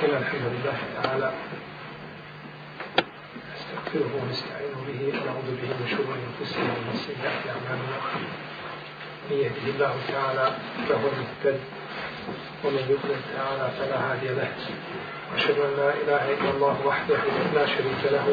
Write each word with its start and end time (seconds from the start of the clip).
إن 0.00 0.16
الحمد 0.16 0.46
لله 0.52 0.78
تعالى. 1.02 1.30
نستغفره 3.52 4.10
ونستعين 4.22 4.74
به 4.88 5.00
ونعوذ 5.08 5.48
به 5.60 5.70
من 5.80 5.86
شرور 5.90 6.16
أنفسنا 6.28 6.72
ومن 6.72 6.94
سيئات 7.06 7.42
أعمالنا. 7.52 7.98
من 9.30 9.36
يهده 9.36 9.66
الله 9.74 9.94
تعالى 10.08 10.46
فهو 10.88 11.08
المهتد 11.12 11.60
ومن 12.64 12.84
يضلل 12.92 13.20
تعالى 13.36 13.66
فلا 13.78 14.12
هادي 14.12 14.28
له. 14.28 14.52
وأشهد 15.32 15.58
أن 15.58 15.72
لا 15.76 15.90
إله 15.94 16.22
إلا 16.34 16.50
الله 16.50 16.76
وحده 16.86 17.20
لا 17.54 17.66
شريك 17.66 18.02
له. 18.12 18.26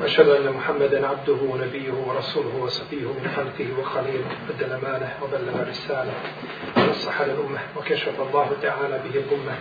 وأشهد 0.00 0.28
أن 0.28 0.52
محمدا 0.52 1.06
عبده 1.06 1.38
ونبيه 1.50 1.92
ورسوله 1.92 2.56
وصفيه 2.62 3.06
من 3.06 3.32
خلقه 3.36 3.80
وخليله. 3.80 4.26
أدى 4.50 4.64
الأمانة 4.64 5.12
وبلغ 5.22 5.62
الرسالة 5.62 6.12
ونصح 6.76 7.22
للأمة 7.22 7.58
وكشف 7.76 8.20
الله 8.20 8.50
تعالى 8.62 9.00
به 9.04 9.20
الأمة 9.20 9.54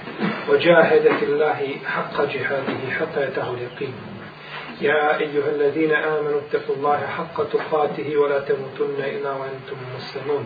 وجاهد 0.50 1.18
في 1.20 1.26
الله 1.26 1.76
حق 1.86 2.22
جهاده 2.22 2.92
حتى 3.00 3.24
يتاه 3.24 3.54
اليقين. 3.54 3.94
يا 4.82 5.20
أيها 5.20 5.50
الذين 5.56 5.92
آمنوا 5.92 6.40
اتقوا 6.40 6.76
الله 6.76 7.08
حق 7.08 7.50
تقاته 7.50 8.18
ولا 8.18 8.40
تموتن 8.40 9.00
إلا 9.00 9.32
وأنتم 9.32 9.78
مسلمون. 9.98 10.46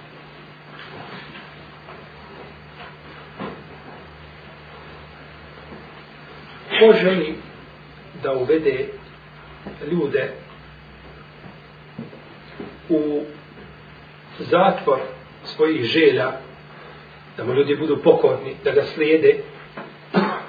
Ko 6.79 6.93
želi 7.01 7.35
da 8.23 8.33
uvede 8.33 8.85
ljude 9.91 10.31
u 12.89 13.21
zatvor 14.39 14.99
svojih 15.43 15.83
želja, 15.83 16.31
da 17.37 17.43
mu 17.43 17.53
ljudi 17.53 17.75
budu 17.75 17.97
pokorni, 18.03 18.55
da 18.63 18.71
ga 18.71 18.83
slijede, 18.83 19.35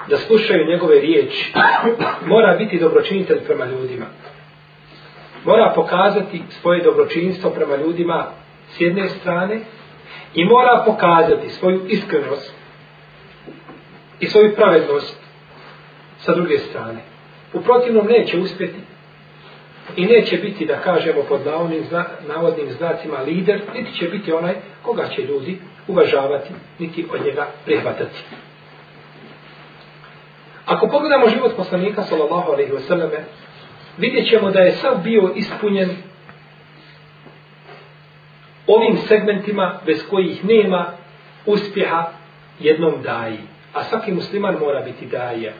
da 0.09 0.17
slušaju 0.17 0.67
njegove 0.67 1.01
riječi, 1.01 1.53
mora 2.27 2.57
biti 2.57 2.79
dobročinitelj 2.79 3.41
prema 3.45 3.67
ljudima. 3.67 4.07
Mora 5.45 5.73
pokazati 5.75 6.42
svoje 6.48 6.83
dobročinstvo 6.83 7.51
prema 7.51 7.77
ljudima 7.77 8.27
s 8.70 8.81
jedne 8.81 9.09
strane 9.09 9.61
i 10.34 10.45
mora 10.45 10.83
pokazati 10.86 11.48
svoju 11.48 11.81
iskrenost 11.89 12.55
i 14.20 14.27
svoju 14.27 14.55
pravednost 14.57 15.22
sa 16.25 16.34
druge 16.34 16.59
strane. 16.59 17.01
U 17.53 17.61
protivnom 17.61 18.06
neće 18.06 18.39
uspjeti 18.39 18.81
i 19.97 20.06
neće 20.06 20.37
biti, 20.37 20.67
da 20.67 20.81
kažemo 20.81 21.23
pod 21.29 21.47
navodnim, 21.47 21.84
zna, 21.84 22.05
navodnim 22.29 22.70
znacima, 22.70 23.19
lider, 23.19 23.61
niti 23.75 23.95
će 23.98 24.09
biti 24.09 24.33
onaj 24.33 24.55
koga 24.83 25.09
će 25.09 25.23
ljudi 25.23 25.59
uvažavati, 25.89 26.51
niti 26.79 27.06
od 27.12 27.25
njega 27.25 27.47
prihvatati. 27.64 28.19
Ako 30.67 30.89
pogledamo 30.89 31.29
život 31.29 31.57
poslanika, 31.57 32.02
sallallahu 32.02 32.52
alaihi 32.52 32.73
wasallam, 32.73 33.11
vidjet 33.98 34.29
ćemo 34.29 34.51
da 34.51 34.61
je 34.61 34.73
sav 34.73 34.98
bio 35.05 35.33
ispunjen 35.36 35.91
ovim 38.67 38.97
segmentima 38.97 39.80
bez 39.86 40.07
kojih 40.11 40.45
nema 40.45 40.86
uspjeha 41.47 42.07
jednom 42.61 43.02
daji. 43.02 43.39
A 43.74 43.85
svaki 43.85 44.13
musliman 44.13 44.57
mora 44.61 44.80
biti 44.80 45.07
daje 45.07 45.55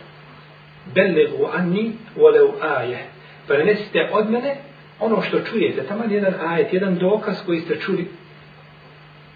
bellegu 0.95 1.49
anni 1.55 1.93
voleu 2.17 2.53
aje. 2.61 3.07
Prenesite 3.47 4.09
od 4.13 4.31
mene 4.31 4.57
ono 5.01 5.23
što 5.23 5.41
čujete, 5.41 5.83
tamo 5.83 6.05
jedan 6.09 6.35
ajet, 6.41 6.73
jedan 6.73 6.99
dokaz 6.99 7.37
koji 7.47 7.61
ste 7.61 7.77
čuli, 7.77 8.11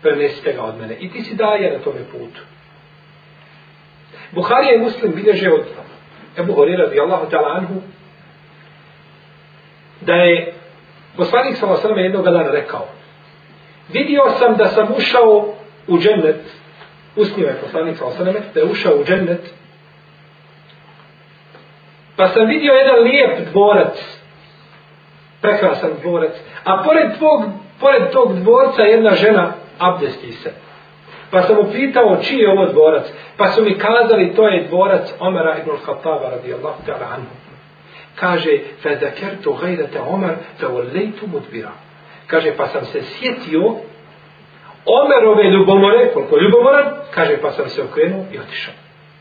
prenesite 0.02 0.52
ga 0.52 0.62
od 0.62 0.78
mene. 0.80 0.96
I 1.00 1.10
ti 1.10 1.22
si 1.22 1.34
daje 1.34 1.72
na 1.72 1.78
tome 1.78 2.00
putu. 2.12 2.40
Buharija 4.32 4.74
i 4.74 4.78
Muslim 4.78 5.12
bilježe 5.14 5.52
od 5.52 5.64
Ebu 6.38 6.52
Horir 6.52 6.78
radijallahu 6.78 7.30
ta'ala 7.30 7.56
anhu 7.56 7.74
da 10.00 10.14
je 10.14 10.52
poslanik 11.16 11.56
sallallahu 11.56 11.88
alejhi 11.88 12.06
jednog 12.06 12.24
dana 12.24 12.50
rekao 12.50 12.88
vidio 13.92 14.22
sam 14.38 14.56
da 14.56 14.66
sam 14.68 14.88
ušao 14.96 15.54
u 15.88 15.98
džennet 15.98 16.40
usnio 17.16 17.46
je 17.46 17.60
poslanik 17.60 17.96
sallallahu 17.96 18.22
alejhi 18.22 18.38
da 18.54 18.60
je 18.60 18.66
ušao 18.66 18.96
u 18.96 19.04
džennet 19.04 19.54
Pa 22.16 22.28
sam 22.28 22.46
vidio 22.46 22.72
jedan 22.72 23.02
lijep 23.02 23.48
dvorac, 23.52 24.18
prekrasan 25.40 25.90
dvorac, 26.02 26.32
a 26.64 26.82
pored, 26.84 27.18
tvog, 27.18 27.42
pored 27.80 28.10
tog 28.12 28.38
dvorca 28.38 28.82
jedna 28.82 29.10
žena 29.10 29.52
abdesti 29.78 30.32
se. 30.32 30.52
Pa 31.30 31.42
sam 31.42 31.58
upitao 31.58 32.16
čiji 32.22 32.38
je 32.38 32.52
ovo 32.52 32.66
dvorac, 32.66 33.06
pa 33.36 33.48
su 33.48 33.64
mi 33.64 33.78
kazali 33.78 34.34
to 34.34 34.48
je 34.48 34.66
dvorac 34.68 35.12
Omara 35.20 35.58
ibn 35.58 35.70
al-Khattaba 35.70 36.30
radijallahu 36.30 36.82
ta'ala 36.86 37.06
anhu. 37.14 37.34
Kaže, 38.14 38.58
fe 38.82 38.96
zakertu 39.00 39.52
gajrate 39.52 40.00
Omer, 40.00 40.34
fe 40.58 40.66
volejtu 40.66 41.26
mudbira. 41.26 41.72
Kaže, 42.26 42.56
pa 42.56 42.66
sam 42.66 42.84
se 42.84 43.02
sjetio 43.02 43.74
Omerove 44.84 45.50
ljubomore, 45.50 46.12
koliko 46.12 46.38
ljubomoran, 46.38 46.84
kaže, 47.10 47.36
pa 47.42 47.52
sam 47.52 47.68
se 47.68 47.82
okrenuo 47.82 48.24
i 48.32 48.38
otišao. 48.38 48.74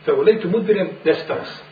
Fe 0.04 0.12
volejtu 0.12 0.48
mudbirem, 0.48 0.88
nestao 1.04 1.36
sam 1.44 1.65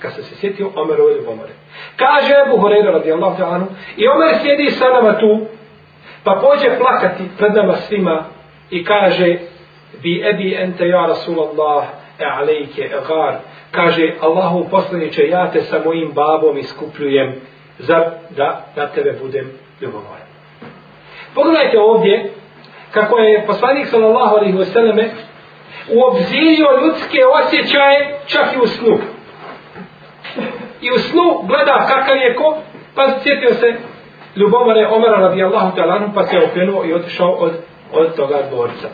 kad 0.00 0.14
se 0.14 0.22
sjetio 0.22 0.70
Omerove 0.76 1.14
ljubomore. 1.14 1.52
Kaže 1.96 2.34
Ebu 2.46 2.56
Horeira 2.56 2.90
radijallahu 2.90 3.36
ta'anu 3.42 3.66
i 3.96 4.08
Omer 4.08 4.34
sjedi 4.42 4.70
sa 4.70 4.84
nama 4.84 5.18
tu 5.18 5.46
pa 6.24 6.40
pođe 6.42 6.78
plakati 6.78 7.22
pred 7.38 7.54
nama 7.54 7.76
svima 7.76 8.24
i 8.70 8.84
kaže 8.84 9.36
bi 10.02 10.22
ebi 10.30 10.54
ente 10.54 10.88
ja 10.88 11.06
Rasulallah 11.06 11.84
e 12.18 12.24
alejke 12.24 12.82
e 12.82 13.00
gar 13.08 13.34
kaže 13.70 14.12
Allahu 14.20 14.68
poslaniče 14.70 15.28
ja 15.28 15.50
te 15.50 15.60
sa 15.60 15.80
mojim 15.84 16.12
babom 16.14 16.58
iskupljujem 16.58 17.34
za 17.78 18.12
da 18.36 18.66
na 18.76 18.86
tebe 18.86 19.12
budem 19.22 19.52
ljubomoran. 19.80 20.26
Pogledajte 21.34 21.78
ovdje 21.78 22.32
kako 22.90 23.18
je 23.18 23.46
poslanik 23.46 23.86
sallallahu 23.86 24.36
alaihi 24.36 24.58
wa 24.58 24.64
sallame 24.64 25.10
uobzirio 25.88 26.66
ljudske 26.82 27.18
osjećaje 27.26 28.18
čak 28.26 28.54
i 28.54 28.58
u 28.58 28.66
snu 28.66 28.98
i 30.80 30.90
u 30.90 30.98
snu 30.98 31.42
gleda 31.42 31.86
kakav 31.88 32.16
je 32.16 32.34
ko, 32.34 32.56
pa 32.94 33.06
sjetio 33.22 33.54
se 33.54 33.74
ljubomore 34.36 34.86
Omara 34.86 35.16
radijallahu 35.16 35.76
talanu, 35.76 36.10
pa 36.14 36.26
se 36.26 36.38
okrenuo 36.38 36.84
i 36.84 36.94
otišao 36.94 37.30
od, 37.30 37.52
od 37.92 38.16
toga 38.16 38.42
dvorca. 38.50 38.88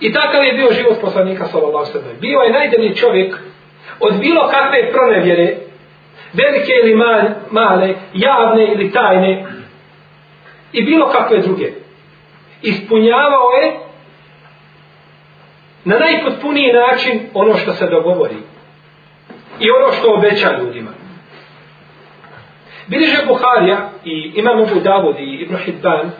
I 0.00 0.12
takav 0.12 0.44
je 0.44 0.52
bio 0.52 0.72
život 0.72 1.00
poslanika 1.00 1.46
sallallahu 1.46 1.86
sallam. 1.86 2.20
Bio 2.20 2.40
je 2.40 2.52
najdelji 2.52 2.96
čovjek 2.96 3.36
od 4.00 4.14
bilo 4.20 4.48
kakve 4.48 4.92
pronevjere, 4.92 5.56
velike 6.32 6.72
ili 6.82 6.94
male, 7.50 7.94
javne 8.14 8.72
ili 8.72 8.92
tajne, 8.92 9.46
i 10.72 10.84
bilo 10.84 11.08
kakve 11.08 11.38
druge. 11.38 11.72
Ispunjavao 12.62 13.50
je 13.62 13.78
na 15.84 15.98
najpotpuniji 15.98 16.72
način 16.72 17.20
ono 17.34 17.54
što 17.54 17.72
se 17.72 17.86
dogovori 17.86 18.36
i 19.60 19.70
ono 19.70 19.92
što 19.92 20.14
obeća 20.14 20.58
ljudima. 20.58 20.90
Biliže 22.86 23.26
Buharija 23.26 23.90
i 24.04 24.32
Imam 24.34 24.60
Abu 24.60 24.80
Davud 24.80 25.16
i 25.18 25.34
Ibn 25.42 25.56
Hidban 25.56 26.10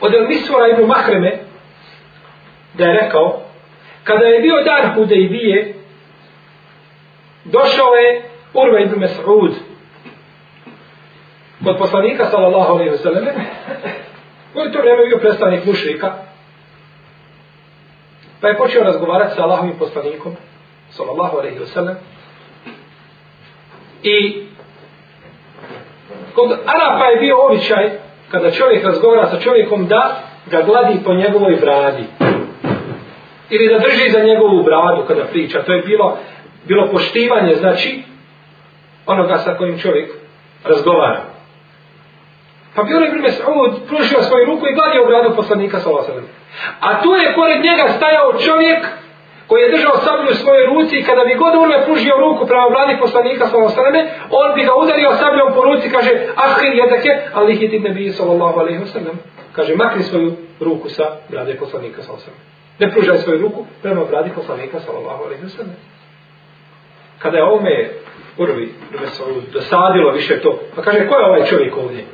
od 0.00 0.14
El 0.14 0.32
Ibn 0.72 0.86
Mahreme 0.86 1.38
da 2.74 2.84
je 2.84 3.00
rekao 3.00 3.40
kada 4.04 4.24
je 4.24 4.40
bio 4.40 4.62
dan 4.64 4.94
Hudejbije 4.94 5.74
došao 7.44 7.94
je 7.94 8.22
Urva 8.54 8.80
Ibn 8.80 9.00
Mes'ud 9.00 9.52
kod 11.64 11.78
poslanika 11.78 12.24
sallallahu 12.24 12.72
alaihi 12.72 12.90
wa 12.90 13.02
sallam 13.02 13.24
koji 14.52 14.72
to 14.72 14.78
vrijeme 14.78 15.06
bio 15.06 15.18
predstavnik 15.18 15.64
mušrika 15.64 16.12
pa 18.40 18.48
je 18.48 18.56
počeo 18.56 18.84
razgovarati 18.84 19.34
sa 19.34 19.42
Allahovim 19.42 19.78
poslanikom 19.78 20.36
sallallahu 20.90 21.38
alaihi 21.38 21.58
wa 21.58 21.66
sallam 21.66 21.96
I 24.02 24.46
kod 26.34 26.50
Arapa 26.50 27.04
je 27.04 27.20
bio 27.20 27.46
običaj, 27.46 27.90
kada 28.30 28.50
čovjek 28.50 28.84
razgovara 28.84 29.26
sa 29.30 29.40
čovjekom, 29.40 29.86
da 29.86 30.22
ga 30.46 30.62
gladi 30.62 30.98
po 31.04 31.14
njegovoj 31.14 31.56
bradi. 31.60 32.04
Ili 33.50 33.68
da 33.68 33.78
drži 33.78 34.10
za 34.10 34.20
njegovu 34.20 34.62
bradu 34.62 35.04
kada 35.08 35.24
priča. 35.24 35.62
To 35.62 35.72
je 35.72 35.82
bilo, 35.82 36.18
bilo 36.64 36.88
poštivanje, 36.92 37.54
znači, 37.54 38.02
onoga 39.06 39.38
sa 39.38 39.54
kojim 39.54 39.78
čovjek 39.78 40.10
razgovara. 40.64 41.20
Pa 42.74 42.82
bi 42.82 42.94
onaj 42.94 43.10
vreme 43.10 43.30
Saud 43.30 43.72
pružio 43.88 44.22
svoju 44.22 44.46
ruku 44.46 44.66
i 44.66 44.74
gladio 44.74 45.06
bradu 45.06 45.36
poslanika 45.36 45.80
sa 45.80 45.90
A 46.80 47.02
tu 47.02 47.10
je 47.14 47.34
pored 47.34 47.62
njega 47.62 47.88
stajao 47.96 48.32
čovjek 48.32 48.86
koji 49.46 49.62
je 49.62 49.70
držao 49.70 49.96
sablju 49.96 50.30
u 50.30 50.34
svojoj 50.34 50.66
ruci 50.66 50.96
i 50.96 51.04
kada 51.04 51.24
bi 51.24 51.34
god 51.34 51.54
on 51.54 51.70
pružio 51.84 52.16
ruku 52.24 52.46
prema 52.46 52.66
vladi 52.74 53.00
poslanika 53.00 53.46
sallallahu 53.46 53.80
alejhi 53.80 54.08
on 54.30 54.54
bi 54.54 54.62
ga 54.64 54.74
udario 54.82 55.10
sabljom 55.20 55.54
po 55.54 55.60
ruci 55.68 55.90
kaže 55.90 56.10
ahir 56.36 56.72
jedake 56.82 57.10
ali 57.34 57.56
hiti 57.56 57.78
nebi 57.78 58.12
sallallahu 58.12 58.60
alejhi 58.60 58.78
ve 58.78 58.86
sellem. 58.86 59.16
Kaže 59.52 59.74
makni 59.74 60.02
svoju 60.02 60.32
ruku 60.60 60.88
sa 60.88 61.04
vlade 61.30 61.54
poslanika 61.54 62.02
sallallahu 62.02 62.30
ne 62.78 62.90
pružaj 62.90 63.18
svoju 63.18 63.38
ruku 63.40 63.66
prema 63.82 64.02
vladi 64.10 64.30
poslanika 64.34 64.80
sallallahu 64.80 65.24
alejhi 65.24 65.42
ve 65.42 65.48
sellem. 65.48 65.76
Kada 67.18 67.36
je 67.36 67.44
ovome 67.44 67.90
prvi 68.36 68.74
da 69.00 69.06
se 69.06 69.22
dosadilo 69.52 70.12
više 70.12 70.40
to 70.40 70.58
pa 70.76 70.82
kaže 70.82 71.08
ko 71.08 71.14
je 71.14 71.26
ovaj 71.26 71.44
čovjek 71.44 71.76
ovdje? 71.76 72.04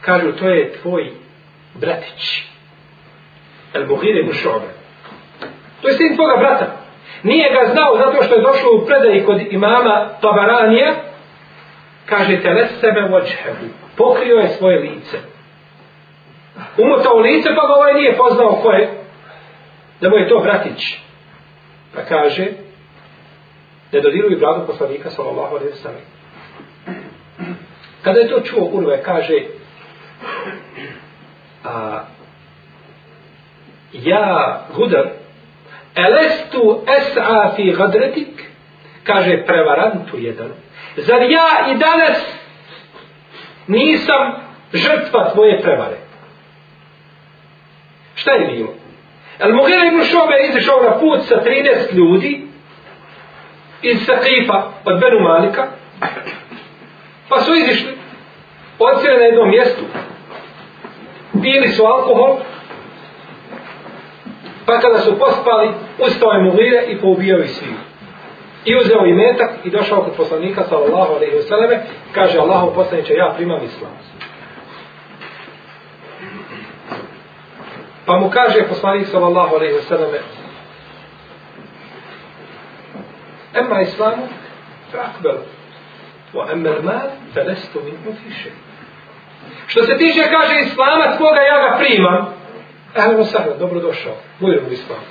Kažu 0.00 0.32
to 0.32 0.48
je 0.48 0.72
tvoj 0.72 1.10
bratić 1.74 2.42
El-Buhir 3.74 4.16
ibn 4.16 4.32
Šobe 4.32 4.79
To 5.82 5.88
je 5.88 5.94
sin 5.94 6.16
tvoga 6.16 6.36
brata. 6.36 6.66
Nije 7.22 7.50
ga 7.50 7.72
znao 7.72 7.96
zato 7.96 8.22
što 8.22 8.34
je 8.34 8.42
došlo 8.42 8.70
u 8.72 8.86
predaji 8.86 9.24
kod 9.24 9.40
imama 9.50 10.08
Tabaranija. 10.20 10.92
Kaže, 12.06 12.42
tele 12.42 12.66
sebe 12.80 13.00
vođhebu. 13.00 13.74
Pokrio 13.96 14.36
je 14.36 14.48
svoje 14.48 14.78
lice. 14.78 15.18
Umotao 16.78 17.16
lice, 17.16 17.48
pa 17.48 17.66
ga 17.66 17.74
ovaj 17.74 17.94
nije 17.94 18.16
poznao 18.16 18.60
ko 18.62 18.70
je. 18.70 18.90
Da 20.00 20.08
mu 20.08 20.16
je 20.16 20.28
to 20.28 20.38
bratić. 20.38 20.98
Pa 21.94 22.02
kaže, 22.02 22.46
ne 23.92 24.00
dodiruju 24.00 24.38
bradu 24.38 24.66
poslanika, 24.66 25.10
sallallahu 25.10 25.56
alaihi 25.56 25.72
sallam. 25.72 26.00
Kada 28.02 28.20
je 28.20 28.28
to 28.28 28.40
čuo, 28.40 28.64
Urve 28.72 29.02
kaže, 29.02 29.34
a, 31.64 32.00
ja, 33.92 34.66
Hudar, 34.72 35.19
Elestu 35.94 36.84
es'a 36.86 37.52
fi 37.56 37.72
gadretik, 37.72 38.42
kaže 39.04 39.44
prevarantu 39.46 40.18
jedan. 40.18 40.52
Zar 40.96 41.22
ja 41.22 41.72
i 41.72 41.78
danas 41.78 42.18
nisam 43.66 44.32
žrtva 44.72 45.30
tvoje 45.32 45.60
prevare? 45.62 45.96
Šta 48.14 48.32
je 48.32 48.46
bilo? 48.46 48.74
El 49.38 49.54
Mughira 49.54 49.86
ibn 49.86 50.04
Šobe 50.04 50.34
je 50.34 50.48
izišao 50.48 50.82
na 50.82 50.98
put 50.98 51.20
sa 51.22 51.34
13 51.44 51.92
ljudi 51.92 52.46
iz 53.82 53.98
Sakifa 54.06 54.62
od 54.84 55.00
Benu 55.00 55.20
Malika 55.20 55.66
pa 57.28 57.40
su 57.40 57.54
izišli 57.54 57.92
odsjeli 58.78 59.18
na 59.18 59.24
jednom 59.24 59.50
mjestu 59.50 59.82
pili 61.42 61.68
su 61.68 61.84
alkohol 61.84 62.36
Pa 64.66 64.80
kada 64.80 64.98
su 64.98 65.18
pospali, 65.18 65.70
ustao 65.98 66.32
je 66.32 66.42
Mughire 66.42 66.84
i 66.88 67.00
poubijao 67.00 67.40
ih 67.40 67.50
svih. 67.50 67.76
I 68.64 68.76
uzeo 68.76 69.06
i 69.06 69.12
metak 69.12 69.50
i 69.64 69.70
došao 69.70 70.02
kod 70.02 70.16
poslanika 70.16 70.64
sallallahu 70.64 71.14
alaihi 71.14 71.36
ve 71.36 71.42
selleme, 71.42 71.82
kaže 72.12 72.38
Allahu 72.38 72.74
poslaniče, 72.74 73.14
ja 73.14 73.32
primam 73.36 73.64
islam. 73.64 73.92
Pa 78.06 78.18
mu 78.18 78.30
kaže 78.30 78.68
poslanik 78.68 79.06
sallallahu 79.06 79.56
alaihi 79.56 79.74
ve 79.74 79.82
selleme: 79.82 80.18
Emma 83.54 83.80
islamu, 83.80 84.28
fakbel, 84.92 85.38
wa 86.34 86.52
emma 86.52 86.70
mal, 86.82 87.10
felestu 87.34 87.80
min 87.84 87.94
ufiše. 88.08 88.50
Što 89.66 89.82
se 89.82 89.96
tiče, 89.98 90.22
kaže 90.30 90.60
islama, 90.60 91.16
tvoga 91.16 91.40
ja 91.40 91.68
ga 91.68 91.78
primam, 91.78 92.39
Evo 92.94 93.24
sada, 93.24 93.54
dobrodošao, 93.58 94.14
budem 94.40 94.66
u 94.68 94.72
islamu. 94.72 95.02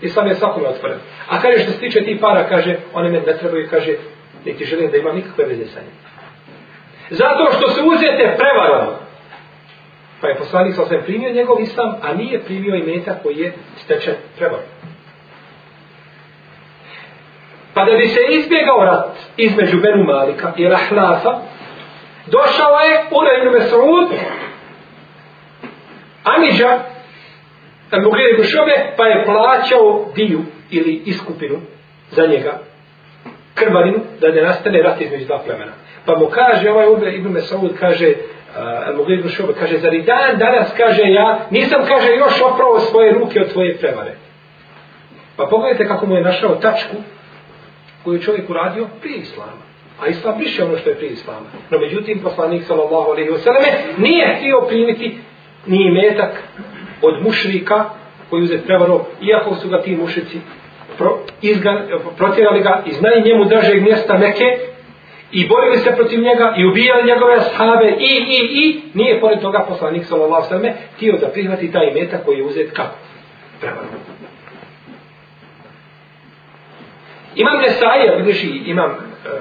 Islam 0.00 0.26
je 0.26 0.34
svakome 0.34 0.68
otvoren. 0.68 0.98
A 1.28 1.40
kaže 1.42 1.58
što 1.58 1.72
se 1.72 1.78
tiče 1.78 2.00
ti 2.00 2.18
para, 2.20 2.48
kaže, 2.48 2.76
one 2.92 3.08
me 3.08 3.20
ne 3.20 3.38
trebaju, 3.38 3.68
kaže, 3.70 3.94
niti 4.44 4.64
želim 4.64 4.90
da 4.90 4.96
imam 4.96 5.16
nikakve 5.16 5.44
veze 5.44 5.66
sa 5.66 5.80
njim. 5.80 5.92
Zato 7.10 7.52
što 7.52 7.70
se 7.70 7.82
uzete 7.82 8.36
prevarom. 8.38 8.94
Pa 10.20 10.28
je 10.28 10.36
poslanik 10.36 10.74
sa 10.74 10.82
osvijem 10.82 11.04
primio 11.04 11.32
njegov 11.32 11.60
islam, 11.60 11.94
a 12.02 12.14
nije 12.14 12.40
primio 12.40 12.74
i 12.74 12.82
meta 12.82 13.18
koji 13.22 13.36
je 13.36 13.52
stečen 13.76 14.14
prevarom. 14.36 14.64
Pa 17.74 17.84
da 17.84 17.96
bi 17.96 18.06
se 18.06 18.20
izbjegao 18.28 18.84
rat 18.84 19.16
između 19.36 19.80
Benu 19.80 20.04
Malika 20.04 20.52
i 20.56 20.68
Rahlafa, 20.68 21.38
došao 22.26 22.78
je 22.78 23.04
Ura 23.10 23.30
ibn 23.38 23.58
Mesrud, 23.58 24.08
Amidža, 26.24 26.78
kad 27.90 28.02
mu 28.02 28.10
gleda 28.10 28.44
šobe, 28.44 28.94
pa 28.96 29.06
je 29.06 29.24
plaćao 29.24 30.06
diju 30.16 30.40
ili 30.70 31.02
iskupinu 31.04 31.56
za 32.10 32.26
njega, 32.26 32.58
krvarinu, 33.54 33.98
da 34.20 34.28
ne 34.28 34.42
nastane 34.42 34.82
rat 34.82 35.00
između 35.00 35.24
dva 35.24 35.38
plemena. 35.38 35.72
Pa 36.04 36.18
mu 36.18 36.26
kaže, 36.26 36.70
ovaj 36.70 36.88
Uber 36.88 37.14
Ibn 37.14 37.32
Mesaud 37.32 37.70
kaže, 37.80 38.08
uh, 38.08 38.96
mu 38.96 39.04
gleda 39.04 39.28
šobe, 39.28 39.52
kaže, 39.58 39.78
zar 39.78 39.94
i 39.94 40.02
dan 40.02 40.38
danas, 40.38 40.72
kaže 40.76 41.02
ja, 41.02 41.46
nisam, 41.50 41.80
kaže, 41.88 42.08
još 42.16 42.42
opravo 42.52 42.80
svoje 42.80 43.12
ruke 43.12 43.40
od 43.40 43.52
tvoje 43.52 43.76
prevare. 43.76 44.14
Pa 45.36 45.46
pogledajte 45.50 45.88
kako 45.88 46.06
mu 46.06 46.14
je 46.14 46.22
našao 46.22 46.54
tačku 46.54 46.96
koju 48.04 48.22
čovjek 48.22 48.50
uradio 48.50 48.86
prije 49.00 49.18
Islama. 49.18 49.66
A 50.00 50.06
Islam 50.06 50.38
više 50.38 50.64
ono 50.64 50.78
što 50.78 50.90
je 50.90 50.96
prije 50.96 51.12
Islama. 51.12 51.46
No 51.70 51.78
međutim, 51.78 52.20
poslanik 52.22 52.62
sallallahu 52.64 53.10
alaihi 53.10 53.30
wa 53.30 53.38
sallam 53.38 53.62
nije 53.98 54.36
htio 54.38 54.60
primiti 54.68 55.18
ni 55.66 55.90
metak 55.90 56.42
od 57.02 57.22
mušrika 57.22 57.84
koji 58.30 58.42
uzet 58.42 58.64
prevaro, 58.66 59.04
iako 59.22 59.54
su 59.54 59.68
ga 59.68 59.82
ti 59.82 59.96
mušici 59.96 60.38
pro, 60.98 61.18
izgan, 61.42 61.78
protjerali 62.16 62.60
ga 62.60 62.82
i 62.86 62.92
znali 62.92 63.22
njemu 63.22 63.44
dražeg 63.44 63.82
mjesta 63.82 64.18
neke 64.18 64.44
i 65.32 65.48
borili 65.48 65.78
se 65.78 65.92
protiv 65.96 66.20
njega 66.20 66.54
i 66.56 66.66
ubijali 66.66 67.06
njegove 67.06 67.40
sahabe 67.40 67.88
i, 67.98 68.24
i, 68.28 68.38
i, 68.62 68.82
nije 68.94 69.20
pored 69.20 69.40
toga 69.40 69.64
poslanik 69.68 70.04
sallallahu 70.04 70.48
sallam 70.48 70.72
tio 70.98 71.16
da 71.20 71.28
prihvati 71.28 71.72
taj 71.72 71.94
meta 71.94 72.18
koji 72.24 72.38
je 72.38 72.44
uzet 72.44 72.70
kako? 72.72 72.94
Prevaro. 73.60 73.86
Imam 77.34 77.58
Nesaija, 77.58 78.14
vidiš 78.16 78.44
i 78.44 78.62
imam 78.66 78.90
e, 78.90 78.94
e, 78.94 79.32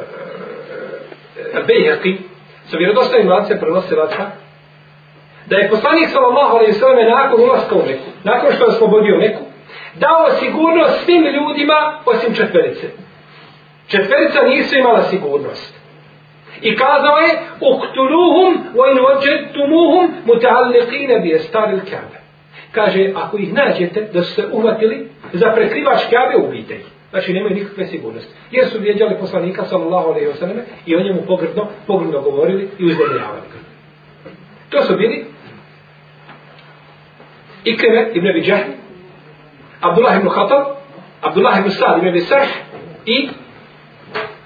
e, 1.41 1.58
uh, 1.58 1.60
uh, 1.60 1.68
Bejhaki, 1.68 2.18
sa 2.65 2.77
vjerodostavim 2.77 3.30
lancem 3.30 3.60
prenosilaca, 3.60 4.32
da 5.50 5.58
je 5.58 5.70
poslanik 5.70 6.10
sallallahu 6.10 6.56
alejhi 6.56 6.72
ve 6.72 6.80
selleme 6.80 7.10
nakon 7.10 7.42
ulaska 7.42 7.75
u 7.75 7.86
Meku, 7.88 8.10
nakon 8.24 8.52
što 8.52 8.64
je 8.64 8.70
oslobodio 8.70 9.18
Meku, 9.18 9.44
dao 9.96 10.30
sigurnost 10.40 11.04
svim 11.06 11.24
ljudima 11.24 12.00
osim 12.06 12.36
četverice. 12.36 12.88
Četverica 13.88 14.42
nisu 14.42 14.75
imala 14.78 15.04
sigurnost. 15.04 15.75
I 16.62 16.75
kazao 16.75 17.18
je, 17.18 17.32
uktuluhum 17.74 18.54
wa 18.75 18.92
in 18.92 18.98
wajadtumuhum 18.98 20.06
muta'alliqin 20.25 21.22
bi 21.24 21.36
astaril 21.36 21.80
Kabe. 21.80 22.20
Kaže, 22.72 23.12
ako 23.16 23.38
ih 23.38 23.54
nađete 23.54 24.02
da 24.14 24.24
su 24.24 24.34
se 24.34 24.44
uhvatili 24.52 25.10
za 25.34 25.52
prekrivač 25.56 26.00
Kabe, 26.12 26.48
ubijte 26.48 26.75
ih. 26.75 26.86
Znači, 27.10 27.34
nemaju 27.34 27.56
nikakve 27.56 27.86
sigurnosti. 27.86 28.34
Jer 28.52 28.68
su 28.68 28.80
vjeđali 28.80 29.16
poslanika, 29.20 29.66
sallallahu 29.66 30.10
alaihi 30.10 30.28
wa 30.28 30.36
sallam, 30.36 30.58
i 30.86 30.96
o 30.96 31.00
njemu 31.00 31.22
pogrdno, 31.28 31.68
pogrdno 31.88 32.22
govorili 32.22 32.70
i 32.80 32.86
uzdemiravali 32.86 33.42
ga. 33.52 33.60
To 34.70 34.84
su 34.84 34.96
bili 34.98 35.25
Ikreme 37.65 38.12
ibn 38.13 38.27
Abi 38.27 38.41
Jahl, 38.48 38.72
Abdullah 39.81 40.17
ibn 40.17 40.29
Khatab, 40.29 40.63
Abdullah 41.22 41.60
ibn 41.60 41.69
Sa'd 41.69 41.98
ibn 41.98 42.07
Abi 42.07 42.22
Sarh 42.22 42.50
i 43.05 43.29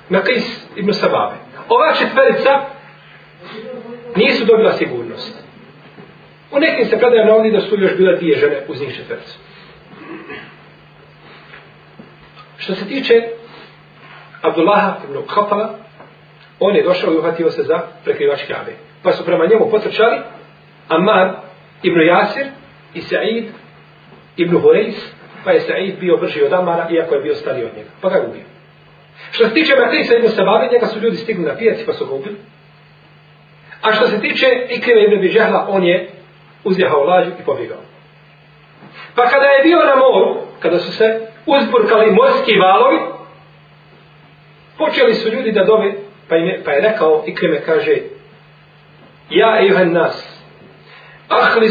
Naqis 0.10 0.46
ibn 0.76 0.94
Sababe. 0.94 1.36
Ova 1.70 1.94
četverica 1.94 2.62
nisu 4.16 4.46
dobila 4.46 4.72
sigurnost. 4.72 5.44
U 6.52 6.60
nekim 6.60 6.86
se 6.86 6.98
predaje 6.98 7.26
navodi 7.26 7.52
da 7.52 7.62
su 7.62 7.76
još 7.80 7.98
bila 7.98 8.16
dvije 8.16 8.38
žene 8.38 8.66
uz 8.68 8.82
njih 8.82 8.96
četvericu. 8.96 9.40
Što 12.58 12.76
se 12.76 12.88
tiče 12.88 13.14
Abdullah 14.42 14.94
ibn 15.10 15.28
Khatala, 15.28 15.76
on 16.60 16.76
je 16.76 16.84
došao 16.84 17.14
i 17.14 17.18
uhvatio 17.18 17.52
se 17.52 17.64
za 17.64 17.82
prekrivač 18.04 18.40
Kabe. 18.48 18.72
Pa 19.04 19.12
su 19.12 19.26
prema 19.26 19.46
njemu 19.46 19.72
potrčali 19.72 20.18
Ammar 20.88 21.32
ibn 21.84 22.00
Jasir 22.08 22.46
i 22.94 23.02
Sa'id 23.02 23.46
ibn 24.38 24.58
Hureis, 24.58 24.96
pa 25.44 25.52
je 25.52 25.60
Sa'id 25.60 26.00
bio 26.00 26.18
brži 26.18 26.44
od 26.44 26.54
Amara, 26.54 26.88
iako 26.90 27.16
je 27.16 27.22
bio 27.22 27.36
stariji 27.36 27.66
od 27.66 27.78
njega. 27.78 27.90
Pa 28.02 28.10
ga 28.10 28.16
je 28.16 28.28
ubio. 28.28 28.44
Što 29.32 29.48
se 29.48 29.54
tiče 29.54 29.76
Makrisa 29.76 30.16
ibn 30.16 30.30
Sabavi, 30.30 30.70
njega 30.72 30.86
su 30.86 31.00
ljudi 31.00 31.18
stigli 31.18 31.46
na 31.46 31.56
pijaci 31.56 31.86
pa 31.86 31.94
su 31.94 32.06
ga 32.06 32.14
ubili. 32.14 32.36
A 33.82 33.94
što 33.94 34.08
se 34.08 34.22
tiče 34.22 34.46
Ikrime 34.70 35.04
ibn 35.04 35.22
Biđahla, 35.22 35.68
on 35.70 35.84
je 35.84 36.10
uzjehao 36.64 37.04
lađu 37.04 37.30
i 37.30 37.46
pobjegao. 37.46 37.82
Pa 39.16 39.30
kada 39.30 39.46
je 39.46 39.64
bio 39.64 39.78
na 39.78 39.96
moru, 39.96 40.42
kada 40.60 40.80
su 40.80 40.92
se 40.92 41.28
uzburkali 41.46 42.12
morski 42.12 42.52
valovi, 42.58 43.00
počeli 44.78 45.14
su 45.14 45.30
ljudi 45.30 45.52
da 45.52 45.64
dove, 45.64 45.94
pa 46.30 46.36
je, 46.36 46.62
pa 46.66 46.72
je 46.72 46.82
rekao, 46.82 47.24
Ikrime 47.28 47.62
kaže, 47.66 47.98
Ja, 49.30 49.62
ejuhan 49.62 49.94
nas, 49.94 50.42
ahli 51.28 51.70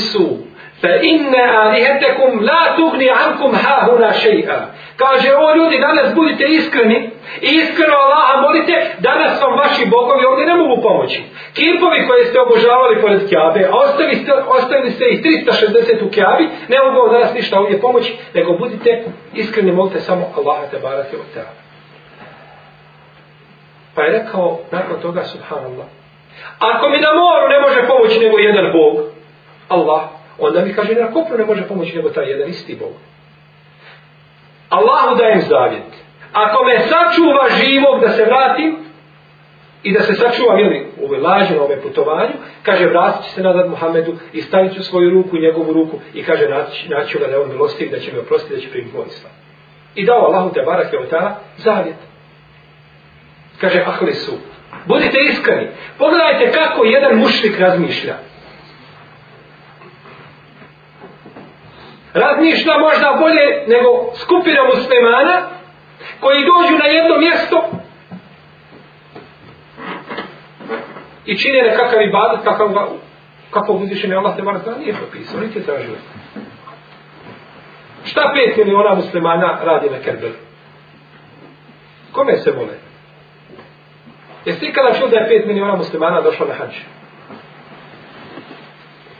su, 0.81 0.87
fa 0.87 0.95
inne 1.03 1.43
alihetekum 1.65 2.41
la 2.43 2.77
tugni 2.77 3.11
ankum 3.11 3.55
ha 3.55 3.87
huna 3.87 4.13
še'a. 4.13 4.59
Kaže, 4.97 5.29
o 5.37 5.57
ljudi, 5.57 5.79
danas 5.79 6.15
budite 6.15 6.45
iskreni 6.45 7.11
i 7.41 7.51
iskreno 7.63 7.95
Allaha 7.95 8.41
molite, 8.41 8.97
danas 8.99 9.43
vam 9.43 9.59
vaši 9.59 9.87
bogovi 9.87 10.25
ovdje 10.25 10.47
ne 10.47 10.55
mogu 10.55 10.83
pomoći. 10.83 11.23
Kipovi 11.55 12.07
koje 12.09 12.25
ste 12.25 12.41
obožavali 12.41 13.01
pored 13.01 13.29
Kjabe, 13.29 13.69
a 13.71 13.77
ostavili 13.85 14.17
ste, 14.17 14.33
ostavili 14.33 14.91
ste 14.91 15.05
ih 15.05 15.23
360 15.23 16.07
u 16.07 16.11
Kjabi, 16.11 16.45
ne 16.69 16.77
mogu 16.85 16.97
vam 17.01 17.13
danas 17.13 17.35
ništa 17.35 17.61
ovdje 17.61 17.81
pomoći, 17.81 18.17
nego 18.35 18.53
budite 18.53 19.05
iskreni, 19.35 19.73
molite 19.73 20.01
samo 20.01 20.25
Allaha 20.37 20.67
te 20.71 20.79
barake 20.79 21.17
od 21.17 21.29
teba. 21.35 21.53
Pa 23.95 24.03
je 24.03 24.19
rekao, 24.19 24.59
nakon 24.71 25.01
toga, 25.01 25.25
subhanallah, 25.25 25.87
ako 26.59 26.89
mi 26.89 26.99
na 26.99 27.13
moru 27.13 27.49
ne 27.49 27.61
može 27.61 27.89
pomoći 27.89 28.21
nego 28.21 28.39
jedan 28.39 28.73
Bog, 28.73 28.95
Allah, 29.69 30.18
onda 30.39 30.65
mi 30.65 30.75
kaže, 30.75 30.95
na 30.95 31.13
kopru 31.13 31.39
ne 31.39 31.45
može 31.45 31.69
pomoći 31.69 31.97
nego 31.97 32.11
taj 32.11 32.31
jedan 32.31 32.49
isti 32.49 32.77
Bog. 32.81 32.93
Allahu 34.69 35.17
dajem 35.17 35.41
zavjet. 35.41 35.93
Ako 36.33 36.65
me 36.65 36.79
sačuva 36.79 37.49
živog 37.63 38.01
da 38.01 38.09
se 38.09 38.25
vratim 38.25 38.77
i 39.83 39.93
da 39.93 40.01
se 40.01 40.15
sačuva 40.15 40.61
ili 40.61 40.87
u 41.01 41.07
ove 41.07 41.19
laži 41.19 41.55
na 41.55 41.63
ove 41.63 41.81
putovanju, 41.83 42.33
kaže 42.63 42.87
vratit 42.87 43.33
se 43.35 43.43
nazad 43.43 43.71
Muhammedu 43.71 44.17
i 44.33 44.43
stavit 44.43 44.75
ću 44.75 44.83
svoju 44.83 45.11
ruku 45.11 45.37
i 45.37 45.41
njegovu 45.41 45.73
ruku 45.73 45.99
i 46.15 46.23
kaže 46.25 46.49
naći, 46.49 46.89
naći 46.89 47.19
ga 47.19 47.27
da 47.27 47.33
je 47.33 47.39
on 47.39 47.49
milostiv, 47.49 47.91
da 47.91 47.99
će 47.99 48.13
me 48.13 48.19
oprostiti, 48.19 48.55
da 48.55 48.61
će 48.61 48.71
primiti 48.71 48.97
moj 48.97 49.07
islam. 49.07 49.33
I 49.95 50.05
dao 50.05 50.25
Allahu 50.27 50.55
te 50.55 50.63
barak 50.63 50.93
je 50.93 51.09
ta 51.09 51.41
zavjet. 51.57 51.97
Kaže, 53.61 53.85
ahli 53.87 54.15
su. 54.15 54.33
Budite 54.87 55.19
iskreni. 55.31 55.69
Pogledajte 55.99 56.53
kako 56.53 56.85
jedan 56.85 57.17
mušlik 57.17 57.59
razmišlja. 57.59 58.15
Razmišlja 62.15 62.79
možda 62.79 63.17
bolje 63.21 63.47
nego 63.67 63.89
skupina 64.23 64.61
muslimana 64.75 65.49
koji 66.21 66.45
dođu 66.51 66.79
na 66.79 66.87
jedno 66.87 67.19
mjesto 67.19 67.71
i 71.27 71.39
čine 71.39 71.63
nekakav 71.63 72.03
ibadat 72.03 72.45
kakav 72.45 72.69
ga 72.69 72.87
kako 73.51 73.73
uzvišen 73.73 74.11
je 74.11 74.17
Allah 74.17 74.37
te 74.37 74.43
mora 74.43 74.61
nije 74.79 74.95
propisao, 74.95 75.41
niti 75.41 75.59
je 75.59 75.65
tražio. 75.65 75.95
Šta 78.05 78.33
pet 78.35 78.57
miliona 78.57 78.95
muslimana 78.95 79.59
radi 79.63 79.91
na 79.91 79.99
Kerbelu? 79.99 80.35
Kome 82.13 82.37
se 82.37 82.51
vole? 82.51 82.75
Jeste 84.45 84.67
ikada 84.67 84.95
čuo 84.99 85.09
da 85.09 85.17
je 85.17 85.29
pet 85.29 85.47
miliona 85.47 85.77
muslimana 85.77 86.21
došlo 86.21 86.47
na 86.47 86.55
hađe? 86.55 86.98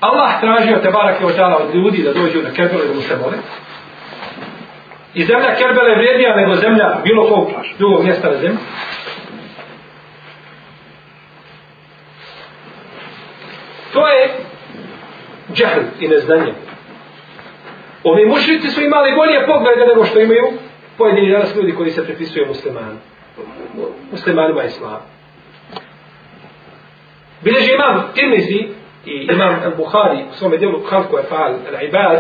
Allah 0.01 0.41
tražio 0.41 0.79
te 0.83 0.91
barake 0.91 1.25
od 1.25 1.37
tala 1.37 1.57
od 1.57 1.75
ljudi 1.75 2.03
da 2.03 2.13
dođu 2.13 2.43
na 2.43 2.51
Kerbele 2.51 2.87
da 2.87 2.95
mu 2.95 3.01
se 3.01 3.17
mole. 3.17 3.37
I 5.15 5.25
zemlja 5.25 5.55
Kerbele 5.55 5.91
je 5.91 5.97
vrijednija 5.97 6.37
nego 6.37 6.55
zemlja 6.55 7.01
bilo 7.05 7.29
kog 7.29 7.49
drugog 7.79 8.05
mjesta 8.05 8.31
na 8.31 8.37
zemlji. 8.37 8.59
To 13.93 14.09
je 14.09 14.31
džahl 15.55 15.81
i 16.01 16.09
neznanje. 16.09 16.53
Ovi 18.05 18.27
mušnici 18.27 18.69
su 18.69 18.83
imali 18.83 19.15
bolje 19.17 19.47
poglede 19.47 19.87
nego 19.87 20.05
što 20.05 20.21
imaju 20.21 20.45
pojedini 20.99 21.33
danas 21.33 21.57
ljudi 21.57 21.75
koji 21.75 21.91
se 21.91 22.05
prepisuju 22.05 22.47
muslimani. 22.47 22.99
Muslimanima 24.11 24.65
islama. 24.65 25.01
Bileži 27.43 27.73
imam 27.75 28.13
Tirmizi 28.15 28.78
i 29.09 29.29
imam 29.33 29.61
al-Bukhari 29.65 30.25
u 30.31 30.35
svome 30.35 30.57
dijelu 30.57 30.83
Halku 30.91 31.19
Efal 31.19 31.53
al-Ibad 31.53 32.19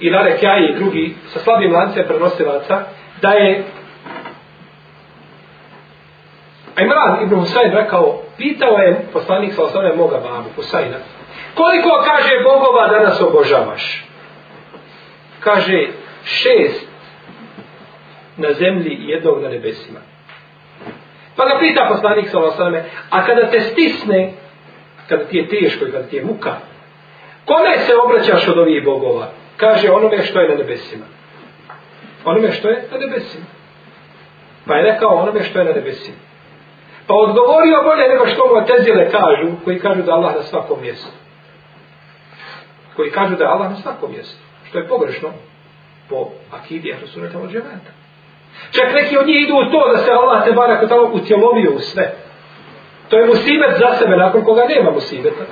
i 0.00 0.10
Lare 0.10 0.38
Kjaji 0.38 0.68
i 0.68 0.74
drugi 0.74 1.14
sa 1.26 1.38
slabim 1.38 1.72
lancem 1.72 2.04
prenosilaca 2.06 2.80
da 3.22 3.28
je 3.28 3.64
Imran 6.78 7.22
ibn 7.22 7.34
Husayn 7.34 7.72
rekao 7.74 8.22
pitao 8.36 8.78
je 8.78 9.06
poslanik 9.12 9.52
sa 9.52 9.62
osnovne 9.62 9.92
moga 9.96 10.16
babu 10.16 10.48
Husayna 10.56 10.96
koliko 11.54 11.90
kaže 12.04 12.42
bogova 12.44 12.88
danas 12.88 13.20
obožavaš? 13.20 14.04
Kaže 15.40 15.88
šest 16.24 16.88
na 18.36 18.52
zemlji 18.52 18.90
i 18.90 19.08
jednog 19.08 19.42
na 19.42 19.48
nebesima. 19.48 20.00
Pa 21.36 21.44
ga 21.44 21.58
pita 21.58 21.86
poslanik 21.88 22.28
sa 22.28 22.38
osnovne 22.38 22.84
a 23.10 23.26
kada 23.26 23.50
te 23.50 23.60
stisne 23.60 24.32
kad 25.08 25.28
ti 25.28 25.36
je 25.36 25.48
teško 25.48 25.86
i 25.86 25.92
kad 25.92 26.10
ti 26.10 26.16
je 26.16 26.24
muka, 26.24 26.54
kome 27.44 27.78
se 27.78 27.92
obraćaš 28.04 28.48
od 28.48 28.58
ovih 28.58 28.84
bogova? 28.84 29.28
Kaže 29.56 29.90
onome 29.90 30.22
što 30.22 30.40
je 30.40 30.48
na 30.48 30.54
nebesima. 30.54 31.04
Onome 32.24 32.52
što 32.52 32.68
je 32.68 32.88
na 32.92 32.98
nebesima. 32.98 33.44
Pa 34.66 34.74
je 34.74 34.92
rekao 34.92 35.14
onome 35.14 35.42
što 35.44 35.58
je 35.58 35.64
na 35.64 35.72
nebesima. 35.72 36.16
Pa 37.06 37.14
odgovorio 37.14 37.82
bolje 37.84 38.08
nego 38.08 38.26
što 38.26 38.42
mu 38.46 38.66
tezile 38.66 39.10
kažu, 39.10 39.52
koji 39.64 39.78
kažu 39.78 40.02
da 40.02 40.12
Allah 40.12 40.36
na 40.36 40.42
svakom 40.42 40.80
mjestu. 40.82 41.10
Koji 42.96 43.10
kažu 43.10 43.36
da 43.36 43.44
Allah 43.44 43.70
na 43.70 43.76
svakom 43.76 44.12
mjestu. 44.12 44.38
Što 44.68 44.78
je 44.78 44.88
pogrešno 44.88 45.28
po 46.08 46.30
akidi 46.50 46.92
Ahlusunata 46.92 47.38
od 47.38 47.50
džemata. 47.50 47.90
Čak 48.70 48.94
neki 48.94 49.18
od 49.18 49.26
njih 49.26 49.42
idu 49.42 49.54
u 49.54 49.70
to 49.72 49.92
da 49.92 49.98
se 49.98 50.10
Allah 50.10 50.44
te 50.44 50.52
barak 50.52 50.82
utjelovio 51.12 51.70
u 51.76 51.78
sve. 51.78 52.14
To 53.14 53.18
je 53.18 53.26
musibet 53.26 53.78
za 53.78 53.94
sebe, 53.98 54.16
nakon 54.16 54.44
koga 54.44 54.64
nema 54.68 54.90
musibeta. 54.90 55.44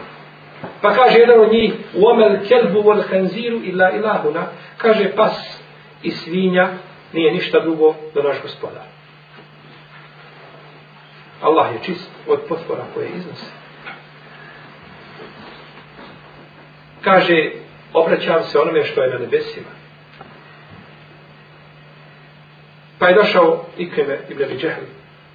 Pa 0.81 0.95
kaže 0.95 1.19
jedan 1.19 1.41
od 1.41 1.53
njih, 1.53 1.73
uomel 1.95 2.37
kelbu 2.49 2.83
vol 2.83 3.03
hanziru 3.11 3.61
illa 3.63 3.91
ilahuna, 3.91 4.47
kaže 4.77 5.13
pas 5.17 5.61
i 6.03 6.11
svinja 6.11 6.69
nije 7.13 7.33
ništa 7.33 7.61
drugo 7.61 7.95
do 8.15 8.23
naš 8.23 8.43
gospodar. 8.43 8.83
Allah 11.43 11.73
je 11.73 11.79
čist 11.83 12.11
od 12.29 12.41
potpora 12.49 12.83
koje 12.95 13.09
iznose. 13.09 13.51
Kaže, 17.01 17.51
obraćam 17.93 18.43
se 18.43 18.59
onome 18.59 18.85
što 18.85 19.03
je 19.03 19.11
na 19.11 19.19
nebesima. 19.19 19.71
Pa 22.99 23.09
je 23.09 23.15
došao 23.15 23.65
Ikrime 23.79 24.19
ibn 24.29 24.45
Abi 24.45 24.59
Džehl, 24.59 24.85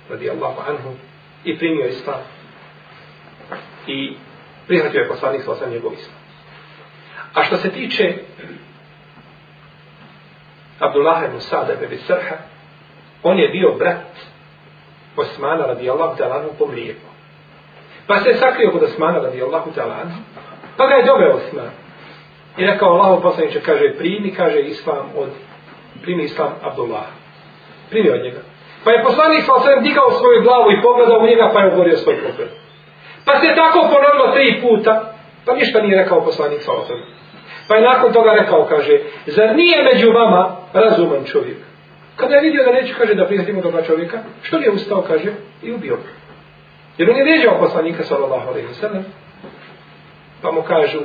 radijallahu 0.10 0.62
anhu, 0.70 1.07
i 1.44 1.58
primio 1.58 1.88
islam. 1.88 2.20
I 3.88 4.14
prihvatio 4.68 5.00
je 5.00 5.08
poslanik 5.08 5.44
sa 5.44 5.52
osam 5.52 5.70
njegov 5.70 5.94
islam. 5.94 6.18
A 7.34 7.44
što 7.44 7.58
se 7.58 7.70
tiče 7.70 8.14
Abdullah 10.80 11.24
ibn 11.26 11.40
Sada 11.40 11.74
ibn 11.74 11.98
Srha, 11.98 12.36
on 13.24 13.40
je 13.40 13.50
bio 13.50 13.76
brat 13.78 14.20
Osmana 15.16 15.66
radijallahu 15.66 16.18
talanu 16.18 16.50
po 16.60 16.66
mlijeku. 16.66 17.08
Pa 18.08 18.20
se 18.20 18.30
je 18.30 18.38
sakrio 18.38 18.72
kod 18.72 18.84
Osmana 18.84 19.20
radijallahu 19.20 19.72
talanu, 19.72 20.12
pa 20.78 20.88
ga 20.88 20.94
je 20.94 21.06
doveo 21.06 21.36
Osman. 21.36 21.70
I 22.58 22.66
rekao 22.66 22.90
Allah 22.90 23.20
poslaniče, 23.22 23.62
kaže, 23.62 23.94
primi, 23.98 24.36
kaže, 24.36 24.60
islam 24.60 25.10
od, 25.18 25.30
primi 26.02 26.24
islam 26.24 26.52
Abdullah. 26.62 27.06
Primi 27.90 28.10
od 28.10 28.24
njega. 28.24 28.40
Pa 28.88 28.92
je 28.92 29.04
poslanik 29.04 29.44
sa 29.44 29.54
osvijem 29.54 29.84
digao 29.84 30.12
svoju 30.12 30.44
glavu 30.44 30.72
i 30.72 30.82
pogledao 30.82 31.20
u 31.20 31.28
njega 31.28 31.52
pa 31.54 31.60
je 31.60 31.74
ugorio 31.74 31.98
svoj 31.98 32.16
pogled. 32.16 32.50
Pa 33.26 33.40
se 33.40 33.56
tako 33.56 33.80
ponovilo 33.80 34.34
tri 34.34 34.62
puta, 34.62 35.14
pa 35.46 35.54
ništa 35.54 35.82
nije 35.82 35.98
rekao 35.98 36.26
poslanik 36.26 36.62
sa 36.62 36.72
osvijem. 36.72 37.04
Pa 37.68 37.76
je 37.76 37.82
nakon 37.82 38.14
toga 38.14 38.32
rekao, 38.32 38.66
kaže, 38.66 39.00
zar 39.26 39.56
nije 39.56 39.84
među 39.84 40.12
vama 40.12 40.56
razuman 40.74 41.24
čovjek? 41.26 41.58
Kada 42.16 42.36
je 42.36 42.42
vidio 42.42 42.64
da 42.64 42.72
neće, 42.72 42.94
kaže, 42.94 43.14
da 43.14 43.26
prihvatimo 43.26 43.62
toga 43.62 43.82
čovjeka, 43.82 44.18
što 44.42 44.58
je 44.58 44.72
ustao, 44.72 45.02
kaže, 45.08 45.32
i 45.64 45.72
ubio. 45.72 45.98
Jer 46.98 47.10
on 47.10 47.18
je 47.18 47.26
ređao 47.26 47.60
poslanika, 47.60 48.04
sallallahu 48.04 48.50
alaihi 48.50 48.74
sallam, 48.74 49.06
pa 50.42 50.52
mu 50.52 50.62
kažu, 50.62 51.00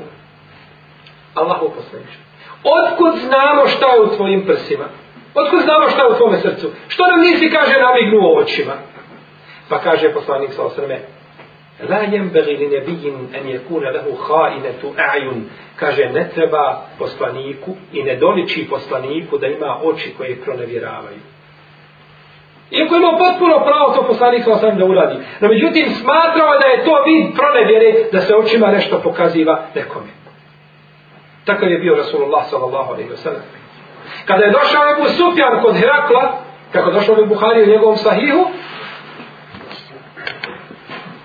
Allahu 1.34 1.70
poslaniče, 1.76 2.18
otkud 2.64 3.20
znamo 3.20 3.66
šta 3.66 3.92
je 3.92 4.00
u 4.00 4.16
tvojim 4.16 4.46
prsima? 4.46 4.84
Otko 5.34 5.56
znamo 5.60 5.88
šta 5.88 6.02
je 6.02 6.08
u 6.08 6.16
tvome 6.16 6.38
srcu? 6.38 6.70
Što 6.88 7.06
nam 7.06 7.20
nisi, 7.20 7.50
kaže, 7.50 7.74
namignuo 7.80 8.38
očima? 8.38 8.72
Pa 9.68 9.78
kaže 9.78 10.14
poslanik 10.14 10.52
sa 10.52 10.62
osrme, 10.62 11.00
La 11.88 12.02
yembagi 12.02 12.58
li 12.58 12.68
nebijin 12.68 13.28
en 13.34 13.48
je 13.48 13.60
kuna 13.68 13.90
lehu 13.90 14.16
hainetu 14.16 14.94
a'jun. 14.96 15.42
Kaže, 15.76 16.04
ne 16.14 16.28
treba 16.34 16.80
poslaniku 16.98 17.70
i 17.92 18.02
ne 18.02 18.16
doliči 18.16 18.66
poslaniku 18.70 19.38
da 19.38 19.46
ima 19.46 19.78
oči 19.84 20.14
koje 20.16 20.40
pronevjeravaju. 20.40 21.20
Iako 22.70 22.96
imao 22.96 23.18
potpuno 23.18 23.64
pravo 23.64 23.94
to 23.94 24.06
poslanik 24.06 24.44
sa 24.44 24.70
da 24.70 24.84
uradi. 24.84 25.16
No 25.40 25.48
međutim 25.48 25.86
smatrao 25.90 26.58
da 26.58 26.66
je 26.66 26.84
to 26.84 26.94
vid 27.06 27.36
pronevjere 27.36 28.04
da 28.12 28.20
se 28.20 28.34
očima 28.34 28.66
nešto 28.66 28.98
pokaziva 28.98 29.62
nekome. 29.74 30.10
Takav 31.44 31.70
je 31.70 31.78
bio 31.78 31.96
Rasulullah 31.96 32.46
sallallahu 32.50 32.92
alaihi 32.92 33.10
wa 33.10 33.16
sallam. 33.16 33.42
Kada 34.25 34.45
je 34.45 34.50
došao 34.50 34.91
Ebu 34.93 35.09
Sufjan 35.09 35.62
kod 35.62 35.76
Herakla, 35.76 36.33
kako 36.73 36.88
je 36.88 36.95
došao 36.95 37.14
u 37.23 37.26
Buhari 37.26 37.62
u 37.62 37.67
njegovom 37.67 37.97
sahihu, 37.97 38.43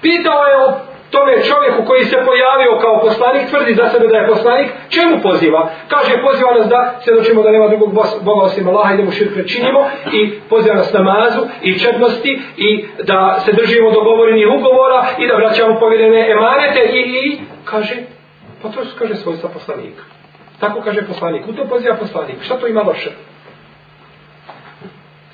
pitao 0.01 0.43
je 0.45 0.55
o 0.65 0.67
tome 1.11 1.33
čovjeku 1.49 1.85
koji 1.89 2.03
se 2.05 2.17
pojavio 2.25 2.79
kao 2.81 3.01
poslanik, 3.01 3.49
tvrdi 3.49 3.73
za 3.73 3.89
sebe 3.89 4.07
da 4.07 4.17
je 4.17 4.27
poslanik, 4.27 4.69
čemu 4.89 5.21
poziva? 5.21 5.69
Kaže, 5.87 6.21
poziva 6.21 6.51
nas 6.57 6.67
da 6.67 6.99
svjedočimo 7.03 7.43
da 7.43 7.51
nema 7.51 7.67
drugog 7.67 7.93
Boga 8.21 8.41
osim 8.45 8.67
Allaha 8.67 8.93
i 8.93 8.97
da 8.97 9.03
mu 9.03 9.11
širk 9.11 9.47
činimo 9.47 9.81
i 10.13 10.39
poziva 10.49 10.75
nas 10.75 10.93
namazu 10.93 11.41
i 11.61 11.79
četnosti 11.79 12.41
i 12.57 12.85
da 13.03 13.39
se 13.45 13.51
držimo 13.51 13.91
dogovorenih 13.91 14.47
ugovora 14.57 15.05
i 15.17 15.27
da 15.27 15.35
vraćamo 15.35 15.79
povjerene 15.79 16.31
emanete 16.31 16.81
i, 16.93 17.01
i 17.23 17.39
kaže, 17.65 17.95
pa 18.61 18.69
to 18.69 18.85
su 18.85 18.97
kaže 18.99 19.15
svojstva 19.15 19.49
poslanika. 19.49 20.03
Tako 20.59 20.81
kaže 20.81 21.07
poslanik, 21.07 21.47
u 21.47 21.53
to 21.53 21.65
poziva 21.65 21.95
poslanik. 21.95 22.43
Šta 22.43 22.59
to 22.59 22.67
ima 22.67 22.81
loše? 22.81 23.11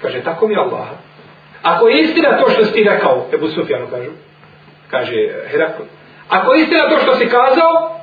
Kaže, 0.01 0.21
tako 0.23 0.47
mi 0.47 0.55
Allah. 0.55 0.87
Ako 1.61 1.87
je 1.87 2.01
istina 2.01 2.37
to 2.37 2.49
što 2.49 2.65
si 2.65 2.83
rekao, 2.83 3.25
Ebu 3.33 3.47
Sufjanu 3.47 3.87
kažu, 3.87 4.11
kaže 4.89 5.15
Herakl. 5.47 5.83
Ako 6.29 6.53
je 6.53 6.61
istina 6.61 6.89
to 6.89 6.97
što 6.97 7.15
si 7.15 7.25
kazao, 7.25 7.99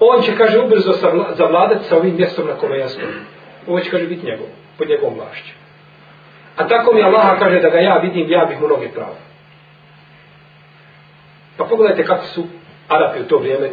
on 0.00 0.22
će, 0.22 0.36
kaže, 0.36 0.58
ubrzo 0.58 0.92
zavladati 1.36 1.84
sa 1.84 1.96
ovim 1.96 2.16
mjestom 2.16 2.46
na 2.46 2.54
kome 2.54 2.78
ja 2.78 2.88
stojim. 2.88 3.26
Ovo 3.66 3.80
će, 3.80 3.90
kaže, 3.90 4.06
biti 4.06 4.26
njegov, 4.26 4.46
pod 4.78 4.88
njegovom 4.88 5.14
vlašću. 5.14 5.52
A 6.56 6.68
tako 6.68 6.94
mi 6.94 7.02
Allah 7.02 7.38
kaže 7.38 7.60
da 7.60 7.68
ga 7.68 7.78
ja 7.78 7.96
vidim, 7.96 8.30
ja 8.30 8.44
bih 8.44 8.60
mu 8.60 8.68
noge 8.68 8.88
pravo. 8.88 9.16
Pa 11.56 11.64
pogledajte 11.64 12.04
kako 12.04 12.24
su 12.24 12.44
Arapi 12.88 13.20
u 13.20 13.28
to 13.28 13.38
vrijeme 13.38 13.70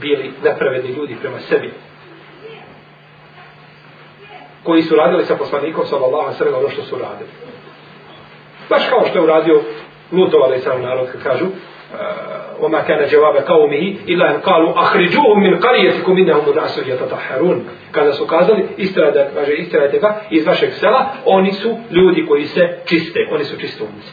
bili 0.00 0.32
nepravedni 0.44 0.90
ljudi 0.90 1.16
prema 1.20 1.38
sebi. 1.38 1.72
Koji 4.62 4.82
su 4.82 4.96
radili 4.96 5.24
sa 5.24 5.36
poslanikom 5.36 5.86
sallallahu 5.86 6.22
alejhi 6.22 6.32
ve 6.32 6.38
sellem 6.38 6.54
ono 6.54 6.68
što 6.68 6.82
su 6.82 6.98
radili. 6.98 7.30
Baš 8.70 8.88
kao 8.88 9.06
što 9.06 9.18
je 9.18 9.24
uradio 9.24 9.62
Lutov 10.12 10.42
alaih 10.42 10.62
sallam 10.62 10.82
narod 10.82 11.08
kad 11.12 11.22
kažu 11.22 11.46
وما 12.60 12.80
كان 12.80 13.06
جواب 13.06 13.36
قومه 13.36 13.96
إلا 14.08 14.30
أن 14.30 14.40
قالوا 14.40 14.80
أخرجوهم 14.80 15.42
من 15.42 15.58
قريتكم 15.58 16.16
إنهم 16.18 16.50
الناس 16.50 16.78
يتطهرون 16.78 17.64
kada 17.92 18.12
su 18.12 18.26
kazali 18.26 18.68
istirajte, 18.76 19.30
kaže 19.34 19.52
istirajte 19.52 19.98
ga 19.98 20.20
iz 20.30 20.46
vašeg 20.46 20.72
sela 20.72 21.06
oni 21.24 21.52
su 21.52 21.76
ljudi 21.90 22.26
koji 22.26 22.44
se 22.44 22.78
čiste 22.84 23.28
oni 23.32 23.44
su 23.44 23.60
čistovnici 23.60 24.12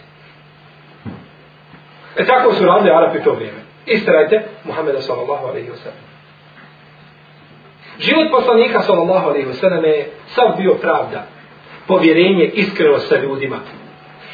e 2.17 2.25
tako 2.25 2.53
su 2.53 2.65
radili 2.65 2.91
Arapi 2.91 3.23
to 3.23 3.33
vrijeme 3.33 3.64
istirajte 3.86 4.48
Muhammeda 4.64 5.00
sallallahu 5.00 5.46
alaihi 5.46 5.70
wa 5.70 5.76
sallam 5.76 5.98
život 7.98 8.30
poslanika 8.30 8.82
sallallahu 8.82 9.28
alaihi 9.28 9.46
wa 9.46 9.54
sallam 9.54 9.84
je 9.84 10.10
sav 10.26 10.56
bio 10.56 10.74
pravda 10.74 11.26
povjerenje 11.86 12.44
iskrenost 12.44 13.08
sa 13.08 13.16
ljudima 13.16 13.56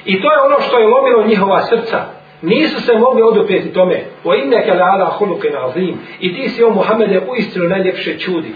I 0.05 0.23
to 0.23 0.33
je 0.33 0.41
ono 0.41 0.61
što 0.61 0.79
je 0.79 0.89
lomilo 0.89 1.27
njihova 1.27 1.63
srca. 1.63 2.05
Nisu 2.43 2.81
se 2.81 2.93
mogli 2.93 3.23
odupjeti 3.23 3.73
tome. 3.73 4.05
O 4.25 4.35
inne 4.35 4.65
kele 4.65 4.83
ala 4.83 5.07
huluke 5.19 5.51
nazim. 5.51 5.99
I 6.21 6.35
ti 6.35 6.49
si 6.49 6.65
o 6.65 6.71
Muhammede 6.71 7.21
u 7.29 7.37
istinu 7.37 7.69
najljepše 7.69 8.19
čudi. 8.19 8.55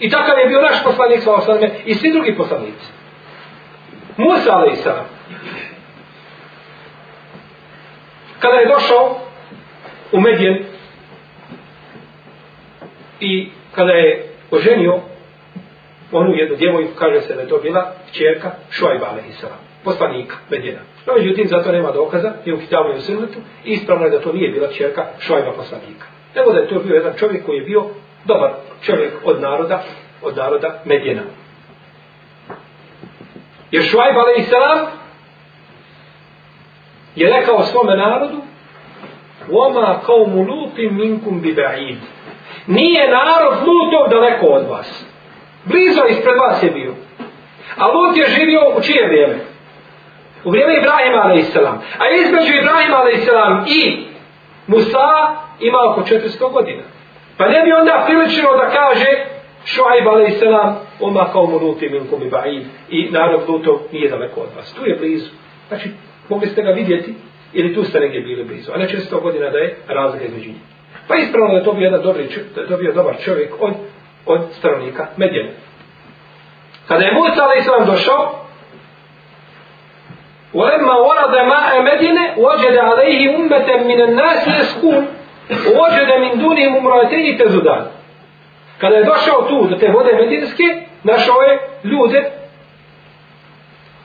I 0.00 0.10
takav 0.10 0.38
je 0.38 0.46
bio 0.46 0.60
naš 0.60 0.84
poslanik 0.84 1.20
sallallahu 1.20 1.50
alaihi 1.50 1.64
wa 1.64 1.68
sallam 1.68 1.82
i 1.86 1.94
svi 1.94 2.12
drugi 2.12 2.36
poslanici. 2.36 2.86
Musa 4.16 4.52
alaihi 4.52 4.74
isa. 4.74 5.04
Kada 8.38 8.56
je 8.56 8.68
došao 8.68 9.20
u 10.12 10.20
Medjen 10.20 10.64
i 13.20 13.48
kada 13.74 13.92
je 13.92 14.28
oženio 14.50 15.00
onu 16.12 16.34
jednu 16.34 16.56
djevojku, 16.56 16.92
kaže 16.98 17.20
se 17.20 17.34
da 17.34 17.40
je 17.40 17.48
to 17.48 17.58
bila 17.58 17.92
čerka 18.12 18.50
Šuajba 18.70 19.06
Alehisala, 19.06 19.56
poslanika 19.84 20.36
Medjena. 20.50 20.80
No, 21.06 21.12
međutim, 21.16 21.48
zato 21.48 21.72
nema 21.72 21.90
dokaza, 21.90 22.32
je 22.44 22.54
u 22.54 22.58
Kitabu 22.58 22.88
i 22.94 22.98
u 22.98 23.00
Sunnetu, 23.00 23.38
i 23.64 23.72
ispravno 23.72 24.04
je 24.04 24.10
da 24.10 24.20
to 24.20 24.32
nije 24.32 24.52
bila 24.52 24.68
čerka 24.68 25.06
Šuajba 25.20 25.52
poslanika. 25.52 26.06
Nego 26.36 26.52
da 26.52 26.58
je 26.58 26.68
to 26.68 26.78
bio 26.78 26.94
jedan 26.94 27.14
čovjek 27.18 27.46
koji 27.46 27.56
je 27.56 27.64
bio 27.64 27.84
dobar 28.24 28.52
čovjek 28.82 29.12
od 29.24 29.40
naroda, 29.40 29.82
od 30.22 30.36
naroda 30.36 30.82
Medjena. 30.84 31.22
Jer 33.70 33.82
Šuajba 33.82 34.20
Alehisala 34.20 34.90
je 37.16 37.30
rekao 37.30 37.64
svome 37.64 37.96
narodu, 37.96 38.36
Oma 39.52 40.00
kao 40.06 40.26
mu 40.26 40.42
lutim 40.42 40.96
minkum 40.96 41.40
bi 41.40 41.54
ba'id. 41.54 41.96
Nije 42.66 43.10
narod 43.10 43.54
lutov 43.66 44.08
daleko 44.10 44.46
od 44.46 44.66
vas. 44.68 45.04
Blizo 45.64 46.04
ispred 46.08 46.36
vas 46.36 46.62
je 46.62 46.70
bio. 46.70 46.94
A 47.76 47.86
Lut 47.86 48.16
je 48.16 48.26
živio 48.28 48.60
u 48.76 48.80
čije 48.82 49.06
vrijeme? 49.06 49.34
U 50.44 50.50
vrijeme 50.50 50.76
Ibrahima 50.76 51.18
a.s. 51.18 51.56
A 51.98 52.04
između 52.22 52.52
Ibrahima 52.52 52.96
a.s. 52.96 53.28
i 53.66 54.06
Musa 54.66 55.08
ima 55.60 55.78
oko 55.90 56.00
400 56.00 56.52
godina. 56.52 56.82
Pa 57.38 57.48
ne 57.48 57.62
bi 57.64 57.72
onda 57.72 58.04
priličilo 58.06 58.56
da 58.56 58.70
kaže 58.70 59.26
Šuaib 59.64 60.08
a.s. 60.08 60.42
Oma 61.00 61.28
kao 61.32 61.46
mu 61.46 61.58
Lut 61.58 61.80
minkum 61.80 62.22
i 62.22 62.30
ba'id. 62.30 62.64
I 62.90 63.08
narod 63.10 63.40
Lutov 63.48 63.78
nije 63.92 64.10
daleko 64.10 64.40
od 64.40 64.48
vas. 64.56 64.72
Tu 64.74 64.86
je 64.86 64.96
blizu. 64.96 65.30
Znači, 65.68 65.90
mogli 66.29 66.47
ste 66.47 66.61
ga 66.61 66.71
vidjeti 66.71 67.15
ili 67.53 67.75
tu 67.75 67.83
ste 67.83 67.99
negdje 67.99 68.21
bili 68.21 68.43
blizu. 68.43 68.71
A 68.73 68.77
ne 68.77 68.87
400 68.87 69.21
godina 69.21 69.49
da 69.49 69.57
je 69.57 69.75
razlika 69.87 70.25
između 70.25 70.49
njih. 70.49 70.61
Pa 71.07 71.15
ispravno 71.15 71.53
da 71.53 71.57
je 71.57 71.63
to 71.63 71.73
bio 71.73 71.85
jedan 71.85 72.01
dobri, 72.01 72.29
da 72.55 72.61
je 72.61 72.67
to 72.67 72.77
bio 72.77 72.93
dobar 72.93 73.15
čovjek 73.23 73.53
od 73.59 73.73
od 74.25 74.41
stanovnika 74.59 75.07
Medjene. 75.17 75.51
Kada 76.87 77.03
je 77.03 77.13
Musa 77.13 77.43
alaih 77.43 77.63
sallam 77.63 77.85
došao, 77.85 78.41
ولما 80.53 80.95
ورد 80.95 81.35
ماء 81.47 81.81
مدينة 81.81 82.37
وجد 82.37 82.77
عليه 82.77 83.35
أمة 83.35 83.77
من 83.87 84.01
الناس 84.01 84.47
يسكون 84.47 85.07
ووجد 85.67 86.09
من 86.21 86.39
دونهم 86.39 86.75
امرأتين 86.77 87.37
تزدان 87.37 87.85
kada 88.81 88.95
je 88.95 89.03
došao 89.03 89.41
tu 89.49 89.67
do 89.67 89.75
te 89.75 89.87
vode 89.91 90.13
medinske 90.13 90.63
našao 91.03 91.41
je 91.41 91.59
ljude 91.83 92.31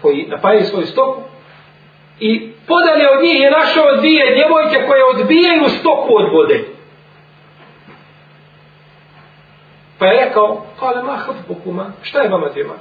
koji 0.03 0.27
napajaju 0.29 0.65
svoju 0.65 0.87
stoku 0.87 1.21
i 2.22 2.52
podalje 2.68 3.06
od 3.10 3.24
njih 3.24 3.40
je 3.42 3.52
našao 3.52 3.96
dvije 3.98 4.36
djevojke 4.36 4.88
koje 4.88 5.04
odbijaju 5.14 5.70
stoku 5.80 6.12
od 6.20 6.28
vode 6.34 6.60
Pa 10.02 10.06
je 10.08 10.26
rekao, 10.26 10.66
kale 10.80 11.04
ma 11.04 11.16
hafbukuma, 11.16 11.92
šta 12.02 12.22
je 12.22 12.30
vama 12.30 12.50
djema? 12.54 12.74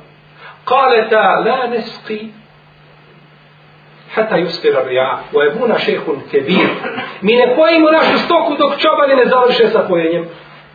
Kale 0.65 1.09
ta 1.11 1.43
la 1.47 1.67
neski 1.67 2.29
hata 4.15 4.37
yuskira 4.37 4.89
rija, 4.89 5.19
wa 5.33 5.53
ebuna 5.53 5.79
šehun 5.79 6.21
kebir. 6.31 6.69
Mi 7.21 7.35
ne 7.35 7.57
pojimo 7.57 7.91
našu 7.91 8.19
stoku 8.19 8.57
dok 8.59 8.73
čobani 8.79 9.15
ne 9.15 9.25
završe 9.27 9.69
sa 9.69 9.85
pojenjem. 9.89 10.25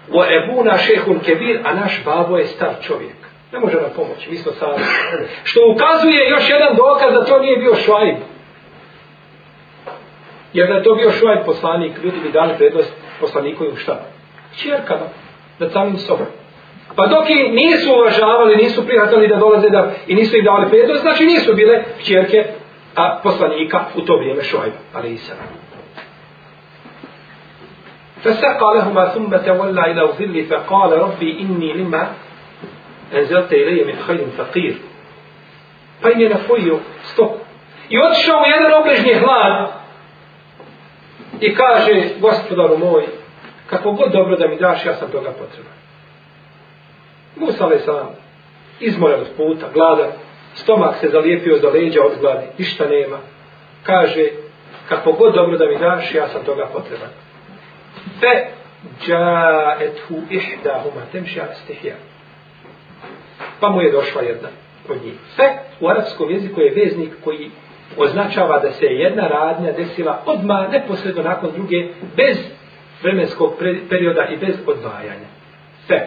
Wa 0.10 0.26
ebuna 0.38 0.78
šehun 0.78 1.20
kebir, 1.20 1.60
a 1.64 1.74
naš 1.74 2.04
babo 2.06 2.38
je 2.38 2.48
star 2.48 2.74
čovjek. 2.82 3.18
Ne 3.52 3.60
može 3.60 3.76
nam 3.76 3.92
pomoći, 3.96 4.32
mi 4.32 4.38
smo 4.38 4.52
sami. 4.52 4.84
Što 5.44 5.60
ukazuje 5.74 6.30
još 6.30 6.50
jedan 6.50 6.76
dokaz 6.76 7.14
da 7.14 7.26
to 7.26 7.40
nije 7.40 7.58
bio 7.58 7.76
švajb. 7.76 8.16
Jer 10.55 10.69
da 10.69 10.75
je 10.75 10.83
to 10.83 10.95
bio 10.95 11.11
švajb 11.11 11.45
poslanik, 11.47 11.93
ljudi 12.05 12.21
bi 12.23 12.33
dali 12.33 12.55
prednost 12.59 12.93
poslanikovim 13.21 13.77
šta? 13.77 14.01
Čerkama 14.57 15.07
nad 15.59 15.73
samim 15.73 15.97
sobom. 15.97 16.27
Pa 16.97 17.07
dok 17.07 17.31
i 17.31 17.49
nisu 17.49 17.91
uvažavali, 17.95 18.57
nisu 18.57 18.87
prihvatali 18.87 19.29
da 19.29 19.37
dolaze 19.37 19.69
da, 19.69 19.91
i 20.07 20.15
nisu 20.15 20.37
ih 20.37 20.45
davali 20.45 20.71
prednost, 20.71 21.03
znači 21.03 21.25
nisu 21.25 21.55
bile 21.55 21.85
čerke 22.05 22.45
a 22.97 23.21
poslanika 23.23 23.81
u 23.95 24.01
to 24.01 24.17
vrijeme 24.17 24.43
Šuajba, 24.43 24.77
ali 24.95 25.13
i 25.13 25.17
sada. 25.19 25.43
فسقى 28.25 28.75
لهما 28.77 29.05
ثم 29.09 29.37
تولى 29.37 29.91
إلى 29.91 30.03
الظل 30.03 30.45
فقال 30.45 30.93
ربي 30.93 31.41
إني 31.41 31.73
لما 31.73 32.13
أنزلت 33.15 33.53
إلي 33.53 33.85
من 33.85 33.97
خير 34.07 34.27
فقير 34.39 34.75
pa 36.03 36.11
im 36.11 36.21
je 36.21 36.29
napojio 36.29 36.79
stoku. 37.03 37.39
I 37.89 37.99
otišao 37.99 38.41
u 38.41 38.51
jedan 38.51 38.81
obližnji 38.81 39.15
hlad 39.15 39.73
i 41.42 41.56
kaže, 41.56 42.10
gospodaru 42.20 42.78
moj, 42.78 43.04
kako 43.70 43.92
god 43.92 44.12
dobro 44.12 44.38
da 44.38 44.48
mi 44.48 44.56
daš, 44.56 44.86
ja 44.86 44.96
sam 44.96 45.12
toga 45.12 45.32
potreban. 45.32 45.74
Musa 47.36 47.66
je 47.66 47.80
sam 47.80 48.10
izmoran 48.80 49.20
od 49.20 49.28
puta, 49.38 49.70
gladan, 49.74 50.12
stomak 50.54 50.96
se 50.96 51.10
zalijepio 51.10 51.58
za 51.58 51.70
leđa 51.70 52.00
od 52.04 52.20
gladi, 52.20 52.46
ništa 52.58 52.88
nema. 52.88 53.18
Kaže, 53.84 54.28
kako 54.90 55.12
god 55.12 55.34
dobro 55.34 55.58
da 55.58 55.66
mi 55.66 55.78
daš, 55.78 56.16
ja 56.16 56.28
sam 56.28 56.44
toga 56.46 56.66
potreban. 56.74 57.10
Fe 58.20 58.46
džaethu 59.06 60.16
ihdahuma 60.30 61.02
temša 61.12 61.46
stihja. 61.64 61.96
Pa 63.60 63.70
mu 63.70 63.82
je 63.82 63.92
došla 63.92 64.22
jedna 64.22 64.50
od 64.90 65.04
njih. 65.04 65.14
Fe 65.36 65.44
u 65.80 65.88
arapskom 65.88 66.32
jeziku 66.32 66.62
je 66.62 66.74
veznik 66.76 67.14
koji 67.24 67.52
označava 67.98 68.60
da 68.60 68.72
se 68.72 68.86
jedna 68.86 69.28
radnja 69.28 69.72
desila 69.72 70.22
odmah, 70.26 70.72
neposredno 70.72 71.24
nakon 71.24 71.52
druge, 71.52 71.88
bez 72.16 72.38
vremenskog 73.04 73.54
perioda 73.90 74.26
i 74.26 74.38
bez 74.38 74.56
odvajanja. 74.68 75.28
Fe. 75.88 76.00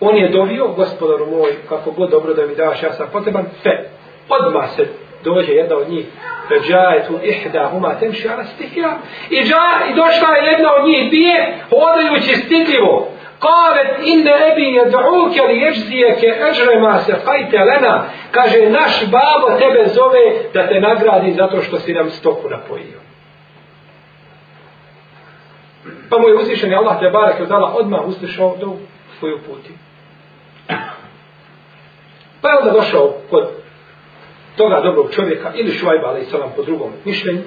On 0.00 0.16
je 0.16 0.28
dovio, 0.28 0.68
gospodaru 0.68 1.26
moj, 1.26 1.52
kako 1.68 1.90
god 1.90 2.10
dobro 2.10 2.34
da 2.34 2.46
mi 2.46 2.54
daš, 2.54 2.82
ja 2.82 2.92
sam 2.92 3.08
potreban, 3.12 3.44
fe. 3.62 3.70
Odmah 4.28 4.70
se 4.76 4.86
dođe 5.24 5.52
jedna 5.52 5.76
od 5.76 5.88
njih, 5.88 6.06
Feđajetu 6.48 7.18
ihda 7.22 7.68
huma 7.72 7.94
temši 8.00 8.28
ala 8.28 8.44
stihja. 8.44 8.90
I, 9.30 9.42
dža, 9.44 9.66
I 9.90 9.94
došla 9.94 10.36
je 10.36 10.50
jedna 10.52 10.68
od 10.74 10.88
njih 10.88 11.08
dvije, 11.08 11.58
hodajući 11.70 12.42
stidljivo. 12.44 13.08
Kalet 13.38 13.92
inne 14.04 14.32
ebi 14.52 14.66
jed'uke 14.78 15.46
li 15.48 15.60
ježzijeke 15.60 16.26
ežrema 16.50 16.98
se 16.98 17.14
fajte 17.24 17.58
lena. 17.58 18.04
Kaže, 18.30 18.70
naš 18.70 19.10
babo 19.10 19.58
tebe 19.58 19.88
zove 19.94 20.50
da 20.54 20.68
te 20.68 20.80
nagradi 20.80 21.34
zato 21.34 21.62
što 21.62 21.78
si 21.78 21.92
nam 21.92 22.10
stoku 22.10 22.48
napojio. 22.48 23.00
Pa 26.10 26.18
mu 26.18 26.28
je 26.28 26.34
uzvišen 26.34 26.74
Allah 26.74 27.00
te 27.00 27.10
barak 27.10 27.38
je 27.38 27.44
odala 27.44 27.74
odmah 27.74 28.06
uslišao 28.06 28.56
do 28.60 28.76
svoju 29.18 29.38
puti. 29.46 29.72
Pa 32.40 32.48
je 32.48 32.58
onda 32.58 32.70
došao 32.70 33.14
kod 33.30 33.48
toga 34.56 34.80
dobrog 34.80 35.10
čovjeka 35.12 35.52
ili 35.54 35.72
švajba, 35.72 36.08
ali 36.08 36.20
i 36.20 36.26
po 36.56 36.62
drugom 36.62 36.92
mišljenju. 37.04 37.42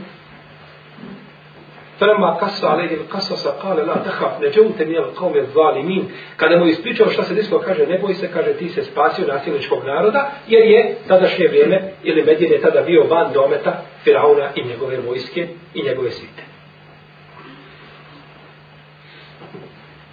Prema 2.02 2.38
kasa 2.40 2.70
alejhi 2.70 2.98
kasasa 3.12 3.52
kale 3.62 3.84
la 3.84 3.96
tahaf 4.04 4.40
neđute 4.42 4.86
mi 4.86 4.98
al 4.98 5.12
qawmi 5.20 5.46
zalimin. 5.54 6.06
Kada 6.38 6.58
mu 6.58 6.66
ispričao 6.66 7.10
šta 7.10 7.24
se 7.24 7.34
desilo, 7.34 7.60
kaže 7.60 7.86
ne 7.88 8.00
boj 8.00 8.14
se, 8.14 8.32
kaže 8.34 8.54
ti 8.54 8.70
se 8.70 8.84
spasio 8.84 9.28
nasilničkog 9.28 9.84
naroda, 9.86 10.32
jer 10.48 10.66
je 10.66 10.96
tadašnje 11.08 11.48
vrijeme 11.48 11.94
ili 12.04 12.24
Medine 12.24 12.58
tada 12.58 12.82
bio 12.82 13.04
van 13.10 13.34
dometa 13.34 13.82
Firauna 14.04 14.50
i 14.56 14.64
njegove 14.64 14.98
vojske 15.00 15.48
i 15.74 15.84
njegove 15.84 16.12
svite. 16.12 16.44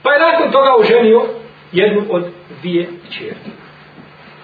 Pa 0.03 0.13
je 0.13 0.19
nakon 0.19 0.53
toga 0.53 0.77
uženio 0.81 1.23
jednu 1.73 2.03
od 2.11 2.25
dvije 2.61 2.89
čerke. 3.11 3.51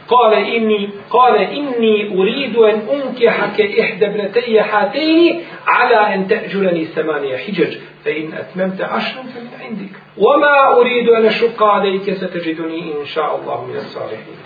قال 0.09 0.35
إني 0.35 0.91
قال 1.11 1.37
إني 1.37 2.19
أريد 2.19 2.57
أن 2.57 2.81
أنكحك 2.93 3.61
إحدى 3.61 4.07
ابنتي 4.07 4.63
حاتين 4.63 5.43
على 5.67 6.15
أن 6.15 6.29
تأجرني 6.29 6.85
ثمانية 6.85 7.37
حجج 7.37 7.77
فإن 8.05 8.35
أتممت 8.35 8.81
عشرا 8.81 9.23
فمن 9.23 9.51
عندك 9.61 9.91
وما 10.19 10.77
أريد 10.81 11.09
أن 11.09 11.27
أشق 11.27 11.63
عليك 11.63 12.15
ستجدني 12.15 13.01
إن 13.01 13.07
شاء 13.07 13.41
الله 13.41 13.65
من 13.65 13.77
الصالحين 13.77 14.37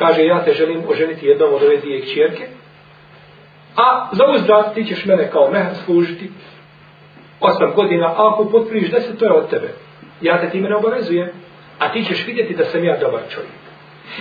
كاجي 0.00 0.22
يا 0.22 0.38
تجلم 0.38 0.84
أجنتي 0.88 1.26
يدام 1.26 1.52
ورديك 1.52 2.04
شيرك 2.04 2.48
A 3.76 4.08
za 4.12 4.24
uzdrat 4.34 4.74
ti 4.74 4.84
ćeš 4.84 5.04
mene 5.04 5.30
kao 5.30 5.50
mehar 5.50 5.74
služiti 5.84 6.30
osam 7.40 7.72
godina, 7.74 8.06
a 8.06 8.14
ako 8.16 8.44
potpriš 8.44 8.90
deset, 8.90 9.18
to 9.18 9.24
je 9.24 9.32
od 9.32 9.50
tebe. 9.50 9.68
Ja 10.20 10.40
te 10.40 10.50
time. 10.50 10.68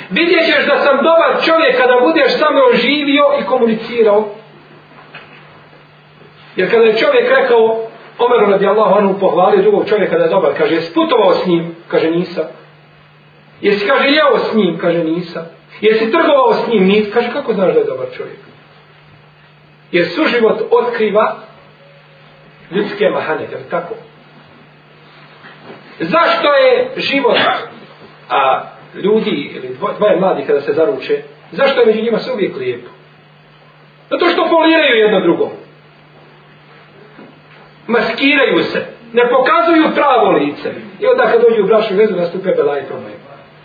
Vidjet 0.09 0.45
ćeš 0.45 0.65
da 0.65 0.79
sam 0.79 0.97
dobar 0.97 1.45
čovjek 1.45 1.77
kada 1.77 1.99
budeš 2.05 2.31
samo 2.39 2.61
živio 2.73 3.23
i 3.39 3.45
komunicirao. 3.45 4.27
Jer 6.55 6.71
kada 6.71 6.83
je 6.83 6.97
čovjek 6.97 7.29
rekao, 7.29 7.87
Omeru 8.17 8.51
radi 8.51 8.67
Allah, 8.67 8.91
on 8.97 9.19
pohvalio 9.19 9.61
drugog 9.61 9.89
čovjeka 9.89 10.17
da 10.17 10.23
je 10.23 10.29
dobar, 10.29 10.51
kaže, 10.57 10.81
sputovao 10.81 11.33
s 11.33 11.45
njim, 11.45 11.75
kaže, 11.87 12.11
nisam. 12.11 12.43
Jesi, 13.61 13.87
kaže, 13.87 14.09
jeo 14.09 14.37
s 14.37 14.55
njim, 14.55 14.77
kaže, 14.77 15.03
nisam. 15.03 15.45
Jesi 15.81 16.11
trgovao 16.11 16.53
s 16.53 16.67
njim, 16.67 16.83
nisam. 16.83 17.11
Kaže, 17.13 17.31
kako 17.33 17.53
znaš 17.53 17.73
da 17.73 17.79
je 17.79 17.85
dobar 17.85 18.07
čovjek? 18.17 18.39
Jer 19.91 20.05
suživot 20.05 20.61
otkriva 20.71 21.35
ljudske 22.71 23.09
mahane, 23.09 23.47
jer 23.51 23.59
tako? 23.69 23.93
Zašto 25.99 26.53
je 26.53 26.91
život 26.97 27.37
a, 28.29 28.61
ljudi 28.95 29.51
ili 29.55 29.77
dvoje 29.97 30.19
mladi 30.19 30.43
kada 30.47 30.61
se 30.61 30.73
zaruče, 30.73 31.21
zašto 31.51 31.79
je 31.79 31.85
među 31.85 32.01
njima 32.01 32.19
sve 32.19 32.33
uvijek 32.33 32.57
lijepo? 32.57 32.89
Zato 34.09 34.25
što 34.25 34.49
foliraju 34.49 34.95
jedno 34.95 35.19
drugo. 35.19 35.51
Maskiraju 37.87 38.63
se. 38.63 38.85
Ne 39.13 39.23
pokazuju 39.29 39.95
pravo 39.95 40.31
lice. 40.31 40.69
I 40.99 41.05
onda 41.07 41.23
kad 41.23 41.41
dođu 41.41 41.63
u 41.63 41.67
brašnu 41.67 41.97
vezu 41.97 42.15
nastupe 42.15 42.49
bela 42.57 42.79
i 42.79 42.85
problem. 42.85 43.13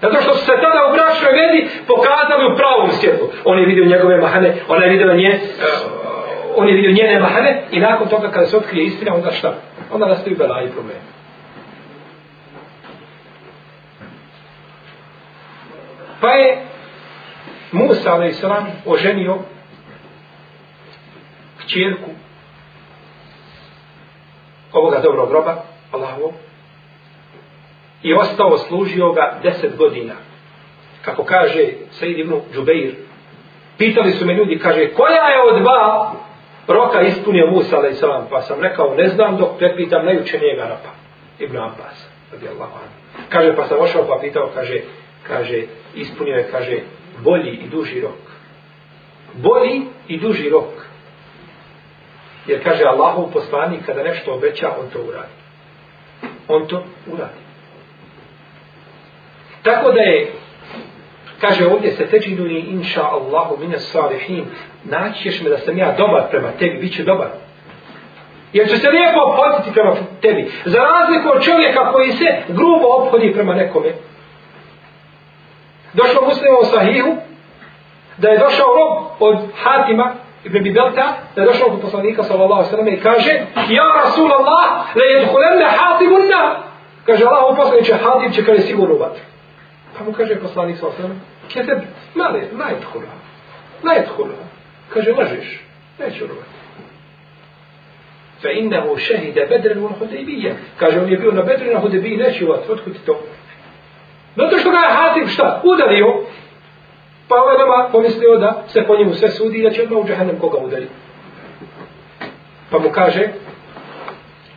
Zato 0.02 0.16
što 0.22 0.34
su 0.34 0.44
se 0.44 0.52
tada 0.64 0.80
u 0.88 0.94
brašnoj 0.96 1.32
vezi 1.40 1.60
pokazali 1.86 2.44
u 2.52 2.56
pravom 2.56 2.90
svjetlu. 2.90 3.26
On 3.44 3.58
je 3.58 3.66
vidio 3.66 3.84
njegove 3.84 4.16
mahane, 4.16 4.54
ona 4.68 4.84
je 4.84 4.90
vidio 4.90 5.14
nje, 5.14 5.28
eh, 5.28 5.40
on 6.56 6.68
je 6.68 6.74
vidio 6.74 6.92
njene 6.92 7.20
mahane 7.20 7.62
i 7.70 7.80
nakon 7.80 8.08
toga 8.08 8.30
kada 8.30 8.46
se 8.46 8.56
otkrije 8.56 8.86
istina, 8.86 9.14
onda 9.14 9.30
šta? 9.30 9.54
Onda 9.92 10.06
nastaju 10.06 10.36
bela 10.36 10.62
i 10.62 10.68
problem. 10.68 10.96
Pa 16.20 16.31
je 16.31 16.66
Musa 17.72 18.14
a.s. 18.14 18.44
oženio 18.87 19.38
kćerku 21.59 22.11
ovoga 24.72 25.00
dobrog 25.00 25.33
roba, 25.33 25.57
Allahovog, 25.92 26.33
i 28.02 28.14
ostao 28.14 28.59
služio 28.59 29.12
ga 29.12 29.38
deset 29.42 29.76
godina. 29.76 30.14
Kako 31.02 31.24
kaže 31.24 31.68
Sejid 31.90 32.18
ibn 32.18 32.35
Džubeir, 32.54 32.94
pitali 33.78 34.12
su 34.12 34.26
me 34.26 34.35
ljudi, 34.35 34.59
kaže, 34.59 34.94
koja 34.94 35.28
je 35.28 35.42
od 35.52 35.62
dva 35.62 36.12
roka 36.68 37.00
ispunio 37.02 37.50
Musa 37.50 37.76
a.s. 37.76 38.00
Pa 38.31 38.42
sam 38.42 38.61
rekao, 38.61 38.94
ne 38.94 39.09
znam 39.09 39.37
dok 39.37 39.59
prepitam 39.59 40.04
najučenijega 40.04 40.62
Arapa, 40.62 40.90
Ibn 41.38 41.57
Abbas, 41.57 42.09
radijallahu 42.33 42.72
anhu. 42.74 43.26
Kaže, 43.28 43.57
pa 43.57 43.66
sam 43.66 43.81
ošao 43.81 44.07
pa 44.09 44.18
pitao, 44.20 44.50
kaže, 44.54 44.81
kaže, 45.28 45.62
ispunio 45.94 46.34
je, 46.34 46.48
kaže, 46.50 46.78
bolji 47.24 47.50
i 47.50 47.68
duži 47.68 48.00
rok. 48.00 48.20
Bolji 49.34 49.82
i 50.08 50.18
duži 50.20 50.50
rok. 50.50 50.88
Jer 52.46 52.64
kaže 52.64 52.84
Allahov 52.84 53.30
poslanik 53.32 53.86
kada 53.86 54.02
nešto 54.02 54.34
obeća, 54.34 54.70
on 54.80 54.90
to 54.92 54.98
uradi. 54.98 55.32
On 56.48 56.66
to 56.66 56.84
uradi. 57.06 57.40
Tako 59.62 59.92
da 59.92 60.00
je, 60.00 60.32
kaže 61.40 61.66
ovdje 61.66 61.90
se 61.90 62.06
teđiduni 62.06 62.58
inša 62.58 63.02
Allahu 63.02 63.56
mine 63.60 63.78
salihin, 63.78 64.44
naći 64.84 65.22
ćeš 65.22 65.42
me 65.42 65.50
da 65.50 65.58
sam 65.58 65.78
ja 65.78 65.94
dobar 65.98 66.22
prema 66.30 66.48
tebi, 66.58 66.78
bit 66.78 66.96
ću 66.96 67.02
dobar. 67.02 67.28
Jer 68.52 68.68
će 68.68 68.76
se 68.76 68.88
lijepo 68.88 69.18
obhoditi 69.26 69.74
prema 69.74 69.96
tebi. 70.20 70.50
Za 70.64 70.78
razliku 70.78 71.28
od 71.36 71.42
čovjeka 71.42 71.92
koji 71.92 72.12
se 72.12 72.24
grubo 72.48 72.86
obhodi 72.98 73.32
prema 73.34 73.54
nekome, 73.54 73.92
Došlo 75.92 76.20
muslima 76.29 76.59
u 76.62 76.64
sahihu 76.64 77.16
da 78.16 78.29
je 78.29 78.38
došao 78.38 78.66
rob 78.66 79.07
od 79.20 79.38
Hatima 79.62 80.14
ibn 80.44 80.62
Bibelta, 80.62 81.14
da 81.35 81.42
je 81.42 81.46
došao 81.46 81.70
kod 81.70 81.81
poslanika 81.81 82.22
sallallahu 82.22 82.70
sallam 82.70 82.88
i 82.88 83.01
kaže 83.01 83.33
Ja 83.68 84.03
Rasul 84.05 84.33
Allah, 84.33 84.87
le 84.94 85.05
jedhulenne 85.05 85.66
Hatimunna. 85.79 86.62
Kaže 87.07 87.24
Allah, 87.24 87.44
on 87.48 87.57
poslaniče 87.57 87.94
Hatim 87.94 88.33
će 88.33 88.44
kada 88.44 88.61
sigurno 88.61 88.94
u 88.94 88.98
vatru. 88.98 89.22
Pa 89.98 90.05
mu 90.05 90.12
kaže 90.12 90.40
poslanik 90.40 90.77
sallallahu 90.77 91.03
sallam, 91.03 91.20
kje 91.48 91.64
male, 92.14 92.40
najedhula, 92.53 93.12
najedhula. 93.83 94.35
Kaže, 94.94 95.12
lažeš, 95.12 95.64
neće 95.98 96.24
u 96.24 96.27
vatru. 96.27 96.59
Fa 98.42 98.51
innahu 98.51 98.96
šehide 98.96 99.46
bedren 99.46 99.85
u 99.85 99.88
hudebije. 99.88 100.57
Kaže, 100.77 101.01
on 101.01 101.11
je 101.11 101.16
bio 101.16 101.33
na 101.33 101.42
bedru 101.42 101.72
na 101.72 101.81
hudebiji, 101.81 102.16
neće 102.16 102.44
u 102.44 102.48
vatru, 102.48 102.74
otkud 102.74 102.92
ti 102.92 102.98
to? 103.07 103.20
Zato 104.67 104.67
što 104.67 104.69
ga 104.71 104.77
je 104.77 104.93
Hatim 104.93 105.27
šta? 105.27 105.62
Udario. 105.63 106.07
Pa 107.27 107.36
ovaj 107.36 107.57
nama 107.57 107.89
pomislio 107.91 108.38
da 108.38 108.63
se 108.67 108.83
po 108.88 108.95
njemu 108.95 109.13
sve 109.13 109.29
sudi 109.29 109.57
i 109.57 109.63
da 109.63 109.69
će 109.69 109.83
odmah 109.83 110.03
u 110.03 110.07
džahennem 110.07 110.39
koga 110.39 110.57
udari. 110.57 110.88
Pa 112.71 112.79
mu 112.79 112.89
kaže, 112.89 113.27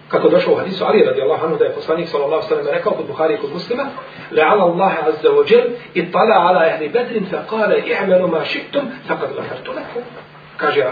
kako 0.09 0.29
došao 0.29 0.53
u 0.53 0.57
hadisu 0.57 0.85
Ali 0.85 1.05
radi 1.05 1.23
Allah 1.23 1.45
anu 1.45 1.57
da 1.57 1.65
je 1.65 1.75
poslanik 1.75 2.09
sallallahu 2.09 2.49
sallam 2.49 2.67
rekao 2.67 2.93
kod 2.93 3.07
Buhari 3.07 3.35
i 3.35 3.39
kod 3.39 3.53
muslima 3.53 3.85
لعل 4.33 4.61
الله 4.61 4.93
عز 4.93 5.27
وجل 5.27 5.71
اطلع 5.97 6.49
على 6.49 6.67
اهل 6.67 6.89
بدر 6.89 7.21
فقال 7.33 7.93
اعملوا 7.93 8.29
ما 8.29 8.45
شئتم 8.45 8.85
فقد 9.09 9.33
غفرت 9.33 9.69
لكم 9.69 10.03
kaže 10.57 10.85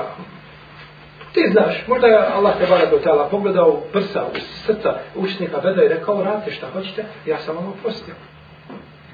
ti 1.32 1.48
znaš 1.52 1.84
možda 1.86 2.06
je 2.06 2.18
Allah 2.36 2.52
te 2.58 2.66
barak 2.66 2.92
od 2.92 3.02
tala 3.02 3.28
pogledao 3.28 3.68
u 3.68 3.80
prsa, 3.92 4.22
u 4.24 4.38
srca 4.66 4.94
učenika 5.14 5.60
Bedra 5.60 5.84
i 5.84 5.88
rekao 5.88 6.24
radite 6.24 6.50
šta 6.50 6.66
hoćete 6.72 7.04
ja 7.26 7.38
sam 7.38 7.56
vam 7.56 7.68
oprostio 7.68 8.14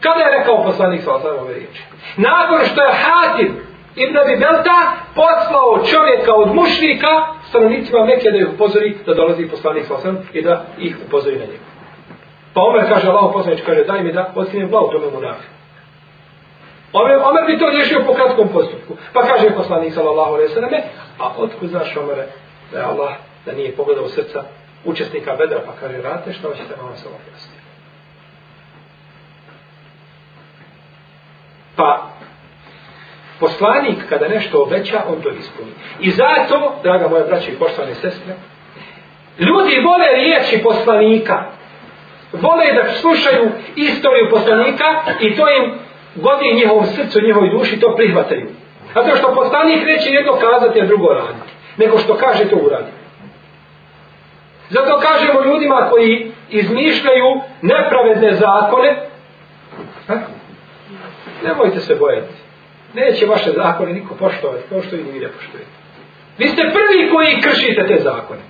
Kada 0.06 0.20
je 0.24 0.38
rekao 0.38 0.64
poslanik 0.64 1.02
sa 1.02 1.14
osam 1.14 1.40
ove 1.40 1.54
riječi? 1.54 1.84
Nakon 2.18 2.60
što 2.70 2.82
je 2.82 2.94
Hatim 3.04 3.52
Ibn 3.96 4.18
Abi 4.18 4.36
Belta 4.44 4.78
poslao 5.16 5.86
čovjeka 5.92 6.34
od 6.34 6.56
mušnika 6.56 7.12
stanovnicima 7.50 8.06
Mekke 8.06 8.32
da 8.32 8.38
ih 8.38 8.48
upozori 8.54 8.98
da 9.06 9.14
dolazi 9.14 9.48
poslanik 9.48 9.86
sa 9.86 9.94
osam 9.96 10.18
i 10.34 10.42
da 10.42 10.66
ih 10.80 10.98
upozori 11.08 11.36
na 11.36 11.46
njegu. 11.46 11.66
Pa 12.54 12.62
Omer 12.62 12.84
kaže, 12.90 13.08
Allah 13.08 13.30
poslanič 13.34 13.62
kaže, 13.66 13.84
daj 13.84 14.04
mi 14.04 14.14
da 14.14 14.32
otkinem 14.36 14.70
glavu 14.70 14.92
tome 14.92 15.06
mu. 15.06 15.18
Omer, 16.94 17.16
Omer 17.30 17.44
bi 17.48 17.60
to 17.60 17.70
riješio 17.70 18.04
po 18.08 18.14
kratkom 18.14 18.48
postupku. 18.54 18.94
Pa 19.14 19.22
kaže 19.22 19.50
poslanik 19.50 19.94
sallallahu 19.94 20.34
alaihi 20.34 20.54
sallam, 20.54 20.72
a 21.20 21.26
otkud 21.38 21.70
znaš 21.70 21.98
Omere 21.98 22.26
da 22.72 22.78
je 22.80 22.86
Allah 22.86 23.14
da 23.46 23.52
nije 23.52 23.76
pogledao 23.76 24.08
srca 24.08 24.44
učesnika 24.86 25.36
bedra, 25.36 25.60
pa 25.66 25.72
kaže, 25.80 26.02
radite 26.02 26.34
što 26.34 26.54
ćete 26.54 26.74
vam 26.82 26.96
se 26.96 27.08
objasniti. 27.08 27.65
Pa, 31.76 32.10
poslanik 33.40 34.10
kada 34.10 34.28
nešto 34.28 34.64
obeća, 34.64 35.02
on 35.08 35.22
to 35.22 35.30
ispuni. 35.30 35.72
I 36.00 36.12
zato, 36.12 36.76
draga 36.84 37.08
moja 37.08 37.24
braća 37.24 37.52
i 37.52 37.56
poštovane 37.56 37.96
sestre, 37.96 38.34
ljudi 39.40 39.82
vole 39.86 40.08
riječi 40.16 40.64
poslanika, 40.64 41.44
vole 42.32 42.74
da 42.74 42.94
slušaju 42.94 43.50
istoriju 43.76 44.30
poslanika 44.32 44.86
i 45.22 45.36
to 45.36 45.44
im 45.50 45.74
godi 46.16 46.56
njihovom 46.56 46.86
srcu, 46.86 47.22
njihovoj 47.22 47.50
duši, 47.50 47.80
to 47.80 47.96
prihvataju. 47.96 48.48
Zato 48.94 49.16
što 49.16 49.36
poslanik 49.36 49.86
neće 49.86 50.10
jedno 50.10 50.34
kazati, 50.34 50.82
a 50.82 50.86
drugo 50.86 51.08
raditi. 51.14 51.52
Nego 51.78 51.98
što 51.98 52.14
kaže, 52.14 52.50
to 52.50 52.56
uradi. 52.56 52.92
Zato 54.70 55.00
kažemo 55.00 55.42
ljudima 55.46 55.88
koji 55.92 56.32
izmišljaju 56.50 57.42
nepravedne 57.62 58.34
zakone, 58.34 58.96
ha? 60.08 60.16
Nemojte 61.44 61.80
se 61.80 61.96
bojati. 61.96 62.34
Neće 62.94 63.26
vaše 63.26 63.52
zakone 63.52 63.94
niko 63.94 64.16
poštovati, 64.16 64.64
kao 64.70 64.82
što 64.82 64.96
i 64.96 65.04
vi 65.04 65.20
ne 65.20 65.28
poštovati. 65.28 65.70
Vi 66.38 66.48
ste 66.48 66.62
prvi 66.62 67.10
koji 67.14 67.42
kršite 67.42 67.88
te 67.88 68.00
zakone. 68.04 68.42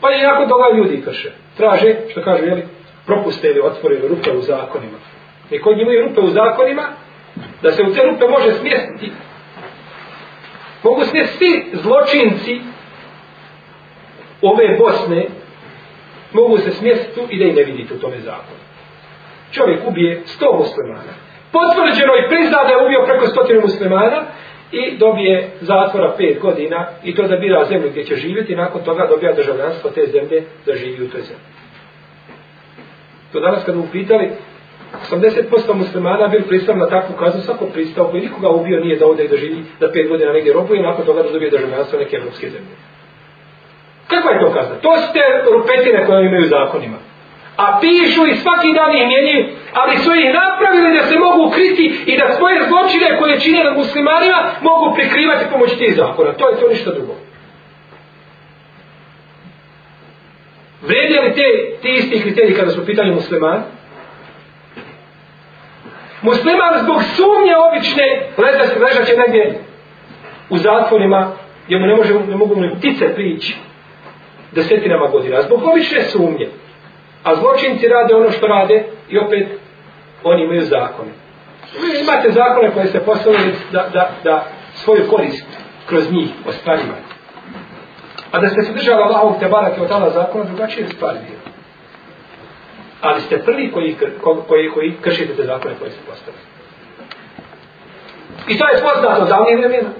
Pa 0.00 0.10
i 0.10 0.22
nakon 0.22 0.48
toga 0.48 0.64
ljudi 0.76 1.02
krše. 1.04 1.30
Traže, 1.56 1.94
što 2.10 2.22
kažu, 2.22 2.44
jeli, 2.44 2.62
propuste 3.06 3.48
ili 3.48 3.60
otvore 3.60 3.94
ili 3.96 4.08
rupe 4.08 4.30
u 4.30 4.40
zakonima. 4.40 4.98
I 5.50 5.60
kod 5.60 5.78
imaju 5.78 6.08
rupe 6.08 6.20
u 6.20 6.30
zakonima, 6.30 6.82
da 7.62 7.72
se 7.72 7.82
u 7.82 7.94
te 7.94 8.02
rupe 8.06 8.28
može 8.28 8.52
smjestiti. 8.52 9.12
Mogu 10.82 11.04
smjestiti 11.04 11.70
zločinci 11.72 12.60
ove 14.42 14.76
Bosne, 14.78 15.26
mogu 16.32 16.58
se 16.58 16.70
smjestiti 16.70 17.20
i 17.30 17.38
da 17.38 17.44
i 17.44 17.52
ne 17.52 17.62
vidite 17.64 17.94
u 17.94 17.98
tome 17.98 18.20
zakonu. 18.20 18.60
Čovjek 19.52 19.80
ubije 19.86 20.22
sto 20.26 20.56
muslimana. 20.58 21.29
Potvrđeno 21.52 22.12
i 22.16 22.28
prizna 22.28 22.58
da 22.66 22.72
je 22.72 22.84
ubio 22.84 23.06
preko 23.08 23.26
stotinu 23.26 23.60
muslimana 23.60 24.20
i 24.72 24.96
dobije 24.98 25.50
zatvora 25.60 26.14
pet 26.18 26.40
godina 26.40 26.86
i 27.04 27.14
to 27.14 27.22
da 27.22 27.36
bira 27.36 27.64
zemlju 27.64 27.90
gdje 27.90 28.04
će 28.04 28.14
živjeti 28.14 28.56
nakon 28.56 28.80
toga 28.84 29.06
dobija 29.06 29.32
državljanstvo 29.32 29.90
te 29.90 30.06
zemlje 30.06 30.44
da 30.66 30.72
živi 30.74 31.04
u 31.04 31.10
toj 31.10 31.20
zemlji. 31.20 31.48
To 33.32 33.40
danas 33.40 33.64
kad 33.64 33.76
mu 33.76 33.86
pitali 33.92 34.30
80% 35.10 35.74
muslimana 35.74 36.28
bil 36.28 36.42
pristav 36.48 36.78
na 36.78 36.88
takvu 36.88 37.16
kaznu, 37.16 37.40
svako 37.40 37.66
pristav 37.66 38.04
koji 38.04 38.22
nikoga 38.22 38.48
ubio 38.48 38.80
nije 38.80 38.98
da 38.98 39.06
ode 39.06 39.24
i 39.24 39.28
da 39.28 39.36
živi 39.36 39.64
da 39.80 39.92
pet 39.92 40.08
godina 40.08 40.32
negdje 40.32 40.52
robuje 40.52 40.80
i 40.80 40.82
nakon 40.82 41.04
toga 41.04 41.22
da 41.22 41.32
dobije 41.32 41.50
državljanstvo 41.50 41.98
neke 41.98 42.16
evropske 42.16 42.50
zemlje. 42.50 42.74
Kakva 44.08 44.30
je 44.30 44.40
to 44.40 44.52
kazna? 44.52 44.74
To 44.74 44.96
su 44.96 45.12
te 45.12 45.20
rupetine 45.52 46.06
koje 46.06 46.26
imaju 46.26 46.46
zakonima. 46.46 46.96
A 47.64 47.78
pišu 47.80 48.22
i 48.26 48.34
svaki 48.42 48.72
dan 48.78 48.90
ih 48.96 49.06
mijenjaju, 49.08 49.44
ali 49.72 49.96
su 49.96 50.10
ih 50.14 50.28
napravili 50.40 50.98
da 50.98 51.02
se 51.06 51.18
mogu 51.18 51.50
kriti 51.50 51.86
i 52.06 52.18
da 52.18 52.34
svoje 52.36 52.58
zločine 52.68 53.18
koje 53.18 53.40
čine 53.40 53.64
na 53.64 53.72
muslimanima 53.72 54.38
mogu 54.60 54.94
prikrivati 54.94 55.50
pomoći 55.52 55.76
tih 55.76 55.94
zakona. 55.96 56.32
To 56.32 56.48
je 56.48 56.60
to 56.60 56.68
ništa 56.68 56.90
drugo. 56.90 57.14
Vredi 60.82 61.18
li 61.22 61.34
te, 61.34 61.46
te 61.82 61.88
isti 61.88 62.22
kriteriji 62.22 62.56
kada 62.56 62.70
su 62.70 62.86
pitanje 62.86 63.12
musliman? 63.12 63.62
Musliman 66.22 66.74
zbog 66.82 67.02
sumnje 67.16 67.54
obične 67.68 68.06
leža, 68.38 68.64
leža 68.84 69.04
će 69.04 69.16
negdje 69.16 69.60
u 70.50 70.58
zatvorima 70.58 71.32
gdje 71.66 71.78
mu 71.78 71.86
ne, 71.86 71.96
može, 71.96 72.14
ne 72.14 72.36
mogu 72.36 72.56
ni 72.56 72.74
ptice 72.78 73.14
prići 73.14 73.56
desetinama 74.52 75.06
godina. 75.06 75.42
Zbog 75.42 75.62
obične 75.64 76.02
sumnje. 76.02 76.48
A 77.24 77.34
zločinci 77.34 77.88
rade 77.88 78.14
ono 78.14 78.30
što 78.30 78.46
rade 78.46 78.84
i 79.08 79.18
opet 79.18 79.48
oni 80.24 80.44
imaju 80.44 80.60
zakone. 80.60 81.10
Vi 81.80 82.00
imate 82.00 82.32
zakone 82.32 82.70
koje 82.74 82.86
se 82.86 83.00
postavili 83.00 83.54
da, 83.72 83.88
da, 83.92 84.10
da 84.24 84.44
svoju 84.74 85.06
korist 85.10 85.46
kroz 85.86 86.12
njih 86.12 86.28
ostvarivate. 86.48 87.10
A 88.32 88.40
da 88.40 88.48
ste 88.48 88.62
se 88.62 88.72
držali 88.72 89.02
Allahov 89.02 89.40
te 89.40 89.48
barake 89.48 89.80
od 89.80 89.90
Allah 89.90 90.12
zakona, 90.14 90.44
drugačije 90.44 90.88
stvari 90.88 91.18
bio. 91.28 91.38
Ali 93.00 93.20
ste 93.20 93.38
prvi 93.38 93.72
koji, 93.72 93.96
koji, 94.48 94.70
koji 94.70 94.96
kršite 95.02 95.34
te 95.34 95.42
zakone 95.42 95.74
koje 95.78 95.90
ste 95.90 96.00
postavili. 96.10 96.42
I 98.48 98.58
to 98.58 98.64
je 98.68 98.82
poznato 98.82 99.24
davnije 99.24 99.56
vremena. 99.56 99.90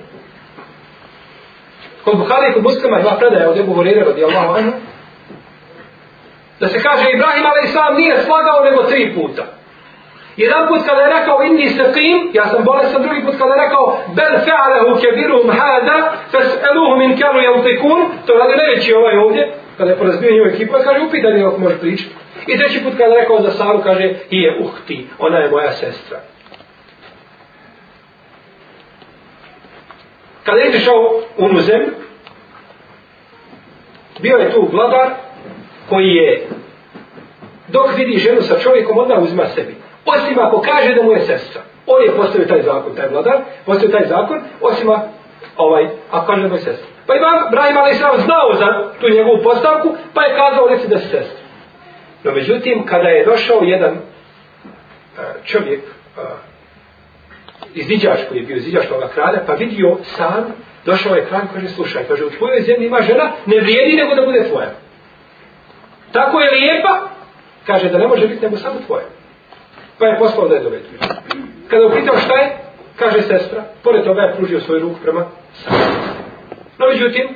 Kod 2.05 2.19
Buhari 2.19 2.51
i 2.51 2.55
kod 2.55 2.63
muslima 2.63 3.01
ima 3.01 3.17
predaja 3.19 3.51
od 3.51 3.59
Ebu 3.59 3.75
Horeire 3.75 4.05
radi 4.05 4.25
Allahu 4.25 4.55
anhu, 4.59 4.73
da 6.61 6.69
se 6.69 6.83
kaže 6.83 7.05
Ibrahim 7.11 7.47
a.s. 7.47 7.75
nije 7.97 8.23
slagao 8.23 8.65
nego 8.65 8.83
tri 8.83 9.15
puta. 9.15 9.45
Jedan 10.37 10.69
put 10.69 10.81
kada 10.87 11.01
je 11.01 11.19
rekao 11.19 11.43
inni 11.43 11.67
saqim, 11.69 12.31
ja 12.33 12.47
sam 12.47 12.65
bolestan, 12.65 13.03
drugi 13.03 13.25
put 13.27 13.35
kada 13.39 13.55
je 13.55 13.63
rekao 13.65 13.99
bel 14.17 14.35
fa'alehu 14.47 15.01
kebiruhum 15.01 15.51
hada, 15.61 15.97
fes'eluhu 16.33 16.99
min 16.99 17.19
kanu 17.21 17.41
yautikun, 17.49 18.01
to 18.27 18.35
radi 18.35 18.57
najveći 18.57 18.95
ovaj 18.95 19.17
ovdje, 19.17 19.53
kada 19.79 19.91
je 19.91 19.99
porazbio 19.99 20.31
nju 20.31 20.51
ekipa, 20.51 20.79
kaže 20.79 21.01
upitan 21.05 21.37
je 21.37 21.47
ako 21.47 21.59
može 21.59 21.79
pričati. 21.79 22.15
I 22.47 22.59
treći 22.59 22.85
put 22.85 22.93
kada 22.99 23.15
je 23.15 23.21
rekao 23.21 23.43
za 23.43 23.51
Saru, 23.51 23.81
kaže 23.83 24.15
i 24.31 24.43
je 24.43 24.59
uhti, 24.65 25.07
ona 25.19 25.39
je 25.39 25.51
moja 25.51 25.73
sestra. 25.73 26.19
Kada 30.45 30.61
je 30.61 30.69
izišao 30.69 31.21
u 31.39 31.45
onu 31.45 31.61
bio 34.21 34.37
je 34.37 34.51
tu 34.51 34.69
vladar 34.73 35.11
koji 35.91 36.09
je 36.09 36.49
dok 37.69 37.97
vidi 37.97 38.19
ženu 38.19 38.43
sa 38.43 38.59
čovjekom, 38.59 38.99
odmah 38.99 39.23
uzima 39.23 39.47
sebi. 39.47 39.75
Osim 40.07 40.39
ako 40.39 40.61
kaže 40.61 40.95
da 40.95 41.03
mu 41.03 41.13
je 41.13 41.21
sestra. 41.21 41.63
On 41.87 42.03
je 42.03 42.17
postavio 42.17 42.49
taj 42.49 42.63
zakon, 42.63 42.97
taj 42.97 43.09
vladar, 43.09 43.39
postavio 43.67 43.99
taj 43.99 44.09
zakon, 44.09 44.41
osim 44.61 44.89
ovaj, 45.57 45.89
ako 46.11 46.27
kaže 46.27 46.43
da 46.43 46.49
mu 46.49 46.55
je 46.55 46.61
sestra. 46.61 46.87
Pa 47.07 47.15
Imam 47.15 47.51
Brahim 47.51 47.77
Ali 47.77 47.93
Islam 47.93 48.21
znao 48.21 48.55
za 48.55 48.93
tu 49.01 49.09
njegovu 49.09 49.43
postavku, 49.43 49.89
pa 50.15 50.23
je 50.23 50.37
kazao 50.37 50.69
reci 50.69 50.89
da 50.89 50.99
si 50.99 51.09
sestra. 51.09 51.41
No 52.25 52.33
međutim, 52.33 52.87
kada 52.87 53.09
je 53.09 53.25
došao 53.25 53.61
jedan 53.63 53.95
e, 53.95 54.01
čovjek, 55.45 55.81
e, 55.81 56.21
izviđač 57.75 58.19
koji 58.29 58.39
je 58.39 58.47
bio 58.47 58.57
izviđač 58.57 58.87
toga 58.87 59.09
kralja, 59.09 59.41
pa 59.47 59.53
vidio 59.53 59.97
sam, 60.03 60.45
došao 60.85 61.15
je 61.15 61.27
kralj, 61.27 61.45
kaže, 61.55 61.69
slušaj, 61.69 62.05
kaže, 62.09 62.25
u 62.25 62.31
tvojoj 62.31 62.61
zemlji 62.61 62.87
ima 62.87 63.03
žena, 63.03 63.33
ne 63.47 63.61
vrijedi 63.61 63.97
nego 63.97 64.15
da 64.15 64.27
bude 64.27 64.49
tvoja. 64.49 64.71
Tako 66.13 66.41
je 66.41 66.51
lijepa, 66.51 67.01
kaže 67.67 67.89
da 67.89 67.99
ne 67.99 68.09
može 68.09 68.29
biti 68.29 68.45
nego 68.45 68.57
samo 68.57 68.81
tvoje. 68.87 69.05
Pa 69.99 70.07
je 70.07 70.19
poslao 70.19 70.49
da 70.49 70.55
je 70.55 70.63
dovedu. 70.63 70.85
Kada 71.69 71.87
upitao 71.87 72.17
šta 72.17 72.35
je, 72.35 72.57
kaže 72.97 73.23
sestra, 73.23 73.65
pored 73.83 74.05
toga 74.05 74.21
je 74.21 74.35
pružio 74.37 74.61
svoju 74.61 74.81
ruku 74.81 74.97
prema 75.03 75.25
No 76.79 76.87
međutim, 76.87 77.29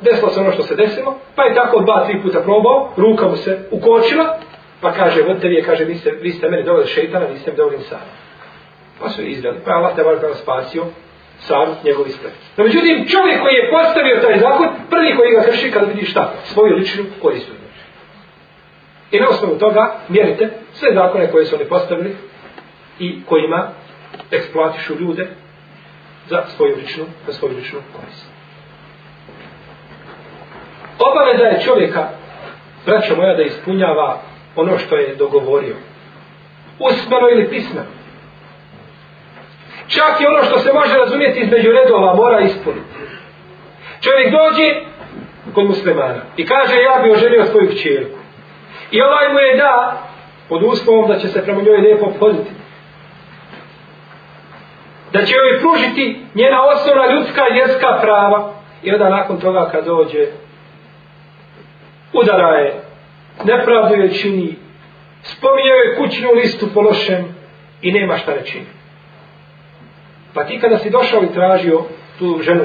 desilo 0.00 0.30
se 0.30 0.40
ono 0.40 0.52
što 0.52 0.62
se 0.62 0.76
desilo, 0.76 1.18
pa 1.36 1.42
je 1.44 1.54
tako 1.54 1.80
dva, 1.80 2.06
tri 2.06 2.22
puta 2.22 2.40
probao, 2.40 2.92
ruka 2.96 3.28
mu 3.28 3.36
se 3.36 3.58
ukočila, 3.70 4.38
pa 4.80 4.92
kaže, 4.92 5.22
vodite 5.22 5.48
vi 5.48 5.54
je, 5.54 5.62
kaže, 5.62 5.84
vi 5.84 5.94
ste, 5.94 6.10
vi 6.10 6.30
ste 6.32 6.48
meni 6.48 6.62
doveli 6.62 6.86
šeitana, 6.86 7.26
vi 7.26 7.38
ste 7.38 7.50
mi 7.50 7.56
doveli 7.56 7.82
sada. 7.82 8.02
Pa 9.00 9.08
su 9.08 9.22
izveli. 9.22 9.58
Pa 9.64 9.72
Allah 9.72 9.96
te 9.96 10.02
kada 10.02 10.34
spasio 10.34 10.84
sam 11.38 11.76
njegov 11.84 12.06
ispred. 12.08 12.32
No 12.56 12.64
međutim, 12.64 13.06
čovjek 13.08 13.40
koji 13.42 13.54
je 13.54 13.70
postavio 13.70 14.20
taj 14.22 14.38
zakon, 14.38 14.68
prvi 14.90 15.16
koji 15.16 15.32
ga 15.32 15.42
krši 15.42 15.70
kada 15.70 15.86
vidi 15.86 16.06
šta? 16.06 16.32
Svoju 16.44 16.76
ličnu 16.76 17.04
koristu. 17.22 17.52
I 19.14 19.20
na 19.20 19.28
osnovu 19.28 19.58
toga 19.58 19.94
mjerite 20.08 20.48
sve 20.72 20.94
zakone 20.94 21.30
koje 21.30 21.44
su 21.44 21.56
oni 21.56 21.64
postavili 21.64 22.16
i 22.98 23.24
kojima 23.24 23.68
eksploatišu 24.30 24.94
ljude 25.00 25.26
za 26.26 26.44
svoju 26.56 26.76
ličnu, 26.76 27.04
za 27.26 27.32
svoju 27.32 27.56
ličnu 27.56 27.78
korist. 27.96 28.26
Obaveza 30.98 31.44
je 31.44 31.62
čovjeka, 31.62 32.08
braćo 32.86 33.16
moja, 33.16 33.36
da 33.36 33.42
ispunjava 33.42 34.20
ono 34.56 34.78
što 34.78 34.96
je 34.96 35.14
dogovorio. 35.14 35.76
Usmeno 36.78 37.28
ili 37.32 37.48
pismeno. 37.48 37.90
Čak 39.88 40.20
i 40.20 40.26
ono 40.26 40.44
što 40.44 40.58
se 40.58 40.72
može 40.72 40.94
razumjeti 40.98 41.40
između 41.40 41.70
redova 41.72 42.14
mora 42.14 42.40
ispuniti. 42.40 42.94
Čovjek 44.00 44.32
dođe 44.32 44.66
kod 45.54 45.66
muslimana 45.66 46.22
i 46.36 46.46
kaže 46.46 46.76
ja 46.76 47.02
bi 47.02 47.10
oženio 47.10 47.44
svoju 47.44 47.68
kćerku. 47.70 48.23
I 48.90 49.02
ovaj 49.02 49.32
mu 49.32 49.38
je 49.38 49.56
da 49.56 50.02
pod 50.48 50.62
uslovom 50.62 51.08
da 51.08 51.18
će 51.18 51.28
se 51.28 51.42
prema 51.42 51.62
njoj 51.62 51.76
lijepo 51.76 52.06
obhoditi. 52.06 52.50
Da 55.12 55.22
će 55.22 55.34
joj 55.34 55.60
pružiti 55.60 56.20
njena 56.34 56.58
osnovna 56.62 57.12
ljudska 57.12 57.42
i 57.50 57.52
vjerska 57.52 57.98
prava. 58.02 58.52
I 58.82 58.92
onda 58.92 59.08
nakon 59.08 59.40
toga 59.40 59.68
kad 59.72 59.84
dođe 59.84 60.26
udara 62.12 62.58
je, 62.58 62.74
nepravdu 63.44 63.94
je 63.94 64.14
čini, 64.14 64.56
spominjao 65.22 65.76
je 65.76 65.96
kućnu 65.96 66.28
listu 66.34 66.66
po 66.74 66.80
lošem 66.80 67.24
i 67.82 67.92
nema 67.92 68.16
šta 68.16 68.34
reći. 68.34 68.60
Pa 70.34 70.44
ti 70.44 70.60
kada 70.60 70.78
si 70.78 70.90
došao 70.90 71.22
i 71.22 71.34
tražio 71.34 71.80
tu 72.18 72.38
ženu, 72.42 72.64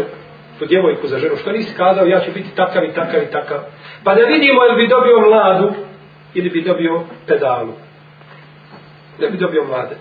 tu 0.59 0.65
djevojku 0.65 1.07
za 1.07 1.19
ženu, 1.19 1.35
što 1.35 1.51
nisi 1.51 1.77
kazao 1.77 2.05
ja 2.05 2.19
ću 2.19 2.31
biti 2.31 2.55
takav 2.55 2.83
i 2.83 2.93
takav 2.93 3.23
i 3.23 3.31
takav. 3.31 3.57
Pa 4.03 4.15
da 4.15 4.21
vidimo 4.21 4.65
ili 4.65 4.81
bi 4.81 4.87
dobio 4.87 5.19
mladu 5.19 5.73
ili 6.33 6.49
bi 6.49 6.61
dobio 6.61 7.03
pedalu. 7.27 7.73
Ne 9.19 9.29
bi 9.29 9.37
dobio 9.37 9.63
mlade. 9.63 9.95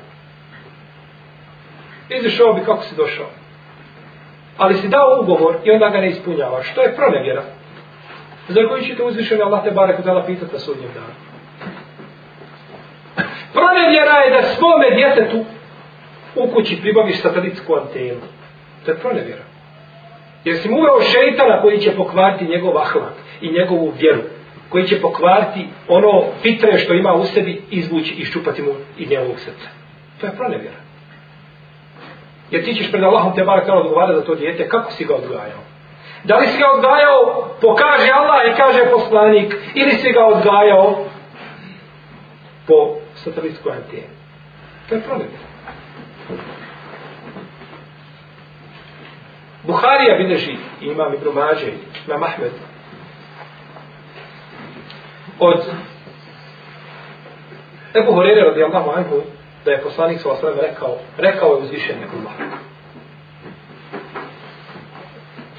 Izišao 2.09 2.53
bi 2.53 2.65
kako 2.65 2.83
si 2.83 2.97
došao. 2.97 3.27
Ali 4.59 4.75
si 4.75 4.89
dao 4.89 5.21
ugovor 5.23 5.57
i 5.65 5.71
onda 5.71 5.89
ga 5.89 6.01
ne 6.01 6.09
ispunjavaš. 6.09 6.71
Što 6.71 6.83
je 6.83 6.97
pronevjera? 6.97 7.43
Za 8.49 8.69
koji 8.69 8.85
ćete 8.85 9.03
uzvišeni 9.03 9.43
Allah 9.43 9.65
te 9.65 9.71
barek 9.71 10.05
dala 10.05 10.27
pitati 10.27 10.53
na 10.53 10.59
sudnjem 10.59 10.91
danu. 10.95 11.15
Pronevjera 13.53 14.17
je 14.19 14.31
da 14.31 14.43
svome 14.43 14.91
djetetu 14.95 15.45
u 16.35 16.51
kući 16.51 16.81
pribaviš 16.81 17.21
satelitsku 17.21 17.75
antenu. 17.75 18.21
To 18.85 18.91
je 18.91 18.99
pronevjera. 18.99 19.43
Jer 20.45 20.57
si 20.57 20.69
mu 20.69 20.77
uveo 20.79 21.01
šeitana 21.01 21.63
koji 21.63 21.79
će 21.79 21.97
pokvariti 21.97 22.49
njegov 22.49 22.79
ahlak 22.79 23.13
i 23.41 23.53
njegovu 23.53 23.93
vjeru. 24.01 24.23
Koji 24.69 24.87
će 24.87 25.01
pokvariti 25.01 25.69
ono 25.89 26.25
fitre 26.43 26.79
što 26.79 26.95
ima 26.95 27.15
u 27.15 27.25
sebi 27.25 27.63
izvući 27.71 28.15
i 28.15 28.25
ščupati 28.25 28.63
mu 28.63 28.71
iz 28.99 29.11
njegovog 29.11 29.41
srca. 29.41 29.69
To 30.21 30.27
je 30.27 30.37
pronevjera. 30.37 30.77
Jer 32.51 32.65
ti 32.65 32.75
ćeš 32.75 32.91
pred 32.91 33.05
Allahom 33.05 33.35
te 33.35 33.45
barak 33.45 33.67
tala 33.67 33.81
odgovarati 33.81 34.19
za 34.19 34.25
to 34.25 34.35
dijete, 34.35 34.69
kako 34.69 34.93
si 34.93 35.05
ga 35.05 35.15
odgajao? 35.15 35.61
Da 36.25 36.37
li 36.37 36.47
si 36.47 36.59
ga 36.59 36.67
odgajao, 36.75 37.49
pokaže 37.61 38.11
Allah 38.13 38.41
i 38.53 38.57
kaže 38.57 38.91
poslanik, 38.91 39.57
ili 39.75 39.93
si 39.93 40.13
ga 40.13 40.25
odgajao 40.25 41.05
po 42.67 42.97
satelitskoj 43.15 43.73
antijeni? 43.73 44.15
To 44.89 44.95
je 44.95 45.01
pronevjera. 45.01 45.49
Buharija 49.63 50.17
bileži 50.17 50.57
imam 50.81 51.15
Ibn 51.15 51.29
Mađe, 51.35 51.73
imam 52.07 52.23
Ahmed, 52.23 52.53
od 55.39 55.61
Ebu 57.95 58.13
Horeire 58.13 58.41
radijallahu 58.41 58.91
anhu, 58.91 59.23
da 59.65 59.71
je 59.71 59.83
poslanik 59.83 60.21
sa 60.21 60.31
osvrame 60.31 60.63
rekao, 60.63 60.97
rekao 61.19 61.49
je 61.49 61.63
uzvišenje 61.63 62.07
Allah. 62.13 62.33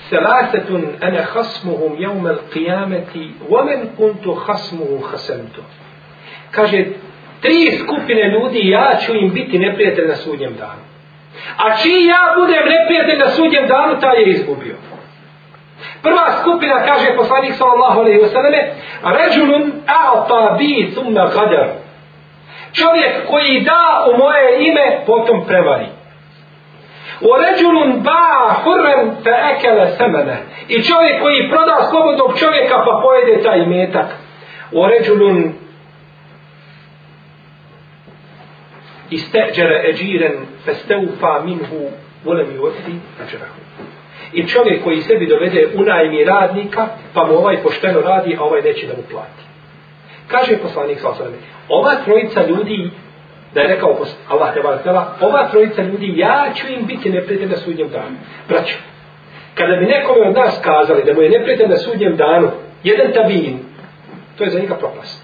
Selasetun 0.09 0.83
ene 1.01 1.23
hasmuhum 1.33 1.95
jevmel 1.97 2.37
qijameti, 2.53 3.31
vomen 3.49 3.89
kuntu 3.97 4.33
hasmuhu 4.33 4.99
hasemtu. 5.11 5.61
Kaže, 6.51 6.85
tri 7.41 7.77
skupine 7.83 8.31
ljudi, 8.31 8.69
ja 8.69 8.97
ću 9.05 9.15
im 9.15 9.33
biti 9.33 9.59
neprijatelj 9.59 10.07
na 10.07 10.15
sudnjem 10.15 10.55
danu. 10.55 10.81
A 11.57 11.77
čiji 11.77 12.05
ja 12.05 12.35
budem 12.39 12.63
neprijatelj 12.65 13.19
na 13.19 13.29
sudnjem 13.29 13.67
danu, 13.67 13.99
taj 14.01 14.21
je 14.21 14.29
izgubio. 14.29 14.75
Prva 16.03 16.31
skupina, 16.41 16.85
kaže 16.85 17.15
poslanik 17.15 17.53
sallallahu 17.53 17.99
alaihi 17.99 18.19
wasallame, 18.19 18.62
sallam, 19.01 19.15
"Rajulun 19.19 19.71
a'ta 19.88 20.57
bi 20.57 20.91
thumma 20.95 21.29
qadar. 21.29 21.67
Čovjek 22.73 23.27
koji 23.29 23.62
da 23.62 24.05
u 24.13 24.17
moje 24.17 24.67
ime, 24.67 25.03
potom 25.05 25.45
prevari. 25.47 25.85
O 27.21 27.38
ređunun 27.38 28.03
ba 28.03 28.53
hurren 28.63 29.12
fe 29.23 29.29
ekele 29.51 29.88
semene. 29.97 30.38
I 30.67 30.83
čovjek 30.83 31.21
koji 31.21 31.49
proda 31.49 31.88
slobodnog 31.89 32.39
čovjeka 32.39 32.75
pa 32.85 33.01
pojede 33.03 33.43
taj 33.43 33.65
metak. 33.65 34.05
O 34.73 34.88
ređunun 34.88 35.53
isteđere 39.09 39.89
eđiren 39.89 40.45
festeufa 40.65 41.39
minhu 41.43 41.91
volem 42.25 42.47
i 42.47 42.59
ajrahu. 43.21 43.68
I 44.33 44.47
čovjek 44.47 44.83
koji 44.83 45.01
sebi 45.01 45.27
dovede 45.27 45.67
u 45.75 45.83
najmi 45.83 46.23
radnika, 46.23 46.87
pa 47.13 47.25
mu 47.25 47.33
ovaj 47.33 47.57
pošteno 47.63 48.01
radi, 48.01 48.37
a 48.39 48.43
ovaj 48.43 48.61
neće 48.61 48.87
da 48.87 48.93
mu 48.93 49.03
plati. 49.11 49.43
Kaže 50.27 50.57
poslanik 50.57 50.99
sa 50.99 51.09
osvrame, 51.09 51.37
ova 51.69 51.95
trojica 52.05 52.45
ljudi, 52.47 52.91
da 53.53 53.61
je 53.61 53.67
rekao 53.67 53.97
Allah 54.29 54.53
te 54.53 54.61
valatela, 54.61 55.15
ova 55.21 55.47
trojica 55.51 55.81
ljudi, 55.81 56.13
ja 56.17 56.51
ću 56.55 56.67
im 56.67 56.85
biti 56.85 57.09
neprijatelj 57.09 57.49
na 57.49 57.57
sudnjem 57.57 57.89
danu. 57.89 58.15
Braćo, 58.49 58.75
kada 59.55 59.75
bi 59.75 59.85
nekome 59.85 60.27
od 60.27 60.35
nas 60.35 60.61
kazali 60.63 61.03
da 61.03 61.13
mu 61.13 61.21
je 61.21 61.29
neprijatelj 61.29 61.67
na 61.67 61.77
sudnjem 61.77 62.15
danu, 62.15 62.51
jedan 62.83 63.13
tabin, 63.13 63.59
to 64.37 64.43
je 64.43 64.49
za 64.49 64.59
njega 64.59 64.75
propast. 64.75 65.23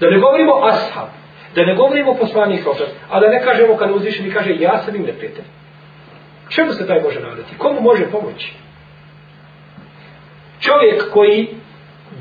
Da 0.00 0.10
ne 0.10 0.18
govorimo 0.18 0.52
ashab, 0.64 1.08
Da 1.54 1.64
ne 1.64 1.74
govorimo 1.74 2.14
poslanik 2.14 2.62
sa 2.62 2.70
a 3.10 3.20
da 3.20 3.28
ne 3.28 3.42
kažemo 3.42 3.76
kad 3.76 3.90
uzvišeni 3.90 4.28
i 4.28 4.32
kaže 4.32 4.54
ja 4.58 4.78
sam 4.78 4.96
im 4.96 5.02
neprijatelj. 5.02 5.44
Čemu 6.48 6.72
se 6.72 6.86
taj 6.86 7.02
može 7.02 7.20
nadati? 7.20 7.58
Komu 7.58 7.80
može 7.80 8.10
pomoći? 8.10 8.52
Čovjek 10.60 11.12
koji 11.12 11.48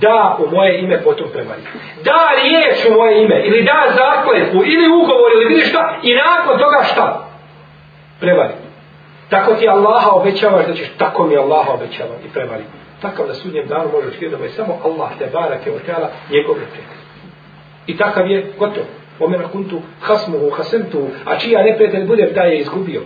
da 0.01 0.37
u 0.39 0.55
moje 0.55 0.79
ime 0.79 1.03
potom 1.03 1.27
prevari. 1.33 1.61
Da 2.03 2.29
riječ 2.43 2.85
u 2.89 2.93
moje 2.93 3.23
ime, 3.23 3.43
ili 3.47 3.63
da 3.63 3.93
zakletvu, 3.95 4.63
ili 4.65 4.87
ugovor, 4.87 5.31
ili 5.35 5.45
vidi 5.45 5.65
šta, 5.65 5.99
i 6.03 6.15
nakon 6.15 6.59
toga 6.59 6.83
šta? 6.91 7.29
Prevari. 8.19 8.53
Tako 9.29 9.53
ti 9.53 9.69
Allaha 9.69 10.09
obećavaš 10.09 10.65
da 10.67 10.73
ćeš, 10.73 10.87
tako 10.97 11.23
mi 11.23 11.37
Allaha 11.37 11.71
obećava 11.71 12.15
i 12.25 12.33
prevari. 12.33 12.63
Takav 13.01 13.27
da 13.27 13.33
sudnjem 13.33 13.67
danu 13.67 13.89
možeš 13.93 14.13
vidjeti 14.13 14.35
da 14.37 14.43
je 14.43 14.49
samo 14.49 14.79
Allah 14.83 15.09
te 15.19 15.29
barake 15.33 15.71
od 15.71 15.81
tela 15.85 16.09
njegov 16.31 16.55
neprijatelj. 16.55 17.03
I 17.87 17.97
takav 17.97 18.31
je 18.31 18.51
gotov. 18.59 18.83
Omena 19.19 19.47
kuntu 19.47 19.81
hasmuhu 20.01 20.49
hasentu, 20.49 21.07
a 21.25 21.39
čija 21.39 21.63
neprijatelj 21.63 22.05
bude 22.05 22.31
da 22.35 22.41
je 22.41 22.59
izgubio. 22.59 23.01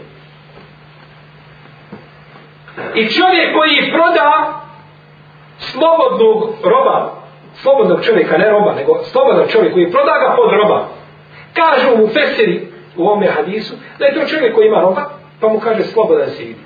I 2.96 3.10
čovjek 3.10 3.56
koji 3.58 3.92
proda 3.92 4.62
slobodnog 5.58 6.38
roba, 6.64 7.12
slobodnog 7.56 8.06
čovjeka, 8.06 8.38
ne 8.38 8.50
roba, 8.50 8.74
nego 8.76 9.04
slobodnog 9.04 9.52
čovjeka 9.52 9.74
koji 9.74 9.92
proda 9.92 10.14
ga 10.20 10.36
pod 10.36 10.52
roba, 10.52 10.88
kažu 11.54 11.98
mu 11.98 12.08
fesiri 12.08 12.68
u 12.98 13.04
ovome 13.04 13.28
hadisu, 13.28 13.74
da 14.00 14.06
je 14.06 14.14
to 14.14 14.28
čovjek 14.28 14.56
koji 14.56 14.68
ima 14.68 14.82
roba, 14.82 15.10
pa 15.40 15.48
mu 15.48 15.60
kaže 15.60 15.84
slobodan 15.84 16.30
se 16.30 16.44
idi. 16.44 16.62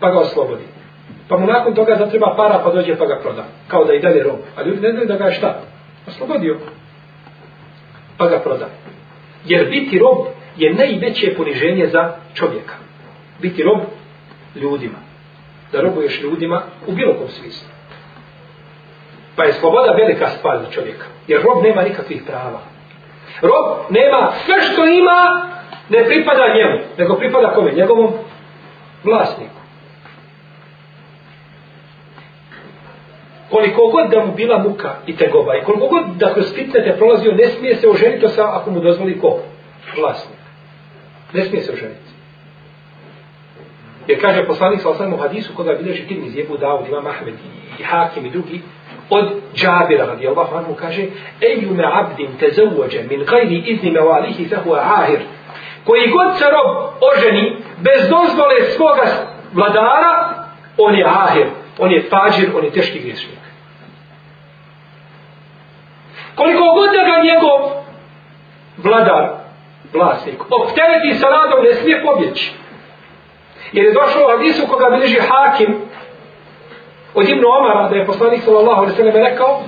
Pa 0.00 0.10
ga 0.10 0.18
oslobodi. 0.18 0.64
Pa 1.28 1.36
mu 1.38 1.46
nakon 1.46 1.74
toga 1.74 1.96
zatreba 1.98 2.34
para, 2.36 2.60
pa 2.64 2.70
dođe 2.70 2.96
pa 2.96 3.06
ga 3.06 3.18
proda. 3.22 3.44
Kao 3.68 3.84
da 3.84 3.94
i 3.94 4.00
dalje 4.00 4.22
rob. 4.22 4.38
A 4.56 4.62
ljudi 4.62 4.80
ne 4.80 4.92
znaju 4.92 5.06
da 5.06 5.16
ga 5.16 5.24
je 5.24 5.32
šta? 5.32 5.60
Oslobodio 6.08 6.58
pa 8.18 8.26
ga 8.28 8.38
proda. 8.38 8.68
Jer 9.44 9.68
biti 9.70 9.98
rob 9.98 10.26
je 10.56 10.74
najveće 10.74 11.34
poniženje 11.36 11.86
za 11.86 12.12
čovjeka. 12.34 12.74
Biti 13.40 13.62
rob 13.62 13.80
ljudima. 14.54 14.98
Da 15.72 15.80
robuješ 15.80 16.22
ljudima 16.22 16.62
u 16.86 16.92
bilo 16.92 17.14
kom 17.14 17.28
smislu. 17.28 17.68
Pa 19.36 19.44
je 19.44 19.52
sloboda 19.52 19.92
velika 19.92 20.28
stvar 20.28 20.58
za 20.58 20.70
čovjeka. 20.70 21.04
Jer 21.28 21.42
rob 21.42 21.62
nema 21.62 21.82
nikakvih 21.82 22.22
prava. 22.26 22.60
Rob 23.42 23.76
nema 23.90 24.32
sve 24.44 24.54
što 24.60 24.86
ima 24.86 25.50
ne 25.88 26.04
pripada 26.04 26.54
njemu, 26.54 26.78
nego 26.98 27.14
pripada 27.14 27.54
kome? 27.54 27.72
Njegovom 27.72 28.12
vlasniku. 29.04 29.64
koliko 33.54 33.86
god 33.86 34.10
da 34.10 34.24
mu 34.24 34.32
bila 34.32 34.58
muka 34.58 34.94
i 35.06 35.16
tegoba 35.16 35.56
i 35.56 35.64
koliko 35.64 35.86
god 35.88 36.04
da 36.16 36.34
kroz 36.34 36.54
fitne 36.54 36.84
te 36.84 36.96
prolazio, 36.96 37.32
ne 37.32 37.46
smije 37.46 37.76
se 37.76 37.88
oženiti 37.88 38.28
sa 38.28 38.56
ako 38.56 38.70
mu 38.70 38.80
dozvoli 38.80 39.20
ko? 39.20 39.38
Vlasnik. 39.96 40.38
Ne 41.32 41.44
smije 41.44 41.62
se 41.62 41.72
oženiti. 41.72 42.13
Jer 44.08 44.20
kaže 44.20 44.46
poslanik 44.46 44.80
sa 44.80 44.88
osam 44.88 45.12
u 45.12 45.16
hadisu 45.16 45.54
koga 45.56 45.74
bilježi 45.74 46.06
tim 46.06 46.24
iz 46.24 46.36
Jebu 46.36 46.56
Dawud, 46.56 46.88
Imam 46.88 47.06
Ahmed 47.06 47.34
i 47.78 47.82
Hakim 47.82 48.26
i 48.26 48.30
drugi, 48.30 48.60
od 49.10 49.24
Džabira 49.54 50.06
radi 50.06 50.28
Allah 50.28 50.48
anhu 50.52 50.74
kaže 50.74 51.02
Eju 51.40 51.74
me 51.74 51.84
abdin 51.92 52.28
te 52.38 52.50
zauđe 52.50 53.02
min 53.10 53.24
gajri 53.24 53.62
izni 53.66 53.90
me 53.90 54.00
valihi 54.00 54.48
fehu 54.48 54.74
ahir 54.74 55.20
koji 55.84 56.10
god 56.10 56.38
se 56.38 56.44
rob 56.44 56.92
oženi 57.00 57.56
bez 57.78 58.08
dozvole 58.08 58.62
svoga 58.76 59.02
vladara 59.52 60.44
on 60.78 60.94
je 60.94 61.04
ahir, 61.04 61.46
on 61.78 61.92
je 61.92 62.02
fađir, 62.02 62.50
on 62.56 62.64
je 62.64 62.70
teški 62.70 62.98
griješnik. 62.98 63.38
Koliko 66.34 66.60
god 66.74 66.90
da 66.90 67.02
ga 67.04 67.22
njegov 67.24 67.60
vladar, 68.76 69.28
vlasnik, 69.92 70.40
optereti 70.40 71.14
sa 71.14 71.26
radom, 71.26 71.64
ne 71.64 71.74
smije 71.74 72.02
pobjeći. 72.02 72.52
Jer 73.72 73.84
je 73.86 73.92
došlo 73.92 74.22
u 74.24 74.30
hadisu 74.36 74.66
koga 74.66 74.96
bliži 74.96 75.18
hakim 75.20 75.76
od 77.14 77.28
Ibnu 77.28 77.46
Omara 77.58 77.88
da 77.88 77.96
je 77.96 78.06
poslanik 78.06 78.42
sallallahu 78.44 78.80
alaihi 78.82 78.96
sallam 78.96 79.14
rekao 79.14 79.62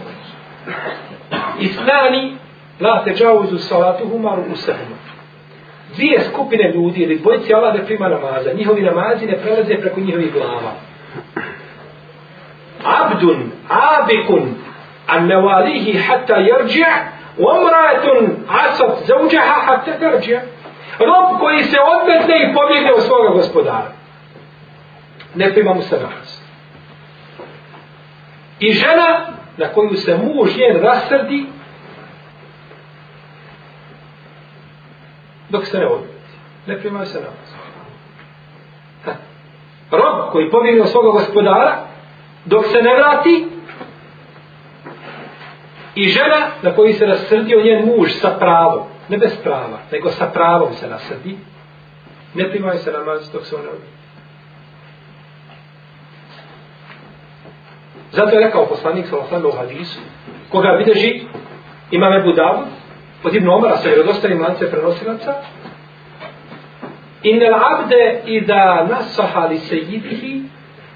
Isnani 1.61 2.37
la 2.81 3.05
teđavuzu 3.05 3.59
salatuhuma 3.59 4.35
rukusahuma 4.35 4.97
dvije 5.97 6.21
skupine 6.21 6.73
ljudi 6.75 7.01
ili 7.01 7.19
dvojci 7.19 7.55
Allah 7.55 7.75
ne 7.75 7.85
prima 7.85 8.09
namaza. 8.09 8.53
Njihovi 8.53 8.83
namazi 8.83 9.27
ne 9.27 9.39
prelaze 9.39 9.81
preko 9.81 10.01
njihovih 10.01 10.33
glava. 10.33 10.73
Abdun, 12.85 13.51
abikun, 13.69 14.55
an 15.07 15.27
nevalihi 15.27 15.99
hatta 15.99 16.37
jerđi, 16.37 16.85
umratun 17.37 18.37
asat 18.49 19.07
zauđaha 19.07 19.61
hatta 19.67 20.07
jerđi. 20.07 20.37
Rob 20.99 21.41
koji 21.41 21.65
se 21.65 21.77
odmetne 21.95 22.35
i 22.37 22.55
pobjegne 22.55 22.93
od 22.97 23.03
svoga 23.03 23.29
gospodara. 23.35 23.93
Ne 25.35 25.55
prima 25.55 25.75
mu 25.75 25.83
se 25.83 25.97
namaz. 25.97 26.41
I 28.61 28.73
žena 28.73 29.27
na 29.57 29.69
koju 29.69 29.97
se 29.97 30.17
muž 30.17 30.57
njen 30.57 30.83
rasrdi 30.83 31.47
dok 35.49 35.67
se 35.67 35.79
ne 35.79 35.87
odmeti. 35.87 36.13
Ne 36.67 36.79
prima 36.79 37.05
se 37.05 37.19
namaz. 37.21 37.57
Rob 39.91 40.33
koji 40.33 40.51
pobjegne 40.51 40.83
od 40.83 40.91
svoga 40.91 41.11
gospodara 41.11 41.79
dok 42.45 42.67
se 42.67 42.83
ne 42.83 42.95
vrati 42.95 43.49
i 45.95 46.09
žena 46.09 46.47
na 46.63 46.75
koju 46.75 46.95
se 46.95 47.07
rasrdio 47.07 47.63
njen 47.65 47.87
muž 47.87 48.11
sa 48.13 48.37
pravom, 48.41 48.83
ne 49.09 49.19
bez 49.19 49.37
prava, 49.43 49.79
nego 49.93 50.11
sa 50.11 50.27
pravom 50.27 50.75
se 50.75 50.89
nasrdi, 50.89 51.37
ne 52.35 52.51
primaju 52.51 52.79
se 52.79 52.93
namaz 52.93 53.31
dok 53.33 53.47
se 53.47 53.57
ona 53.57 53.69
odmeti. 53.69 53.97
Zato 58.13 58.37
je 58.37 58.45
rekao 58.45 58.67
poslanik 58.67 59.07
sa 59.07 59.17
osam 59.17 59.45
u 59.45 59.51
hadisu, 59.51 60.01
koga 60.51 60.69
videži 60.69 61.21
imam 61.91 62.13
Ebu 62.13 62.33
Davud, 62.33 62.67
od 63.25 63.35
Ibn 63.35 63.49
Omara 63.49 63.77
sa 63.77 63.89
vjerodostanim 63.89 64.43
lance 64.43 64.71
prenosilaca, 64.71 65.35
Inna 67.23 67.47
abde 67.73 68.23
idha 68.27 68.87
nasaha 68.91 69.47
li 69.47 69.59
sejidihi 69.59 70.43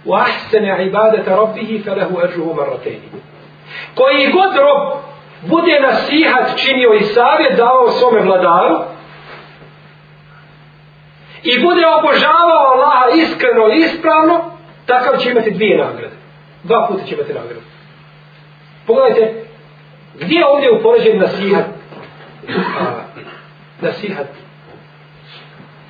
u 0.05 0.15
ahsene 0.15 0.87
ibadete 0.87 1.31
rabbihi 1.31 1.83
felehu 1.83 2.21
eržuhu 2.25 2.55
marrateni. 2.55 3.09
Koji 3.95 4.33
god 4.33 4.57
rob 4.57 4.99
bude 5.43 5.80
nasihat 5.80 6.57
činio 6.57 6.95
i 6.95 7.05
savjet 7.05 7.57
davao 7.57 7.91
svome 7.91 8.20
vladaru 8.20 8.76
i 11.43 11.59
bude 11.62 11.82
obožavao 11.99 12.72
Allaha 12.74 13.05
iskreno 13.14 13.68
i 13.68 13.78
ispravno, 13.78 14.41
takav 14.86 15.16
će 15.16 15.30
imati 15.30 15.51
dvije 15.51 15.78
nagrade. 15.78 16.14
Dva 16.64 16.86
puta 16.88 17.05
će 17.05 17.14
imati 17.14 17.32
nagradu. 17.32 17.61
Pogledajte, 18.86 19.45
gdje 20.14 20.38
je 20.38 20.47
ovdje 20.47 20.70
upoređen 20.70 21.18
nasihat? 21.18 21.64
A, 22.80 22.84
nasihat 23.80 24.26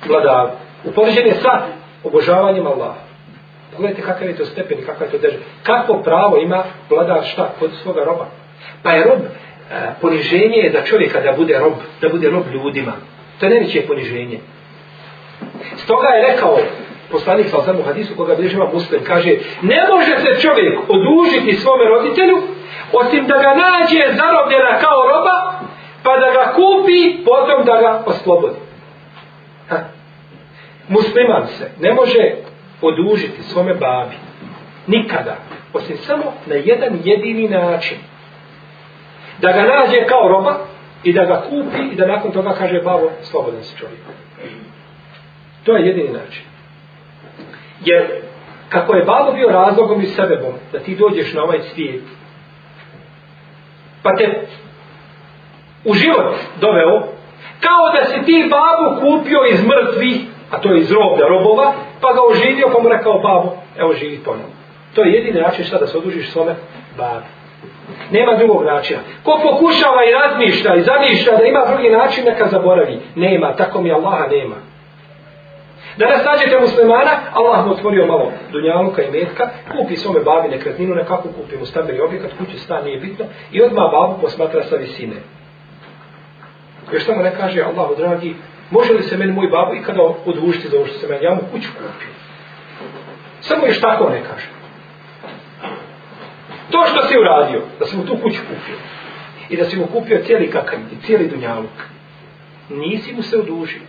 vladar. 0.07 0.47
Upoređen 0.85 1.27
je 1.27 1.33
sa 1.33 1.61
obožavanjem 2.03 2.67
Allaha. 2.67 2.99
Pogledajte 3.71 4.01
kakav 4.01 4.27
je 4.27 4.37
to 4.37 4.45
stepen 4.45 4.79
i 4.79 4.85
kakav 4.85 5.07
je 5.07 5.11
to 5.11 5.17
deža. 5.17 5.37
Kako 5.63 6.01
pravo 6.03 6.37
ima 6.37 6.63
vladar 6.89 7.23
šta? 7.23 7.49
Kod 7.59 7.71
svoga 7.83 8.03
roba. 8.03 8.25
Pa 8.83 8.91
je 8.91 9.03
rob, 9.03 9.19
e, 9.19 9.29
poniženje 10.01 10.57
je 10.57 10.69
da 10.69 10.83
čovjeka 10.83 11.21
da 11.21 11.31
bude 11.31 11.59
rob, 11.59 11.73
da 12.01 12.09
bude 12.09 12.29
rob 12.29 12.43
ljudima. 12.53 12.93
To 13.39 13.45
je 13.45 13.49
najveće 13.49 13.81
poniženje. 13.87 14.39
Stoga 15.77 16.07
je 16.07 16.31
rekao 16.31 16.57
poslanik 17.11 17.47
sa 17.47 17.57
osam 17.57 17.79
u 17.79 17.83
hadisu 17.83 18.15
koga 18.15 18.35
bližima 18.35 18.65
muslim, 18.73 19.03
kaže, 19.03 19.29
ne 19.61 19.87
može 19.91 20.17
se 20.17 20.41
čovjek 20.41 20.79
odužiti 20.89 21.61
svome 21.61 21.85
roditelju, 21.85 22.37
osim 22.93 23.27
da 23.27 23.37
ga 23.37 23.55
nađe 23.63 24.13
zarobljena 24.13 24.79
kao 24.79 25.07
roba, 25.07 25.59
pa 26.03 26.17
da 26.17 26.31
ga 26.31 26.53
kupi, 26.53 27.23
potom 27.25 27.65
da 27.65 27.81
ga 27.81 28.03
oslobodi. 28.05 28.55
Ha. 29.69 29.77
Musliman 30.87 31.47
se 31.47 31.71
ne 31.79 31.93
može 31.93 32.35
odužiti 32.81 33.43
svome 33.43 33.73
babi. 33.73 34.15
Nikada. 34.87 35.37
Osim 35.73 35.97
samo 35.97 36.23
na 36.45 36.55
jedan 36.55 36.99
jedini 37.03 37.47
način. 37.47 37.97
Da 39.41 39.51
ga 39.51 39.61
nađe 39.61 40.07
kao 40.07 40.27
roba 40.27 40.55
i 41.03 41.13
da 41.13 41.25
ga 41.25 41.41
kupi 41.41 41.81
i 41.91 41.95
da 41.95 42.07
nakon 42.07 42.31
toga 42.31 42.53
kaže 42.53 42.81
babo, 42.81 43.09
slobodan 43.21 43.63
si 43.63 43.77
čovjek. 43.77 43.99
To 45.63 45.77
je 45.77 45.87
jedini 45.87 46.09
način. 46.09 46.43
Jer 47.85 48.21
kako 48.69 48.95
je 48.95 49.05
babo 49.05 49.31
bio 49.31 49.47
razlogom 49.47 50.01
i 50.01 50.05
sebebom 50.05 50.53
da 50.71 50.79
ti 50.79 50.95
dođeš 50.95 51.33
na 51.33 51.43
ovaj 51.43 51.59
svijet, 51.59 52.03
pa 54.03 54.15
te 54.15 54.47
u 55.85 55.93
život 55.93 56.35
doveo, 56.61 56.99
kao 57.59 57.83
da 57.95 58.05
si 58.05 58.25
ti 58.25 58.49
babu 58.49 59.01
kupio 59.01 59.39
iz 59.51 59.59
mrtvi, 59.63 60.25
a 60.51 60.59
to 60.59 60.73
je 60.73 60.79
iz 60.79 60.91
roblja 60.91 61.27
robova, 61.27 61.73
pa 62.01 62.13
ga 62.13 62.19
oživio, 62.31 62.69
pa 62.73 62.81
mu 62.81 62.89
rekao 62.89 63.13
babo, 63.13 63.51
evo 63.77 63.93
živi 63.93 64.19
ponovno. 64.25 64.55
To 64.95 65.03
je 65.03 65.13
jedini 65.13 65.41
način 65.41 65.65
šta 65.65 65.77
da 65.77 65.87
se 65.87 65.97
odužiš 65.97 66.31
svome 66.31 66.55
babu. 66.97 67.40
Nema 68.11 68.37
drugog 68.37 68.63
načina. 68.65 68.99
Ko 69.23 69.39
pokušava 69.43 70.01
i 70.03 70.13
razmišlja 70.13 70.75
i 70.75 70.81
zamišlja 70.81 71.37
da 71.37 71.43
ima 71.45 71.65
drugi 71.73 71.89
način, 71.89 72.25
neka 72.25 72.47
zaboravi. 72.47 72.99
Nema, 73.15 73.55
tako 73.55 73.81
mi 73.81 73.91
Allaha 73.91 74.27
nema. 74.27 74.55
Danas 75.97 76.25
nađete 76.25 76.59
muslimana, 76.59 77.11
Allah 77.33 77.65
mu 77.65 77.71
otvorio 77.71 78.05
malo 78.05 78.31
dunjaluka 78.51 79.03
i 79.03 79.11
metka, 79.11 79.49
kupi 79.71 79.95
svome 79.95 80.19
babi 80.19 80.49
nekretninu, 80.49 80.95
nekako 80.95 81.29
kupi 81.29 81.57
mu 81.57 81.65
stambeni 81.65 81.99
objekat, 81.99 82.31
kući 82.37 82.57
stan 82.57 82.83
nije 82.83 82.99
bitno, 82.99 83.25
i 83.51 83.61
odmah 83.61 83.91
babu 83.91 84.21
posmatra 84.21 84.63
sa 84.63 84.75
visine. 84.75 85.15
Još 86.93 87.05
samo 87.05 87.23
ne 87.23 87.35
kaže, 87.35 87.61
Allahu 87.61 87.95
dragi, 87.95 88.35
može 88.71 88.93
li 88.93 89.03
se 89.03 89.17
meni 89.17 89.31
moj 89.31 89.47
babu 89.47 89.75
ikada 89.75 90.01
odužiti 90.25 90.67
za 90.67 90.77
ovo 90.77 90.85
što 90.85 90.99
se 90.99 91.07
meni, 91.07 91.25
ja 91.25 91.33
mu 91.33 91.41
kuću 91.51 91.69
kupio. 91.73 92.13
Samo 93.41 93.67
još 93.67 93.81
tako 93.81 94.09
ne 94.09 94.21
kaže. 94.29 94.60
To 96.71 96.85
što 96.85 97.07
si 97.07 97.17
uradio, 97.17 97.61
da 97.79 97.85
si 97.85 97.97
mu 97.97 98.05
tu 98.05 98.17
kuću 98.23 98.41
kupio, 98.41 98.75
i 99.49 99.57
da 99.57 99.65
si 99.65 99.77
mu 99.77 99.85
kupio 99.85 100.21
cijeli 100.25 100.51
kakav, 100.51 100.79
cijeli 101.05 101.27
dunjaluk, 101.27 101.77
nisi 102.69 103.13
mu 103.13 103.21
se 103.21 103.37
odužio. 103.37 103.81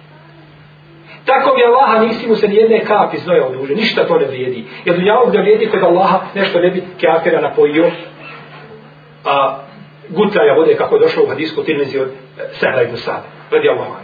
Tako 1.24 1.54
mi 1.56 1.64
Allaha 1.64 2.04
nisi 2.04 2.26
mu 2.26 2.36
se 2.36 2.48
ni 2.48 2.54
jedne 2.54 2.84
kapi 2.84 3.18
znoja 3.18 3.46
oduže. 3.46 3.74
Ništa 3.74 4.06
to 4.06 4.18
ne 4.18 4.26
vrijedi. 4.26 4.64
Jer 4.84 4.96
dunjaluk 4.96 5.32
da 5.32 5.40
vrijedi 5.40 5.70
kod 5.70 5.82
Allaha 5.82 6.20
nešto 6.34 6.60
ne 6.60 6.70
bi 6.70 6.82
kafira 7.00 7.40
napojio. 7.40 7.90
A 9.24 9.58
gutaja 10.08 10.54
vode 10.54 10.74
kako 10.74 10.94
je 10.96 11.00
došlo 11.00 11.24
u 11.24 11.28
hadisku 11.28 11.62
tirmizi 11.62 11.98
od 11.98 12.08
eh, 12.08 12.42
Sehra 12.52 12.82
ibn 12.82 12.96
Sada. 12.96 13.24
Radi 13.50 13.68
Allaha. 13.68 14.00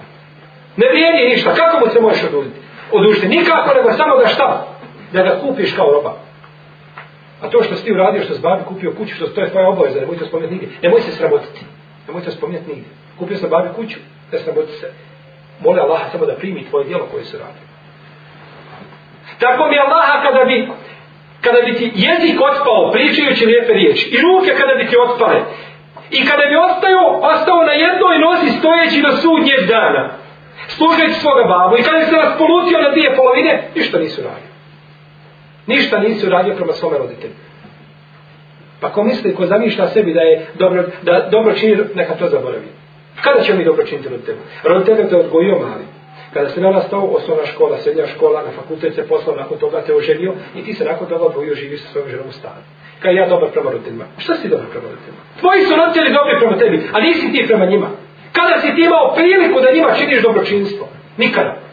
Ne 0.76 0.87
vrijedi 0.89 1.35
ništa. 1.35 1.55
Kako 1.55 1.87
mu 1.87 1.93
se 1.93 2.01
možeš 2.01 2.24
odužiti? 2.24 2.57
Odužiti. 2.93 3.29
Nikako 3.29 3.74
nego 3.74 3.93
samo 3.93 4.16
da 4.16 4.29
šta? 4.29 4.66
Da 5.12 5.22
ga 5.22 5.39
kupiš 5.41 5.72
kao 5.72 5.93
roba. 5.93 6.28
A 7.43 7.49
to 7.49 7.62
što 7.62 7.76
si 7.76 7.84
ti 7.84 7.93
uradio, 7.93 8.22
što 8.22 8.34
si 8.34 8.41
babi 8.41 8.62
kupio 8.68 8.93
kuću, 8.99 9.14
što 9.14 9.26
to 9.26 9.41
je 9.41 9.51
tvoja 9.51 9.68
obaveza, 9.68 10.01
nemoj 10.01 10.18
to 10.18 10.26
spomenuti 10.26 10.55
nigdje. 10.55 10.78
Nemoj 10.82 11.01
se 11.01 11.12
sramotiti. 11.12 11.61
Nemoj 12.07 12.22
to 12.22 12.30
spomenuti 12.30 12.68
nigdje. 12.68 12.91
Kupio 13.18 13.36
sam 13.36 13.51
babi 13.51 13.68
kuću, 13.76 13.99
ne 14.32 14.39
sramoti 14.39 14.72
se 14.72 14.93
moli 15.61 15.80
Allaha 15.80 16.11
samo 16.12 16.26
da 16.26 16.34
primi 16.34 16.66
tvoje 16.68 16.84
djelo 16.84 17.07
koje 17.12 17.24
se 17.24 17.39
radi. 17.39 17.61
Tako 19.39 19.68
mi 19.70 19.78
Allaha 19.78 20.22
kada 20.22 20.45
bi 20.45 20.68
kada 21.41 21.61
bi 21.66 21.72
ti 21.78 21.93
jezik 21.95 22.39
otpao 22.51 22.91
pričajući 22.93 23.47
lijepe 23.47 23.72
riječi 23.72 24.05
i 24.14 24.16
ruke 24.26 24.51
kada 24.61 24.74
bi 24.74 24.86
ti 24.91 24.97
otpale 25.07 25.41
i 26.11 26.20
kada 26.28 26.45
bi 26.51 26.57
ostao, 26.68 27.05
ostao 27.32 27.61
na 27.70 27.72
jednoj 27.72 28.16
nozi 28.26 28.49
stojeći 28.59 29.03
do 29.07 29.11
sudnjeg 29.22 29.61
dana 29.68 30.03
služajući 30.76 31.20
svoga 31.20 31.45
babu 31.53 31.74
i 31.76 31.82
kada 31.82 31.99
bi 31.99 32.05
se 32.05 32.16
raspolutio 32.16 32.78
na 32.84 32.91
dvije 32.91 33.16
polovine 33.16 33.53
ništa 33.76 33.99
nisu 33.99 34.22
radili 34.22 34.47
Ništa 35.68 35.98
nisi 35.98 36.26
uradio 36.26 36.54
prema 36.54 36.72
svome 36.72 36.98
roditelju. 36.98 37.34
Pa 38.80 38.92
ko 38.92 39.02
misli, 39.04 39.34
ko 39.34 39.46
zamišlja 39.46 39.88
sebi 39.88 40.14
da 40.14 40.20
je 40.20 40.46
dobro, 40.54 40.84
da 41.02 41.28
dobro 41.30 41.54
čini, 41.54 41.76
neka 41.94 42.14
to 42.14 42.28
zaboravi. 42.28 42.68
Kada 43.22 43.40
ćemo 43.40 43.58
mi 43.58 43.64
dobro 43.64 43.86
činiti 43.86 44.08
roditelju? 44.08 44.38
Roditelju 44.64 45.08
te 45.08 45.16
odgojio 45.16 45.58
mali. 45.58 45.84
Kada 46.32 46.48
se 46.48 46.60
narastao 46.60 47.04
osnovna 47.04 47.46
škola, 47.46 47.78
srednja 47.78 48.06
škola, 48.06 48.42
na 48.42 48.50
fakultet 48.62 48.94
se 48.94 49.08
poslao, 49.08 49.36
nakon 49.36 49.58
toga 49.58 49.80
te 49.80 49.94
oženio 49.94 50.34
i 50.56 50.62
ti 50.62 50.74
se 50.74 50.84
nakon 50.84 51.06
toga 51.06 51.24
odvojio 51.24 51.54
živi 51.54 51.78
sa 51.78 51.88
svojom 51.88 52.08
ženom 52.08 52.28
u 52.28 52.32
stanu. 52.32 52.62
Kaj 53.02 53.14
ja 53.14 53.28
dobar 53.28 53.48
prema 53.50 53.70
roditeljima? 53.70 54.04
Šta 54.18 54.34
si 54.34 54.48
dobar 54.48 54.66
prema 54.70 54.86
roditeljima? 54.88 55.22
Tvoji 55.40 55.64
su 55.64 55.76
roditelji 55.76 56.14
dobri 56.18 56.34
prema 56.40 56.56
tebi, 56.58 56.88
a 56.92 57.00
nisi 57.00 57.32
ti 57.32 57.44
prema 57.46 57.66
njima. 57.66 57.88
Kada 58.32 58.60
si 58.60 58.74
ti 58.74 58.80
imao 58.82 59.14
priliku 59.14 59.60
da 59.60 59.72
njima 59.72 59.94
činiš 59.98 60.22
dobročinstvo? 60.22 60.88
Nikada. 61.16 61.67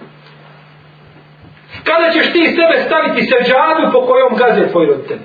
Kada 1.85 2.11
ćeš 2.13 2.33
ti 2.33 2.55
sebe 2.57 2.83
staviti 2.85 3.27
seđadu 3.31 3.91
po 3.93 4.01
kojom 4.05 4.35
gaze 4.37 4.71
tvoji 4.71 4.87
roditelji? 4.87 5.21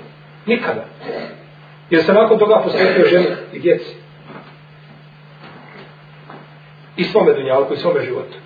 Nikada. 0.46 0.84
Jer 1.90 2.04
se 2.04 2.12
nakon 2.12 2.38
toga 2.38 2.60
posvetio 2.64 3.06
ženi 3.06 3.26
i 3.52 3.58
djeci 3.58 3.94
i 6.96 7.04
svome 7.04 7.32
dunjalku 7.32 7.74
i 7.74 7.76
svome 7.76 8.04
životu. 8.04 8.36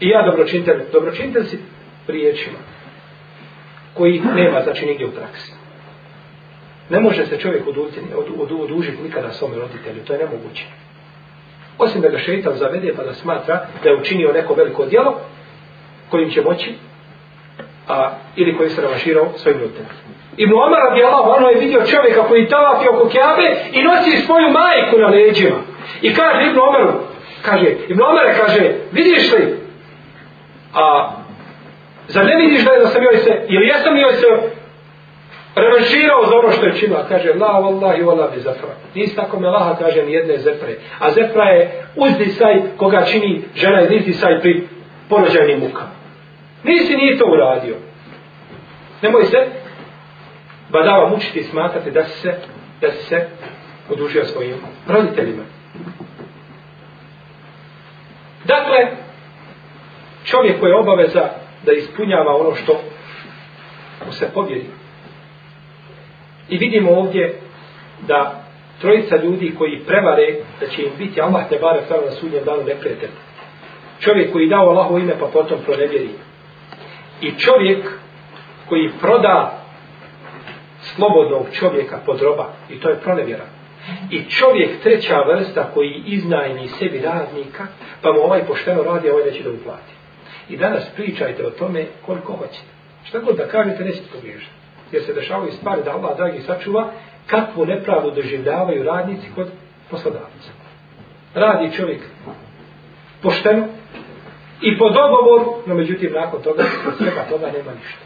I 0.00 0.08
ja 0.08 0.22
dobročinitelj, 0.22 0.82
dobročinitelj 0.92 1.44
si 1.44 1.58
riječima 2.06 2.58
koji 3.94 4.22
nema 4.34 4.62
znači 4.62 4.86
nigdje 4.86 5.06
u 5.06 5.10
praksi. 5.10 5.52
Ne 6.90 7.00
može 7.00 7.26
se 7.26 7.38
čovjek 7.38 7.66
odužiti, 7.66 8.00
od, 8.16 8.26
od, 8.38 8.52
odužiti 8.52 9.02
nikada 9.02 9.32
svome 9.32 9.56
roditelju, 9.56 10.04
to 10.04 10.12
je 10.12 10.18
nemoguće. 10.18 10.64
Osim 11.78 12.00
da 12.00 12.08
ga 12.08 12.18
šeitan 12.18 12.56
zavede 12.56 12.94
pa 12.96 13.02
da 13.02 13.14
smatra 13.14 13.66
da 13.82 13.88
je 13.88 13.96
učinio 13.96 14.32
neko 14.32 14.54
veliko 14.54 14.86
djelo 14.86 15.20
kojim 16.10 16.30
će 16.30 16.42
moći 16.42 16.74
a, 17.88 18.10
ili 18.36 18.56
koji 18.56 18.70
se 18.70 18.82
ravaširao 18.82 19.26
svojim 19.36 19.60
ljudima. 19.60 19.88
Ibn 20.36 20.52
Omar 20.52 20.80
radi 20.88 21.02
Allah, 21.02 21.36
ono 21.38 21.48
je 21.48 21.58
vidio 21.58 21.86
čovjeka 21.86 22.22
koji 22.28 22.48
tavafi 22.48 22.88
oko 22.88 23.08
kjabe 23.08 23.56
i 23.72 23.82
nosi 23.82 24.26
svoju 24.26 24.48
majku 24.50 24.98
na 24.98 25.08
leđima. 25.08 25.58
I 26.02 26.14
kaže 26.14 26.46
Ibn 26.46 26.58
Omaru, 26.58 26.92
Kaže, 27.42 27.76
Ibn 27.88 28.02
Omar 28.02 28.26
kaže, 28.36 28.72
vidiš 28.92 29.32
li, 29.32 29.58
a, 30.74 31.10
za 32.08 32.22
ne 32.22 32.36
vidiš 32.36 32.64
da, 32.64 32.72
je 32.72 32.80
da 32.80 32.86
sam 32.86 33.02
joj 33.02 33.16
se, 33.16 33.42
ili 33.48 33.66
jesam 33.66 33.96
joj 33.96 34.12
se 34.12 34.26
revanširao 35.54 36.26
za 36.26 36.36
ono 36.38 36.52
što 36.52 36.66
je 36.66 36.74
činila, 36.74 37.06
kaže, 37.08 37.32
la 37.34 37.60
wallahi 37.60 38.04
wala 38.04 38.34
bi 38.34 38.40
zafra. 38.40 38.74
Nisi 38.94 39.16
tako 39.16 39.40
me 39.40 39.48
laha, 39.48 39.76
kaže, 39.78 40.02
ni 40.02 40.12
jedne 40.12 40.38
zefre. 40.38 40.74
A 40.98 41.10
zefra 41.10 41.44
je 41.44 41.84
uzdisaj 41.96 42.62
koga 42.76 43.04
čini 43.04 43.42
žena 43.54 43.82
iz 43.82 44.00
uzdisaj 44.00 44.40
pri 44.40 44.68
porođajnim 45.08 45.60
mukama. 45.60 45.90
Nisi 46.64 46.96
nije 46.96 47.18
to 47.18 47.24
uradio. 47.24 47.76
Nemoj 49.02 49.24
se 49.24 49.36
badava 50.68 51.08
mučiti 51.08 51.38
i 51.38 51.44
smatrati 51.44 51.90
da 51.90 52.04
se, 52.04 52.34
da 52.80 52.92
se 52.92 53.28
odužio 53.90 54.24
svojim 54.24 54.54
roditeljima. 54.86 55.42
Dakle, 58.44 58.76
čovjek 60.24 60.60
koji 60.60 60.70
je 60.70 60.78
obaveza 60.78 61.28
da 61.66 61.72
ispunjava 61.72 62.36
ono 62.36 62.54
što 62.54 62.80
mu 64.06 64.12
se 64.12 64.30
povjeri. 64.34 64.66
I 66.48 66.58
vidimo 66.58 66.90
ovdje 66.90 67.40
da 68.06 68.44
trojica 68.80 69.16
ljudi 69.16 69.54
koji 69.58 69.84
prevare 69.86 70.34
da 70.60 70.66
će 70.66 70.82
im 70.82 70.90
biti 70.98 71.20
Allah 71.20 71.48
te 71.48 71.58
bare 71.58 71.80
na 72.04 72.10
sudnjem 72.10 72.44
danu 72.44 72.62
neprijatelj. 72.62 73.10
Čovjek 74.00 74.32
koji 74.32 74.48
dao 74.48 74.68
Allahovo 74.68 74.98
ime 74.98 75.18
pa 75.18 75.26
potom 75.26 75.58
pronevjeri. 75.66 76.08
I 77.20 77.38
čovjek 77.38 77.84
koji 78.68 78.90
proda 79.00 79.58
slobodnog 80.80 81.46
čovjeka 81.52 81.98
pod 82.06 82.20
roba 82.20 82.52
i 82.70 82.80
to 82.80 82.88
je 82.88 83.00
pronevjera. 83.00 83.44
I 84.10 84.30
čovjek 84.30 84.82
treća 84.82 85.22
vrsta 85.22 85.70
koji 85.74 86.02
iznajmi 86.06 86.68
sebi 86.68 87.00
radnika 87.00 87.66
pa 88.02 88.12
mu 88.12 88.20
ovaj 88.20 88.44
pošteno 88.46 88.82
radi 88.82 89.08
a 89.08 89.12
ovaj 89.12 89.24
neće 89.24 89.42
da 89.42 89.50
uplati. 89.50 89.92
I 90.48 90.56
danas 90.56 90.84
pričajte 90.96 91.46
o 91.46 91.50
tome 91.50 91.86
koliko 92.06 92.32
hoćete. 92.32 92.68
Šta 93.04 93.18
god 93.18 93.36
da 93.36 93.48
kažete 93.48 93.84
nećete 93.84 94.08
pogriješiti. 94.14 94.52
Jer 94.92 95.02
se 95.02 95.14
dešavaju 95.14 95.52
stvari 95.52 95.82
da 95.84 95.90
Allah 95.90 96.16
dragi 96.16 96.40
sačuva 96.40 96.90
kakvu 97.26 97.66
nepravdu 97.66 98.10
doživljavaju 98.10 98.82
radnici 98.82 99.26
kod 99.34 99.48
poslodavca. 99.90 100.50
Radi 101.34 101.76
čovjek 101.76 102.00
pošteno 103.22 103.66
i 104.62 104.78
po 104.78 104.90
dogovoru, 104.90 105.54
no 105.66 105.74
međutim 105.74 106.12
nakon 106.12 106.42
toga, 106.42 106.64
od 106.88 106.94
svega 106.98 107.24
toga 107.30 107.46
nema 107.46 107.72
ništa. 107.72 108.00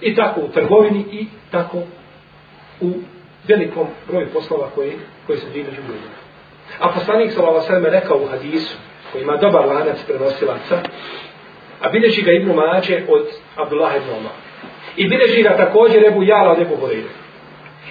I 0.00 0.14
tako 0.14 0.40
u 0.40 0.48
trgovini 0.48 1.04
i 1.12 1.26
tako 1.50 1.78
u 2.80 2.90
velikom 3.48 3.86
broju 4.08 4.28
poslova 4.32 4.70
koji, 4.74 4.92
koji 5.26 5.38
se 5.38 5.50
dvije 5.50 5.64
među 5.64 5.80
ljudima. 5.80 6.14
A 6.80 6.88
poslanik 6.88 7.32
Salava 7.32 7.88
rekao 7.90 8.18
u 8.18 8.26
hadisu, 8.26 8.76
koji 9.12 9.22
ima 9.22 9.36
dobar 9.36 9.66
lanac 9.66 9.98
prenosilaca, 10.06 10.78
a 11.80 11.88
bilježi 11.88 12.22
ga 12.22 12.32
Ibnu 12.32 12.54
Mađe 12.54 13.02
od 13.08 13.26
Abdullah 13.56 13.96
ibn 13.96 14.10
Omar. 14.10 14.32
I 14.96 15.08
bilježi 15.08 15.42
ga 15.42 15.56
također 15.56 16.04
Ebu 16.04 16.22
Jala 16.22 16.52
od 16.52 16.60
Ebu 16.60 16.76
Horeira. 16.76 17.08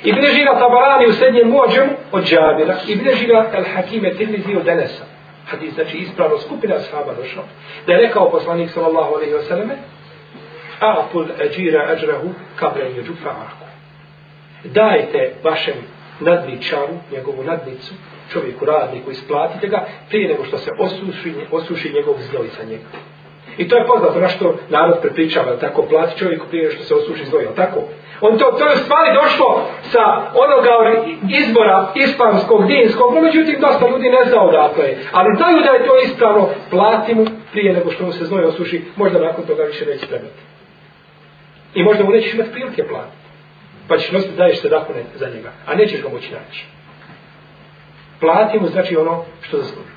I 0.04 0.14
bilježi 0.14 0.44
ga 0.44 0.60
Tabarani 0.60 1.08
u 1.08 1.14
srednjem 1.14 1.48
muđemu 1.48 1.92
od 2.12 2.24
Džabira. 2.24 2.78
I 2.88 2.96
bilježi 2.96 3.26
ga 3.26 3.52
El 3.54 3.64
Hakime 3.76 4.14
Tirmizi 4.14 4.56
od 4.56 4.64
Denesa. 4.64 5.13
Hadis, 5.46 5.74
znači 5.74 5.98
ispravno 5.98 6.38
skupina 6.38 6.80
sahaba 6.80 7.14
došla. 7.14 7.44
Da 7.88 7.94
je 7.94 8.08
rekao 8.08 8.32
poslanik 8.32 8.70
sallallahu 8.70 9.14
alaihi 9.14 9.34
wasallame, 9.34 9.76
a'pul 10.80 11.26
ajira 11.42 11.82
ajrahu 11.90 12.30
kabren 12.56 12.96
juđu 12.96 13.14
fa'aku. 13.14 13.66
Dajte 14.64 15.34
vašem 15.44 15.76
nadničaru, 16.20 16.94
njegovu 17.12 17.44
nadnicu, 17.44 17.94
čovjeku 18.32 18.66
radniku, 18.66 19.12
isplatite 19.12 19.68
ga 19.68 19.86
prije 20.10 20.30
nego 20.30 20.46
što 20.46 20.58
se 20.58 20.72
osuši, 20.80 21.34
osuši 21.52 21.94
njegov 21.94 22.16
znoj 22.32 22.48
sa 22.58 22.64
njega. 22.64 22.84
I 23.58 23.68
to 23.68 23.78
je 23.78 23.88
poznato 23.88 24.20
na 24.20 24.28
što 24.28 24.56
narod 24.70 24.98
prepričava, 25.02 25.58
tako 25.58 25.82
plati 25.82 26.20
čovjeku 26.20 26.46
prije 26.48 26.72
što 26.72 26.84
se 26.84 26.96
osuši 26.96 27.26
znoj, 27.26 27.48
tako? 27.56 27.80
On 28.22 28.38
to, 28.38 28.46
to 28.60 28.68
je 28.70 28.78
stvari 28.78 29.10
došlo 29.24 29.70
sa 29.82 30.04
onoga 30.44 30.74
izbora 31.30 31.92
islamskog, 31.96 32.68
dinskog, 32.68 33.16
no 33.16 33.22
međutim 33.22 33.62
dosta 33.62 33.90
ljudi 33.90 34.10
ne 34.10 34.30
zna 34.30 34.42
odakle 34.42 34.86
je. 34.86 34.98
Ali 35.12 35.36
znaju 35.38 35.58
da 35.66 35.72
je 35.72 35.86
to 35.88 35.94
ispravno, 36.06 36.50
plati 36.70 37.16
mu 37.16 37.26
prije 37.52 37.74
nego 37.74 37.92
što 37.92 38.06
mu 38.06 38.12
se 38.12 38.26
znoj 38.26 38.46
osuši, 38.46 38.82
možda 38.96 39.20
nakon 39.20 39.46
toga 39.46 39.64
više 39.64 39.86
neće 39.86 40.08
trebati. 40.08 40.42
I 41.74 41.84
možda 41.84 42.04
mu 42.04 42.12
nećeš 42.12 42.34
imati 42.34 42.52
prilike 42.52 42.84
platiti. 42.88 43.24
Pa 43.88 43.98
ćeš 43.98 44.12
nositi 44.12 44.38
daješ 44.38 44.62
se 44.62 44.70
dakle 44.70 44.96
za 45.16 45.30
njega, 45.30 45.52
a 45.68 45.76
nećeš 45.76 46.02
ga 46.02 46.10
moći 46.10 46.34
naći. 46.34 46.66
Plati 48.20 48.60
mu 48.60 48.68
znači 48.68 48.98
ono 48.98 49.26
što 49.42 49.58
zaslužuje. 49.58 49.94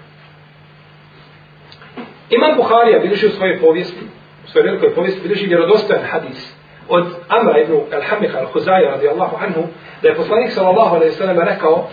Imam 2.31 2.57
Buharija 2.57 2.99
bilježi 2.99 3.27
u 3.27 3.31
svojoj 3.31 3.61
povijesti, 3.61 4.05
u 4.45 4.49
svojoj 4.49 4.69
velikoj 4.69 4.95
povijesti, 4.95 5.21
bilježi 5.23 5.47
vjerodostojan 5.47 6.03
hadis 6.05 6.55
od 6.89 7.07
Amra 7.28 7.61
ibn 7.61 7.72
Al-Hamiha 7.72 8.39
Al-Huzaja 8.39 8.91
radijallahu 8.91 9.37
anhu, 9.37 9.62
da 10.03 10.09
je 10.09 10.14
poslanik 10.14 10.51
sallallahu 10.51 10.97
alaihi 10.97 11.12
sallam 11.12 11.39
rekao 11.39 11.89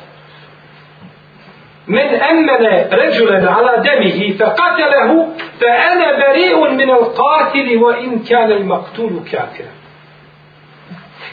Men 1.88 2.08
emmene 2.32 2.88
ređulen 2.91 3.48
ala 3.48 3.84
demihi 3.84 4.38
fe 4.38 4.46
katelehu 4.58 5.28
fe 5.60 5.66
ene 5.91 6.08
beri'un 6.18 6.76
min 6.76 6.89
al 6.89 7.06
qatili 7.20 7.78
wa 7.78 7.98
in 8.04 8.26
kane 8.26 8.56
il 8.56 8.66
maktulu 8.66 9.20
kafira. 9.32 9.70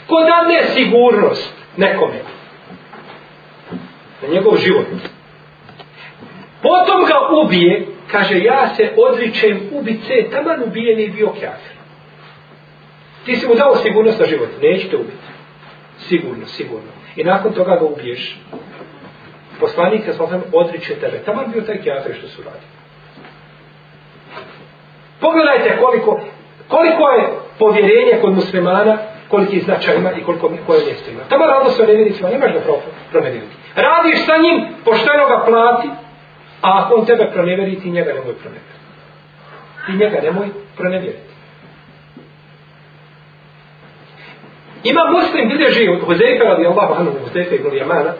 Ko 0.07 0.23
dadne 0.23 0.63
sigurnost 0.63 1.53
nekome 1.77 2.19
na 4.21 4.27
njegov 4.27 4.57
život, 4.57 4.85
potom 6.61 7.05
ga 7.05 7.41
ubije, 7.43 7.85
kaže 8.11 8.39
ja 8.39 8.69
se 8.75 8.93
odričem 8.97 9.59
ubice, 9.71 10.29
taman 10.31 10.63
ubijen 10.63 10.99
je 10.99 11.09
bio 11.09 11.27
kafir. 11.27 11.70
Ti 13.25 13.35
si 13.35 13.47
mu 13.47 13.55
dao 13.55 13.75
sigurnost 13.75 14.19
na 14.19 14.25
život, 14.25 14.49
neće 14.61 14.89
te 14.89 14.95
ubiti. 14.95 15.27
Sigurno, 15.97 16.45
sigurno. 16.45 16.91
I 17.15 17.23
nakon 17.23 17.53
toga 17.53 17.75
ga 17.75 17.85
ubiješ. 17.85 18.39
Poslanik 19.59 20.07
je 20.07 20.13
sam 20.13 20.43
odriče 20.53 20.95
tebe. 20.95 21.19
Taman 21.25 21.51
bio 21.51 21.61
taj 21.61 21.81
kjafir 21.81 22.15
što 22.15 22.27
su 22.27 22.41
radili. 22.43 22.71
Pogledajte 25.19 25.77
koliko, 25.81 26.21
koliko 26.67 27.09
je 27.09 27.29
povjerenje 27.59 28.21
kod 28.21 28.33
muslimana, 28.33 28.97
koliki 29.29 29.59
značaj 29.59 29.95
ima 29.95 30.11
i 30.11 30.23
koliko 30.23 30.51
koje 30.65 30.85
mjesto 30.85 31.11
ima. 31.11 31.23
Tamo 31.29 31.45
radno 31.45 31.69
se 31.69 31.83
o 31.83 31.85
nevjericima, 31.85 32.29
nemaš 32.29 32.53
da 32.53 32.59
promeniti. 33.11 33.55
Radiš 33.75 34.25
sa 34.25 34.35
njim, 34.43 34.57
pošteno 34.85 35.27
ga 35.27 35.43
plati, 35.45 35.87
a 36.61 36.69
ako 36.79 36.95
on 36.95 37.05
tebe 37.05 37.29
pronevjeri, 37.33 37.79
ti 37.79 37.91
njega 37.91 38.13
nemoj 38.13 38.35
pronevjeriti. 38.41 38.79
Ti 39.85 39.91
njega 39.91 40.21
nemoj 40.23 40.47
pronevjeriti. 40.77 41.30
Ima 44.83 45.03
muslim 45.11 45.49
bilježi 45.49 45.89
od 45.89 46.01
Huzeyfe 46.07 46.43
radi 46.43 46.65
Allahu 46.65 46.93
anhu 46.93 47.11
Huzeyfe 47.25 47.55
ibn 47.55 47.77
Jamana. 47.77 48.13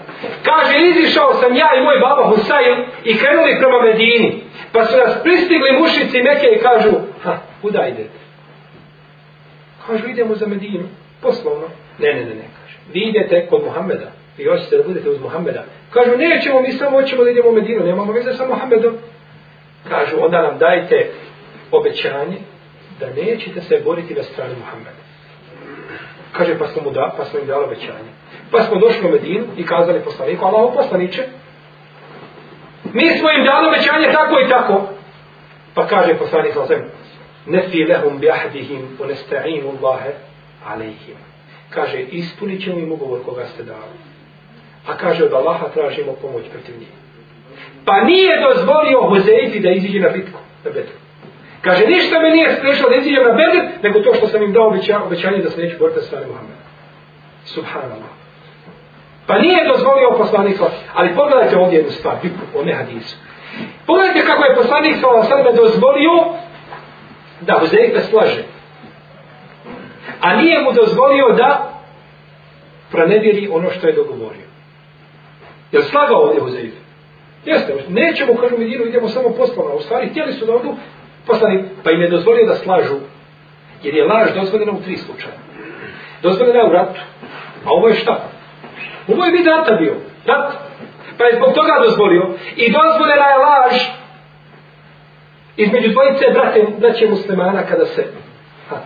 Kaže, 0.43 0.75
izišao 0.79 1.33
sam 1.33 1.55
ja 1.55 1.69
i 1.77 1.83
moj 1.83 1.99
baba 1.99 2.23
Husayn 2.31 2.85
i 3.03 3.17
krenuli 3.17 3.57
prema 3.59 3.81
Medini. 3.81 4.43
Pa 4.71 4.85
su 4.85 4.97
nas 4.97 5.23
pristigli 5.23 5.79
mušici 5.79 6.17
neke 6.21 6.47
i 6.47 6.61
kažu, 6.61 6.91
ha, 7.23 7.37
kuda 7.61 7.87
idete? 7.87 8.19
Kažu, 9.87 10.07
idemo 10.07 10.35
za 10.35 10.47
Medinu. 10.47 10.87
Poslovno. 11.21 11.67
Ne, 11.99 12.13
ne, 12.13 12.19
ne, 12.19 12.35
ne, 12.35 12.45
kaže. 12.61 12.77
Vi 12.93 12.99
idete 12.99 13.47
kod 13.49 13.63
Muhammeda. 13.63 14.11
Vi 14.37 14.45
hoćete 14.45 14.77
da 14.77 14.83
budete 14.83 15.09
uz 15.09 15.19
Muhammeda. 15.21 15.63
Kažu, 15.89 16.17
nećemo, 16.17 16.61
mi 16.61 16.71
samo 16.71 17.01
hoćemo 17.01 17.23
da 17.23 17.29
idemo 17.29 17.49
u 17.49 17.53
Medinu. 17.53 17.85
Nemamo 17.85 18.13
veze 18.13 18.33
sa 18.33 18.45
Muhammedom. 18.45 18.93
Kažu, 19.89 20.15
onda 20.19 20.41
nam 20.41 20.57
dajte 20.57 21.11
obećanje 21.71 22.37
da 22.99 23.07
nećete 23.21 23.61
se 23.61 23.81
boriti 23.85 24.13
na 24.13 24.23
strani 24.23 24.55
Muhammeda. 24.59 25.00
Kaže, 26.31 26.57
pa 26.59 26.67
smo 26.67 26.81
mu 26.81 26.91
da, 26.91 27.13
pa 27.17 27.25
smo 27.25 27.39
im 27.39 27.47
dali 27.47 27.65
obećanje. 27.65 28.11
Pa 28.51 28.63
smo 28.63 28.79
došli 28.79 29.07
u 29.07 29.11
Medinu 29.11 29.45
i 29.57 29.65
kazali 29.65 29.99
poslaniku, 29.99 30.45
Allaho 30.45 30.71
poslaniće, 30.75 31.23
mi 32.93 33.09
smo 33.09 33.31
im 33.31 33.45
dali 33.45 33.67
obećanje 33.67 34.11
tako 34.11 34.39
i 34.45 34.49
tako. 34.49 34.87
Pa 35.73 35.87
kaže 35.87 36.17
poslanik 36.17 36.53
sa 36.53 36.65
svem, 36.67 36.83
nefi 37.45 37.85
lehum 37.85 38.19
bi 38.19 38.29
ahdihim 38.29 38.97
u 38.99 39.85
Allahe 39.85 40.11
alejhim. 40.65 41.17
Kaže, 41.69 42.01
ispunit 42.01 42.63
ćemo 42.63 42.79
im 42.79 42.91
ugovor 42.91 43.19
koga 43.25 43.45
ste 43.45 43.63
dali. 43.63 43.97
A 44.87 44.97
kaže, 44.97 45.23
od 45.23 45.33
Allaha 45.33 45.67
tražimo 45.67 46.13
pomoć 46.21 46.43
protiv 46.51 46.79
njih. 46.79 46.89
Pa 47.85 48.01
nije 48.01 48.41
dozvolio 48.47 49.07
Huzeifi 49.09 49.59
da 49.59 49.69
iziđe 49.69 49.99
na 49.99 50.09
bitku, 50.09 50.39
na 50.65 50.71
bitku. 50.71 51.00
Kaže, 51.61 51.85
ništa 51.85 52.19
me 52.19 52.29
nije 52.31 52.55
sprešlo 52.55 52.89
da 52.89 52.95
iziđem 52.95 53.23
na 53.23 53.33
Bedr, 53.33 53.65
nego 53.83 53.99
to 53.99 54.13
što 54.13 54.27
sam 54.27 54.43
im 54.43 54.53
dao 54.53 54.73
obećanje 55.05 55.37
da 55.43 55.49
se 55.49 55.61
neću 55.61 55.77
boriti 55.79 56.01
sa 56.01 56.15
Muhammeda. 56.15 56.61
Subhanallah. 57.45 58.11
Pa 59.27 59.37
nije 59.37 59.67
dozvolio 59.67 60.17
poslanik 60.17 60.57
ali 60.93 61.15
pogledajte 61.15 61.57
ovdje 61.57 61.77
jednu 61.77 61.91
stvar, 61.91 62.15
bitku, 62.23 62.59
o 62.59 62.63
ne 62.63 62.73
hadisu. 62.73 63.17
Pogledajte 63.85 64.25
kako 64.25 64.43
je 64.43 64.55
poslanik 64.55 64.95
sa 64.95 65.51
dozvolio 65.55 66.11
da 67.41 67.59
Huzeife 67.59 67.99
slaže. 67.99 68.43
A 70.21 70.35
nije 70.35 70.59
mu 70.59 70.71
dozvolio 70.71 71.29
da 71.29 71.73
pronevjeri 72.91 73.49
ono 73.51 73.69
što 73.69 73.87
je 73.87 73.93
dogovorio. 73.93 74.47
Jer 75.71 75.83
slagao 75.83 76.21
ovdje 76.21 76.41
Huzeife? 76.41 76.77
Jeste, 77.45 77.73
nećemo 77.89 78.35
kažu 78.35 78.57
Medinu, 78.57 78.85
idemo 78.85 79.07
samo 79.07 79.29
poslovno. 79.29 79.75
U 79.75 79.81
stvari, 79.81 80.09
htjeli 80.09 80.33
su 80.33 80.45
da 80.45 80.55
odu 80.55 80.75
poslani, 81.27 81.63
pa 81.83 81.91
im 81.91 82.01
je 82.01 82.09
dozvolio 82.09 82.45
da 82.45 82.55
slažu. 82.55 82.95
Jer 83.83 83.95
je 83.95 84.05
laž 84.05 84.33
dozvoljena 84.35 84.71
u 84.71 84.81
tri 84.81 84.97
slučaja. 84.97 85.35
Dozvoljena 86.21 86.59
je 86.59 86.69
u 86.69 86.71
ratu. 86.71 87.01
A 87.65 87.69
ovo 87.69 87.87
je 87.87 87.95
šta? 87.95 88.29
Ovo 89.07 89.25
je 89.25 89.31
vid 89.31 89.47
rata 89.47 89.75
bio. 89.75 89.95
Rat. 90.25 90.53
Pa 91.17 91.23
je 91.23 91.35
zbog 91.35 91.53
toga 91.53 91.73
dozvolio. 91.85 92.33
I 92.55 92.71
dozvoljena 92.71 93.25
je 93.25 93.37
laž 93.37 94.01
između 95.57 95.89
dvojice 95.89 96.25
brate, 96.33 96.65
braće 96.79 97.07
muslimana 97.09 97.63
kada 97.63 97.85
se 97.85 98.05
ha, 98.69 98.77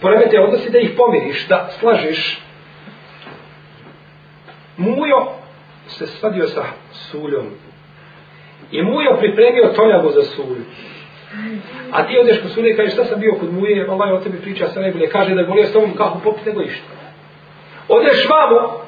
poremete 0.00 0.40
odnosi 0.40 0.70
da 0.70 0.78
ih 0.78 0.90
pomiriš, 0.96 1.48
da 1.48 1.68
slažiš. 1.80 2.40
Mujo 4.76 5.28
se 5.86 6.06
svadio 6.06 6.46
sa 6.46 6.64
suljom. 6.92 7.46
I 8.70 8.82
Mujo 8.82 9.16
pripremio 9.18 9.72
toljavu 9.76 10.10
za 10.10 10.22
sulju. 10.22 10.64
A 11.92 12.06
ti 12.06 12.18
odeš 12.18 12.42
kod 12.42 12.50
sulje 12.50 12.70
i 12.70 12.76
kažeš 12.76 12.92
šta 12.92 13.04
sam 13.04 13.20
bio 13.20 13.34
kod 13.40 13.52
Muje, 13.52 13.86
Allah 13.90 14.12
o 14.12 14.24
tebi 14.24 14.38
priča 14.38 14.68
sa 14.68 14.80
najbolje. 14.80 15.08
Kaže 15.08 15.34
da 15.34 15.40
je 15.40 15.46
volio 15.46 15.66
s 15.66 15.72
tobom 15.72 15.96
kahu 15.96 16.20
popit 16.24 16.46
nego 16.46 16.62
išta. 16.62 16.88
Odeš 17.88 18.28
vamo 18.30 18.80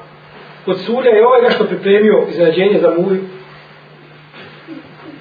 kod 0.65 0.79
sulja 0.79 1.17
i 1.17 1.21
ovaj 1.21 1.41
nešto 1.41 1.55
što 1.55 1.67
pripremio 1.67 2.25
iznenađenje 2.29 2.79
za 2.79 2.89
Muju. 2.97 3.21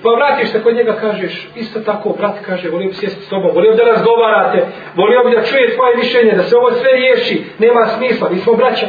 Pa 0.02 0.10
vratiš 0.10 0.50
se 0.50 0.62
kod 0.62 0.74
njega, 0.74 0.92
kažeš, 0.92 1.48
isto 1.56 1.80
tako, 1.80 2.14
brat 2.18 2.36
kaže, 2.46 2.70
volio 2.70 2.88
bi 2.88 2.94
sjesti 2.94 3.24
s 3.24 3.28
tobom, 3.28 3.50
volio 3.54 3.70
bi 3.70 3.76
da 3.76 3.84
razgovarate, 3.84 4.66
volio 4.96 5.24
bi 5.24 5.36
da 5.36 5.42
čuje 5.42 5.74
tvoje 5.76 5.96
mišljenje, 5.96 6.32
da 6.32 6.42
se 6.42 6.56
ovo 6.56 6.70
sve 6.70 6.90
riješi, 6.92 7.44
nema 7.58 7.86
smisla, 7.86 8.30
mi 8.30 8.38
smo 8.38 8.52
braća. 8.52 8.86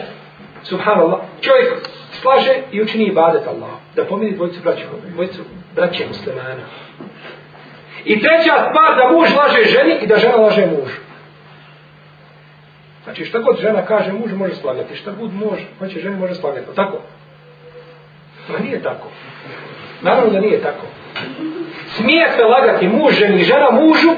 Subhanallah. 0.64 1.20
Čovjek 1.42 1.74
slaže 2.12 2.54
i 2.72 2.82
učini 2.82 3.06
ibadet 3.06 3.48
Allah. 3.48 3.70
Da 3.96 4.06
pomeni 4.06 4.36
dvojicu 4.36 4.60
braća, 4.64 4.84
dvojicu 5.14 5.42
braće 5.76 6.08
muslimana. 6.08 6.64
I 8.06 8.22
treća 8.22 8.54
stvar, 8.70 8.95
da 8.97 9.12
muž 9.12 9.30
laže 9.36 9.70
ženi 9.70 9.97
i 10.02 10.08
da 10.08 10.18
žena 10.18 10.36
laže 10.36 10.66
mužu. 10.66 10.97
Znači 13.04 13.26
šta 13.26 13.39
god 13.39 13.60
žena 13.62 13.86
kaže 13.86 14.12
mužu 14.12 14.36
može 14.36 14.56
slagati, 14.56 14.95
šta 14.95 15.12
god 15.12 15.34
muž 15.34 15.60
hoće 15.80 16.00
ženi 16.00 16.18
može 16.18 16.36
slagati. 16.36 16.76
Tako? 16.76 16.97
Pa 18.47 18.64
nije 18.64 18.84
tako. 18.84 19.08
Naravno 20.02 20.32
da 20.32 20.39
nije 20.39 20.62
tako. 20.62 20.86
Smije 21.88 22.32
se 22.36 22.43
lagati 22.43 22.88
muž 22.88 23.14
ženi 23.14 23.39
i 23.41 23.43
žena 23.43 23.68
mužu 23.72 24.10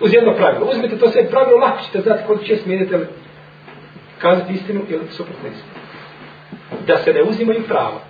uz 0.00 0.14
jedno 0.14 0.34
pravilo. 0.34 0.66
Uzmite 0.66 0.98
to 0.98 1.08
sve 1.08 1.30
pravilo, 1.30 1.58
lako 1.58 1.82
ćete 1.84 2.00
znati 2.00 2.22
koliko 2.26 2.44
će 2.44 2.56
smijenite 2.56 2.96
li 2.96 3.06
kazati 4.18 4.52
istinu 4.52 4.80
ili 4.88 5.08
suprotno 5.10 5.48
istinu. 5.48 5.72
Da 6.86 6.96
se 6.96 7.12
ne 7.12 7.22
uzimaju 7.22 7.62
prava. 7.68 8.00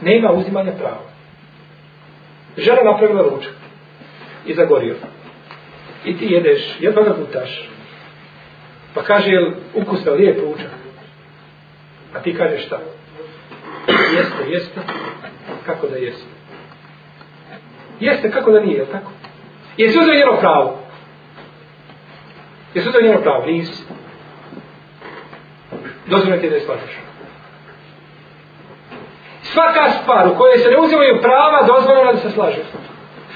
Nema 0.00 0.32
uzimanja 0.32 0.72
prava. 0.72 1.02
Žena 2.56 2.82
napravila 2.82 3.22
ručak 3.22 3.52
i 4.48 4.54
zagorio. 4.54 4.94
I 6.04 6.18
ti 6.18 6.26
jedeš, 6.26 6.76
jedva 6.80 7.04
pa 7.04 7.10
ga 7.10 7.16
gutaš. 7.16 7.68
Pa 8.94 9.02
kaže, 9.02 9.30
jel 9.30 9.52
ukusno, 9.74 10.12
lijep 10.12 10.38
ručak? 10.40 10.70
A 12.14 12.20
ti 12.20 12.34
kažeš 12.34 12.66
šta? 12.66 12.78
Jeste, 13.88 14.50
jeste. 14.50 14.80
Kako 15.66 15.86
da 15.86 15.96
jeste? 15.96 16.26
Jeste, 18.00 18.30
kako 18.30 18.50
da 18.50 18.60
nije, 18.60 18.76
jel 18.76 18.86
tako? 18.86 19.10
Jesi 19.76 19.98
uzeo 19.98 20.14
njeno 20.14 20.36
pravo? 20.40 20.78
Jesi 22.74 22.88
uzeo 22.88 23.02
njeno 23.02 23.20
pravo? 23.20 23.46
Nisi. 23.46 23.84
Dozvoljno 26.06 26.38
ti 26.38 26.50
da 26.50 26.54
je 26.54 26.60
shvataš. 26.60 26.98
Svaka 29.42 29.90
stvar 29.90 30.28
u 30.28 30.36
kojoj 30.38 30.58
se 30.58 30.70
ne 30.70 30.80
uzimaju 30.80 31.22
prava, 31.22 31.66
dozvoljeno 31.66 32.12
da 32.12 32.18
se 32.18 32.30
slaže. 32.30 32.62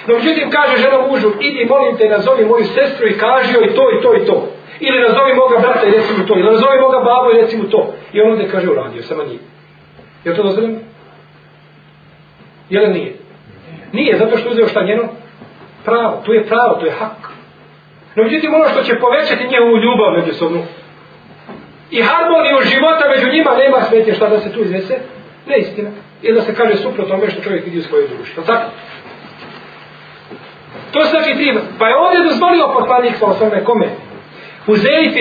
No, 0.07 0.14
međutim, 0.14 0.50
kaže 0.50 0.82
žena 0.82 1.07
mužu, 1.09 1.28
idi, 1.40 1.64
molim 1.64 1.96
te, 1.96 2.09
nazovi 2.09 2.44
moju 2.44 2.64
sestru 2.64 3.07
i 3.09 3.18
kaži 3.18 3.55
joj 3.55 3.74
to 3.74 3.84
i 3.98 4.03
to 4.03 4.14
i 4.14 4.26
to. 4.26 4.48
Ili 4.80 5.00
nazovi 5.00 5.34
moga 5.34 5.59
brata 5.59 5.86
i 5.86 5.90
reci 5.90 6.12
mu 6.18 6.26
to. 6.26 6.34
Ili 6.38 6.50
nazovi 6.50 6.80
moga 6.80 6.98
babu 6.98 7.30
i 7.30 7.40
reci 7.40 7.57
mu 7.57 7.64
to. 7.64 7.94
I 8.12 8.20
on 8.20 8.32
onda 8.32 8.48
kaže 8.53 8.70
uradio, 8.70 9.03
samo 9.03 9.22
nije. 9.22 9.38
Je 10.24 10.36
to 10.36 10.42
dozvoljeno? 10.42 10.78
Je 12.70 12.80
li 12.80 12.92
nije? 12.92 13.12
Nije, 13.92 14.18
zato 14.18 14.36
što 14.36 14.50
uzeo 14.50 14.68
šta 14.68 14.82
njeno? 14.82 15.03
Pravo, 15.84 16.22
to 16.26 16.32
je 16.32 16.46
pravo, 16.46 16.74
to 16.80 16.86
je 16.86 16.92
hak. 16.92 17.32
No 18.14 18.22
međutim, 18.24 18.55
ono 18.55 18.68
što 18.68 18.82
će 18.82 19.00
povećati 19.00 19.48
njegovu 19.48 19.76
ljubav 19.76 20.12
međusobnu 20.18 20.62
i 21.90 22.03
harmoniju 22.03 22.59
života 22.72 23.05
među 23.14 23.32
njima 23.32 23.50
nema 23.57 23.80
smetnje 23.80 24.14
šta 24.14 24.28
da 24.28 24.40
se 24.40 24.53
tu 24.53 24.61
iznese? 24.61 24.98
Neistina. 25.46 25.90
Ili 26.22 26.34
da 26.34 26.42
se 26.42 26.55
kaže 26.55 26.76
suprotno 26.76 27.14
tome 27.14 27.30
što 27.30 27.42
čovjek 27.42 27.64
vidi 27.64 27.78
u 27.78 27.82
svojoj 27.82 28.09
duši. 28.09 28.32
Tako? 28.46 28.70
To 30.93 31.05
se 31.05 31.11
znači 31.11 31.34
tri. 31.34 31.59
Pa 31.78 31.88
je 31.88 31.97
ovdje 31.97 32.28
dozvolio 32.28 32.74
poslanik 32.78 33.16
sa 33.16 33.26
osnovne 33.26 33.64
kome? 33.64 33.86
U 34.66 34.76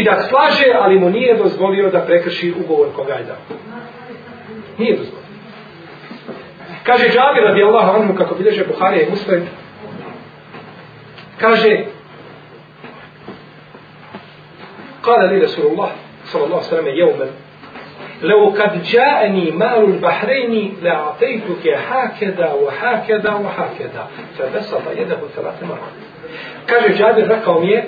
da 0.06 0.24
slaže, 0.30 0.72
ali 0.82 1.00
mu 1.00 1.10
nije 1.10 1.38
dozvolio 1.38 1.90
da 1.90 2.00
prekrši 2.00 2.54
ugovor 2.64 2.88
koga 2.96 3.14
je 3.14 3.24
dao. 3.24 3.58
Nije 4.78 4.98
dozvolio. 4.98 5.22
Kaže 6.84 7.06
Džabir 7.06 7.44
radi 7.44 7.64
Allah 7.64 7.96
anhu 7.96 8.16
kako 8.16 8.36
bileže 8.36 8.66
Buharija 8.66 9.08
i 9.08 9.10
Muslim. 9.10 9.48
Kaže 11.38 11.86
Kale 15.02 15.28
li 15.28 15.42
Rasulullah 15.42 15.90
sallallahu 16.26 16.64
sallam 16.64 16.88
jevmen 16.88 17.30
لو 18.23 18.55
قد 18.59 18.83
جاءني 18.83 19.51
مال 19.51 19.85
البحرين 19.85 20.77
لأعطيتك 20.83 21.67
هكذا 21.89 22.53
وهكذا 22.53 23.33
وهكذا 23.35 24.09
فبسط 24.39 24.83
يده 24.97 25.19
ثلاث 25.37 25.63
مرات 25.63 25.97
kaže 26.67 26.95
Džabir 26.99 27.29
rekao 27.29 27.61
mi 27.61 27.69
je 27.69 27.85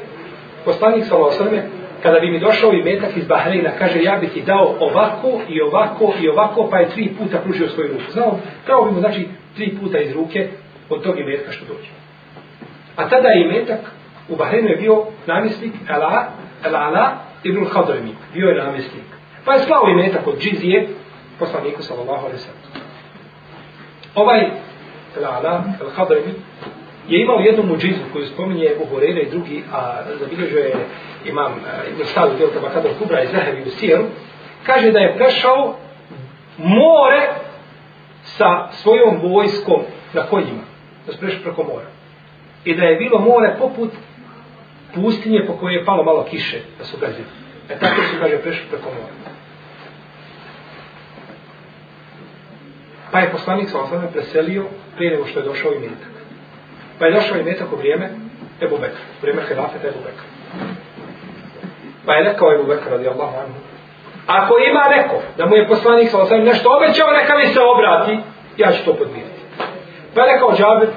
poslanik 0.65 1.05
sallallahu 1.05 1.43
alejhi 1.43 1.57
ve 1.57 1.63
kada 2.03 2.21
bi 2.21 2.31
mi 2.31 2.39
došao 2.39 2.73
i 2.73 2.83
metak 2.83 3.17
iz 3.17 3.27
Bahreina, 3.27 3.71
kaže, 3.79 4.03
ja 4.03 4.17
bih 4.21 4.31
ti 4.33 4.43
dao 4.43 4.77
ovako 4.81 5.41
i 5.49 5.61
ovako 5.61 6.15
i 6.21 6.29
ovako, 6.29 6.69
pa 6.71 6.79
je 6.79 6.89
tri 6.89 7.15
puta 7.19 7.39
pružio 7.39 7.69
svoju 7.69 7.89
ruku. 7.89 8.13
Znao, 8.13 8.39
dao 8.67 8.85
bi 8.85 8.91
mu, 8.91 9.01
znači, 9.01 9.29
tri 9.57 9.77
puta 9.81 9.99
iz 9.99 10.13
ruke 10.13 10.49
od 10.91 11.03
tog 11.03 11.19
imetka 11.19 11.53
što 11.53 11.65
dođe. 11.65 11.91
A 12.97 13.09
tada 13.09 13.29
je 13.29 13.45
imetak, 13.45 13.81
u 14.29 14.37
Bahreinu 14.37 14.69
je 14.69 14.77
bio 14.77 15.05
namjesnik 15.27 15.73
Ela, 15.89 16.29
Ela, 16.65 16.79
Ela 16.89 17.19
ibn 17.43 17.67
Hadrami, 17.73 18.15
bio 18.35 18.49
je 18.49 18.65
namjesnik. 18.65 19.05
Pa 19.46 19.54
je 19.54 19.64
slao 19.64 19.90
imetak 19.90 20.28
od 20.28 20.40
džizije, 20.40 20.88
poslaniku 21.40 21.84
sallallahu 21.84 22.26
alaihi 22.26 22.40
sallam. 22.40 22.84
Ovaj 24.16 24.50
Lala, 25.22 25.64
El 25.82 25.90
Hadrami, 25.96 26.34
je 27.08 27.22
imao 27.22 27.40
jednu 27.40 27.64
muđizu 27.64 28.02
koju 28.14 28.26
spominje 28.26 28.66
Ebu 28.66 28.86
Horeira 28.86 29.22
i 29.22 29.30
drugi, 29.30 29.64
a 29.74 30.04
zabilježio 30.20 30.60
je 30.60 30.76
imam 31.26 31.52
uh, 31.52 31.92
Ibn 31.92 32.06
Stavu 32.06 32.32
Djelta 32.38 32.60
Bakadar 32.60 32.92
Kubra 33.00 33.24
i 33.24 33.28
Zahevi 33.28 33.64
u 33.68 33.70
Sijeru, 33.70 34.04
kaže 34.66 34.92
da 34.92 35.00
je 35.00 35.16
prešao 35.18 35.76
more 36.58 37.30
sa 38.24 38.68
svojom 38.72 39.20
vojskom 39.22 39.82
na 40.14 40.24
koljima, 40.24 40.64
da 41.06 41.14
se 41.14 41.20
prešao 41.20 41.42
preko 41.44 41.64
mora. 41.64 41.88
I 42.66 42.76
da 42.76 42.84
je 42.84 42.96
bilo 42.96 43.20
more 43.20 43.56
poput 43.60 43.90
pustinje 44.96 45.46
po 45.48 45.54
kojoj 45.54 45.76
je 45.76 45.86
palo 45.86 46.04
malo 46.04 46.24
kiše, 46.30 46.60
da 46.78 46.86
su 46.86 46.98
gazili. 46.98 47.28
E 47.70 47.80
tako 47.80 48.02
su, 48.02 48.16
kaže, 48.20 48.38
prešli 48.38 48.66
preko 48.70 48.90
mora. 48.90 49.33
Pa 53.14 53.20
je 53.20 53.32
poslanik 53.32 53.70
sa 53.70 53.82
osnovne 53.82 54.12
preselio 54.12 54.66
prije 54.96 55.12
nego 55.12 55.26
što 55.26 55.40
je 55.40 55.46
došao 55.46 55.74
i 55.74 55.80
metak. 55.80 56.14
Pa 57.00 57.06
je 57.06 57.14
došao 57.14 57.38
i 57.38 57.44
metak 57.44 57.74
u 57.74 57.76
vrijeme 57.76 58.10
Ebu 58.62 58.78
Bekra, 58.78 59.04
u 59.18 59.22
vrijeme 59.22 59.42
Hilafeta 59.48 59.88
Ebu 59.88 60.00
Bekra. 60.06 60.28
Pa 62.06 62.14
je 62.14 62.24
rekao 62.24 62.54
Ebu 62.54 62.64
Bekra 62.64 62.92
radijallahu 62.92 63.36
anhu, 63.38 63.60
ako 64.28 64.54
ima 64.70 64.84
neko 64.98 65.22
da 65.38 65.46
mu 65.46 65.56
je 65.56 65.68
poslanik 65.68 66.10
sa 66.10 66.22
osam 66.22 66.44
nešto 66.44 66.70
obećao, 66.78 67.12
neka 67.12 67.38
mi 67.38 67.54
se 67.54 67.60
obrati, 67.74 68.20
ja 68.58 68.72
ću 68.72 68.86
to 68.86 68.94
podmiriti. 68.94 69.42
Pa 70.16 70.22
je 70.22 70.34
rekao 70.34 70.56
Džabir, 70.58 70.90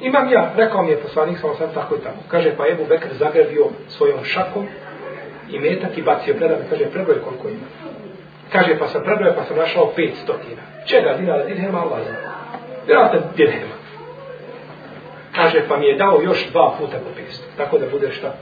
imam 0.00 0.32
ja, 0.32 0.52
rekao 0.56 0.82
mi 0.82 0.90
je 0.90 1.02
poslanik 1.02 1.38
sa 1.38 1.46
osam 1.46 1.68
tako 1.74 1.94
i 1.94 1.98
tako. 1.98 2.18
Kaže, 2.28 2.56
pa 2.56 2.68
Ebu 2.68 2.84
Bekr 2.88 3.08
zagrebio 3.12 3.66
svojom 3.88 4.24
šakom 4.24 4.66
i 5.50 5.58
metak 5.58 5.98
i 5.98 6.02
bacio 6.02 6.34
predame, 6.34 6.64
kaže, 6.70 6.84
prebroj 6.84 7.22
koliko 7.22 7.48
ima. 7.48 7.66
Kaže, 8.52 8.78
pa 8.78 8.88
sam 8.88 9.02
prebroj, 9.04 9.34
pa 9.36 9.44
sam 9.44 9.56
našao 9.56 9.92
pet 9.96 10.14
stotina. 10.22 10.62
Čega, 10.86 11.14
dinara, 11.18 11.44
dirhema, 11.44 11.80
Allah 11.80 11.98
zna. 12.02 12.16
Vjerojatno 12.86 13.20
dirhema. 13.36 13.74
Kaže, 15.34 15.68
pa 15.68 15.76
mi 15.76 15.86
je 15.86 15.96
dao 15.96 16.20
još 16.22 16.50
dva 16.50 16.74
puta 16.78 16.98
po 16.98 17.10
pestu. 17.16 17.44
Tako 17.56 17.78
da 17.78 17.86
bude 17.90 18.12
šta? 18.12 18.34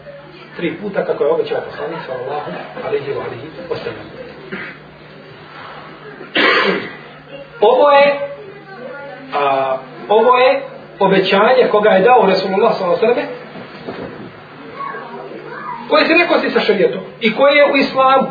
tri 0.56 0.76
puta 0.82 1.04
kako 1.04 1.24
je 1.24 1.30
obećao 1.30 1.60
poslanik 1.70 1.98
sallallahu 2.06 2.50
alejhi 2.86 3.10
ve 3.10 3.20
alihi 3.20 3.48
ostavljeno. 3.70 4.04
Ovo 7.60 7.90
je 7.90 8.18
a, 9.34 9.76
ovo 10.08 10.36
je 10.38 10.62
obećanje 10.98 11.68
koga 11.70 11.90
je 11.90 12.02
dao 12.02 12.26
Resulullah 12.26 12.74
sallallahu 12.76 13.04
alejhi 13.04 13.28
koje 15.88 16.06
se 16.06 16.14
neko 16.14 16.38
si 16.38 16.50
sa 16.50 16.60
šarijetom 16.60 17.00
i 17.20 17.36
koje 17.36 17.56
je 17.56 17.72
u 17.72 17.76
islamu. 17.76 18.26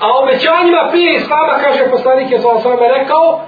A 0.00 0.06
obećanjima 0.22 0.88
prije 0.90 1.14
islama, 1.14 1.52
kaže 1.64 1.90
poslanik 1.90 2.30
je 2.30 2.38
sa 2.38 2.48
alejhi 2.48 2.98
rekao, 2.98 3.40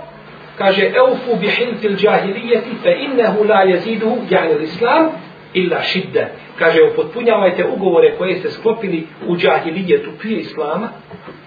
kaže 0.59 0.91
eufu 0.95 1.37
bi 1.41 1.49
hintil 1.49 1.97
džahilijeti 1.97 2.71
fe 2.83 2.93
innehu 3.07 3.45
la 3.45 3.63
jeziduhu 3.63 4.17
jani 4.31 4.55
l'islam 4.55 5.09
illa 5.55 5.83
šidde. 5.83 6.29
Kaže, 6.59 6.83
upotpunjavajte 6.93 7.65
ugovore 7.65 8.15
koje 8.19 8.39
ste 8.39 8.51
sklopili 8.51 9.07
u 9.27 9.37
džahilijetu 9.37 10.11
prije 10.19 10.41
islama, 10.41 10.89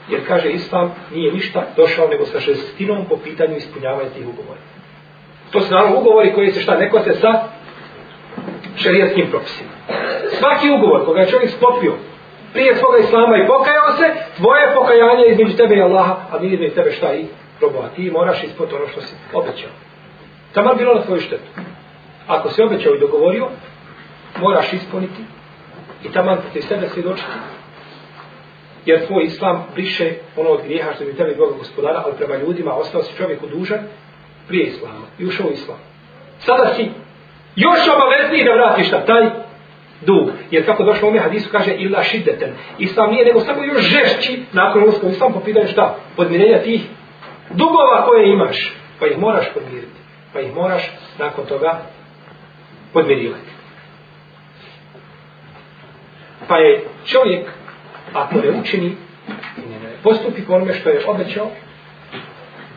jer 0.10 0.28
kaže, 0.28 0.50
islam 0.50 0.96
nije 1.14 1.32
ništa 1.32 1.64
došao 1.78 2.08
nego 2.08 2.26
sa 2.26 2.40
šestinom 2.40 3.06
po 3.10 3.18
pitanju 3.18 3.56
ispunjavanja 3.58 4.10
tih 4.10 4.28
ugovora. 4.28 4.60
To 5.52 5.62
su 5.62 5.74
naravno 5.74 6.00
ugovori 6.00 6.34
koji 6.34 6.52
se 6.52 6.62
šta 6.62 6.78
neko 6.78 7.00
se 7.00 7.14
sa 7.14 7.44
šarijatskim 8.76 9.28
propisima. 9.32 9.70
Svaki 10.40 10.70
ugovor 10.70 11.06
koga 11.06 11.20
je 11.20 11.30
čovjek 11.30 11.52
sklopio 11.52 11.94
prije 12.54 12.76
svoga 12.76 12.98
islama 12.98 13.38
i 13.38 13.48
pokajao 13.48 13.92
se, 13.98 14.06
tvoje 14.38 14.74
pokajanje 14.76 15.26
između 15.28 15.58
tebe 15.58 15.76
i 15.76 15.82
Allaha, 15.82 16.16
a 16.32 16.40
nije 16.40 16.54
između 16.54 16.76
tebe 16.76 16.92
šta 16.92 17.14
i 17.14 17.26
robova. 17.62 17.88
Ti 17.96 18.12
moraš 18.12 18.44
ispod 18.44 18.74
ono 18.74 18.88
što 18.88 19.02
si 19.02 19.16
obećao. 19.34 19.70
Tamo 20.54 20.74
bilo 20.74 20.94
na 20.94 21.02
tvoju 21.02 21.22
štetu. 21.22 21.50
Ako 22.28 22.50
si 22.50 22.62
obećao 22.62 22.96
i 22.96 23.00
dogovorio, 23.00 23.48
moraš 24.40 24.74
ispuniti 24.74 25.24
i 26.04 26.12
tamo 26.12 26.38
ti 26.54 26.62
sebe 26.62 26.90
svjedočiti. 26.90 27.30
Jer 28.86 29.08
tvoj 29.08 29.24
islam 29.24 29.68
briše 29.74 30.14
ono 30.38 30.50
od 30.50 30.62
grijeha 30.64 30.94
što 30.94 31.06
bi 31.06 31.16
tebi 31.16 31.36
Boga 31.36 31.58
gospodara, 31.58 32.02
ali 32.06 32.14
prema 32.18 32.36
ljudima 32.36 32.74
ostao 32.74 33.04
si 33.04 33.18
čovjeku 33.18 33.48
dužan 33.48 33.80
prije 34.48 34.66
islama 34.66 35.06
i 35.20 35.26
ušao 35.26 35.48
u 35.48 35.52
islam. 35.52 35.78
Sada 36.40 36.74
si 36.74 36.90
još 37.56 37.80
obavezniji 37.96 38.44
da 38.44 38.54
vratiš 38.54 38.92
na 38.92 39.06
taj 39.06 39.24
dug. 40.06 40.30
Jer 40.52 40.66
kako 40.66 40.84
došlo 40.84 41.08
u 41.08 41.12
ome 41.12 41.20
hadisu 41.20 41.50
kaže 41.52 41.76
illa 41.76 42.04
šiddeten. 42.04 42.50
Islam 42.80 43.12
nije 43.12 43.26
nego 43.26 43.40
samo 43.40 43.64
još 43.64 43.82
žešći 43.82 44.44
nakon 44.52 44.84
ulaska 44.84 45.08
u 45.08 45.10
islam 45.10 45.34
po 45.34 45.40
pitanju 45.40 45.68
šta? 45.68 45.96
Podmirenja 46.16 46.64
tih 46.64 46.82
dugova 47.50 48.06
koje 48.06 48.34
imaš. 48.34 48.74
Pa 49.00 49.08
ih 49.08 49.18
moraš 49.18 49.46
podmiriti. 49.54 50.00
Pa 50.34 50.40
ih 50.40 50.56
moraš 50.56 50.92
nakon 51.20 51.46
toga 51.46 51.82
podmirivati. 52.94 53.54
Pa 56.48 56.58
je 56.58 56.84
čovjek, 57.06 57.50
ako 58.14 58.36
ne 58.36 58.52
učini, 58.62 58.96
ne 59.58 59.90
postupi 60.04 60.42
po 60.42 60.54
onome 60.54 60.74
što 60.74 60.90
je 60.90 61.06
obećao, 61.08 61.48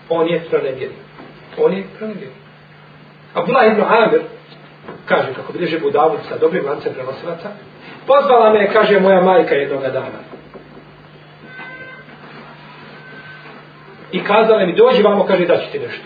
on 0.08 0.28
je 0.28 0.44
pronevjerio. 0.50 0.98
On 1.58 1.72
je 1.72 1.84
pronevjerio. 1.98 2.34
Abdullah 3.34 3.66
ibn 3.66 3.80
Amir, 3.80 4.22
kaže, 5.06 5.34
kako 5.34 5.52
bilježe 5.52 5.78
Budavud 5.78 6.20
sa 6.28 6.38
dobrim 6.38 6.66
lancem 6.66 6.92
prenosilaca, 6.94 7.48
pozvala 8.06 8.52
me, 8.52 8.72
kaže, 8.72 9.00
moja 9.00 9.20
majka 9.20 9.54
jednoga 9.54 9.88
dana. 9.88 10.20
I 14.12 14.24
kazala 14.24 14.66
mi, 14.66 14.76
dođi 14.76 15.02
vamo, 15.02 15.26
kaže, 15.26 15.46
da 15.46 15.58
ti 15.72 15.78
nešto. 15.78 16.04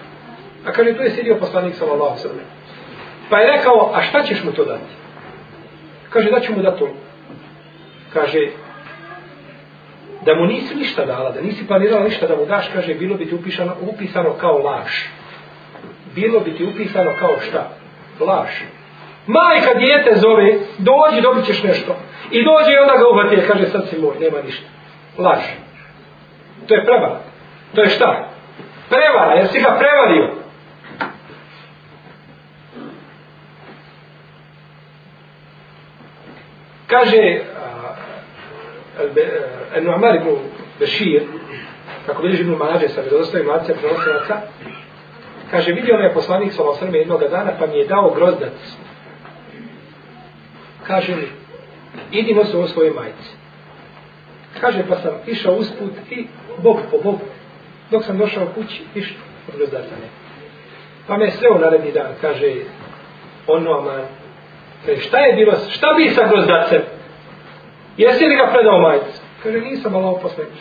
A 0.66 0.72
kaže, 0.72 0.96
tu 0.96 1.02
je 1.02 1.10
sidio 1.10 1.36
poslanik 1.40 1.74
sallallahu 1.74 2.18
sallam. 2.18 2.44
Pa 3.30 3.38
je 3.38 3.56
rekao, 3.56 3.92
a 3.94 4.02
šta 4.02 4.22
ćeš 4.22 4.44
mu 4.44 4.52
to 4.52 4.64
dati? 4.64 4.92
Kaže, 6.10 6.30
da 6.30 6.40
ću 6.40 6.52
mu 6.52 6.62
dati 6.62 6.78
to. 6.78 6.88
Kaže, 8.12 8.38
da 10.24 10.34
mu 10.34 10.46
nisi 10.46 10.74
ništa 10.74 11.04
dala, 11.04 11.30
da 11.30 11.40
nisi 11.40 11.66
planirala 11.66 12.04
ništa 12.04 12.26
da 12.26 12.36
mu 12.36 12.46
daš, 12.46 12.68
kaže, 12.72 12.94
bilo 12.94 13.16
bi 13.16 13.26
ti 13.26 13.34
upisano, 13.34 13.76
upisano 13.80 14.32
kao 14.40 14.58
laž. 14.58 14.90
Bilo 16.14 16.40
bi 16.40 16.54
ti 16.56 16.64
upisano 16.64 17.16
kao 17.18 17.36
šta? 17.40 17.70
Laž. 18.20 18.50
Majka 19.36 19.74
dijete 19.74 20.12
zove, 20.14 20.48
dođi, 20.78 21.20
dobit 21.22 21.44
ćeš 21.44 21.62
nešto. 21.62 21.96
I 22.30 22.44
dođe 22.44 22.72
i 22.72 22.78
onda 22.78 22.96
ga 22.96 23.08
uhvati, 23.10 23.48
kaže, 23.48 23.66
sad 23.66 23.88
si 23.88 23.98
moj, 23.98 24.14
nema 24.20 24.42
ništa. 24.42 24.66
Laž. 25.18 25.42
To 26.66 26.74
je 26.74 26.84
prevara. 26.84 27.20
To 27.74 27.82
je 27.82 27.88
šta? 27.88 28.28
Prevara, 28.88 29.34
jer 29.34 29.48
si 29.48 29.60
ga 29.60 29.78
prevario. 29.78 30.40
Kaže 36.86 37.40
Nu'mar 39.80 40.16
ibn 40.16 40.36
Bešir, 40.78 41.22
kako 42.06 42.22
bilježi 42.22 42.42
ibn 42.42 42.54
Mađe 42.54 42.88
sa 42.88 43.00
vjerozostavim 43.00 43.48
lancem 43.48 43.76
prenosilaca, 43.80 44.36
kaže, 45.50 45.72
vidio 45.72 45.98
me 45.98 46.14
poslanik 46.14 46.52
sa 46.52 46.62
jednog 46.92 47.20
dana, 47.30 47.50
pa 47.58 47.66
mi 47.66 47.78
je 47.78 47.86
dao 47.86 48.10
grozdac. 48.10 48.52
Kaže 50.86 51.16
mi, 51.16 51.28
idi 52.12 52.34
nosi 52.34 52.56
ovo 52.56 52.68
svoje 52.68 52.90
majice. 52.90 53.30
Kaže, 54.60 54.84
pa 54.88 54.96
sam 54.96 55.12
išao 55.26 55.54
usput 55.54 55.92
i 56.10 56.26
bog 56.62 56.76
po 56.90 56.98
bog, 57.04 57.20
dok 57.90 58.04
sam 58.04 58.18
došao 58.18 58.46
kući, 58.54 58.82
ništa 58.94 59.20
od 59.48 59.56
grozdaca. 59.56 59.94
Pa 61.06 61.16
me 61.16 61.30
sreo 61.30 61.58
naredni 61.58 61.92
dan, 61.92 62.12
kaže, 62.20 62.54
ono 63.46 63.78
aman, 63.78 64.02
kaže, 64.86 65.00
šta 65.00 65.18
je 65.18 65.34
bilo, 65.34 65.52
šta 65.70 65.86
bi 65.96 66.10
sa 66.10 66.28
grozdacem? 66.28 66.82
Jesi 67.96 68.24
li 68.24 68.36
ga 68.36 68.50
predao 68.52 68.80
majicu? 68.80 69.20
Kaže, 69.42 69.60
nisam 69.60 69.96
Allah 69.96 70.22
poslanič. 70.22 70.58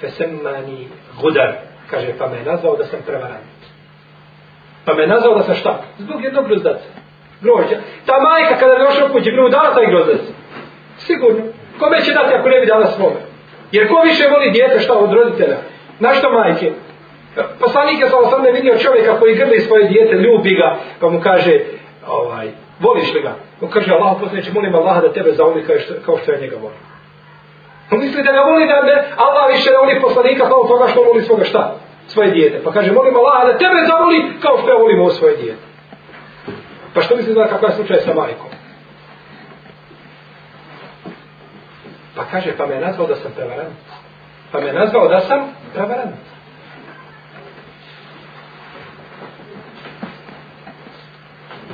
Fesemani 0.00 0.88
gudar. 1.20 1.54
Kaže, 1.90 2.12
pa 2.18 2.28
me 2.28 2.36
je 2.36 2.44
nazvao 2.44 2.76
da 2.76 2.84
sam 2.84 3.00
prevarant. 3.06 3.58
Pa 4.84 4.94
me 4.94 5.02
je 5.02 5.08
nazvao 5.08 5.34
da 5.34 5.42
sam 5.42 5.54
šta? 5.54 5.82
Zbog 5.98 6.24
jednog 6.24 6.46
grozdaca. 6.46 6.88
Grožđa. 7.40 7.76
Ta 8.06 8.14
majka 8.20 8.54
kada 8.60 8.72
je 8.72 8.84
došla 8.86 9.08
kući, 9.12 9.30
bi 9.30 9.40
mu 9.40 9.48
dala 9.48 9.74
taj 9.74 9.86
grozdac? 9.86 10.20
Sigurno. 10.98 11.42
Kome 11.78 12.00
će 12.00 12.12
dati 12.12 12.34
ako 12.34 12.48
ne 12.48 12.60
bi 12.60 12.66
dala 12.66 12.86
svome? 12.86 13.20
Jer 13.72 13.88
ko 13.88 14.00
više 14.04 14.28
voli 14.30 14.50
djete 14.50 14.80
šta 14.80 14.92
od 14.98 15.12
roditelja? 15.12 15.58
Na 16.00 16.14
što 16.14 16.30
majke? 16.30 16.72
Pa, 17.36 17.42
poslanik 17.60 18.00
je 18.00 18.08
sa 18.08 18.18
osam 18.18 18.42
vidio 18.54 18.78
čovjeka 18.78 19.18
koji 19.18 19.34
grli 19.34 19.60
svoje 19.60 19.88
djete, 19.88 20.14
ljubi 20.16 20.54
ga, 20.54 20.76
pa 21.00 21.08
mu 21.08 21.20
kaže, 21.20 21.60
ovaj, 22.08 22.46
voliš 22.80 23.14
li 23.14 23.20
ga? 23.20 23.32
On 23.60 23.68
kaže, 23.70 23.92
Allah 23.92 24.16
poslaniče, 24.20 24.50
molim 24.52 24.74
Allah 24.74 25.02
da 25.02 25.12
tebe 25.12 25.32
zavoli 25.32 25.66
kao 25.66 25.78
što, 25.78 25.94
kao 26.06 26.18
što 26.18 26.32
ja 26.32 26.40
njega 26.40 26.56
volim. 26.56 26.78
On 27.92 27.98
misli 28.00 28.22
da 28.22 28.32
ga 28.32 28.40
voli 28.40 28.66
da 28.68 28.82
ne, 28.82 28.94
Allah 29.16 29.44
više 29.52 29.70
ne 29.70 29.78
voli 29.78 30.00
poslanika 30.00 30.48
kao 30.48 30.64
toga 30.68 30.88
što 30.88 31.02
voli 31.02 31.22
svoga 31.22 31.44
šta? 31.44 31.74
Svoje 32.06 32.30
dijete. 32.30 32.60
Pa 32.64 32.72
kaže, 32.72 32.92
molim 32.92 33.16
Allah 33.16 33.46
da 33.46 33.58
tebe 33.58 33.80
zavoli 33.88 34.18
kao 34.42 34.58
što 34.58 34.70
ja 34.70 34.76
volim 34.76 35.00
ovo 35.00 35.10
svoje 35.10 35.36
dijete. 35.36 35.67
Pa 36.94 37.02
što 37.02 37.16
mislite 37.16 37.40
da 37.40 37.48
kakav 37.48 37.70
je 37.70 37.76
slučaj 37.76 38.00
sa 38.00 38.14
majkom? 38.14 38.50
Pa 42.16 42.24
kaže, 42.24 42.56
pa 42.56 42.66
me 42.66 42.74
je 42.74 42.80
nazvao 42.80 43.06
da 43.06 43.16
sam 43.16 43.32
prevarant. 43.32 43.74
Pa 44.52 44.60
me 44.60 44.66
je 44.66 44.72
nazvao 44.72 45.08
da 45.08 45.20
sam 45.20 45.40
prevarant. 45.74 46.14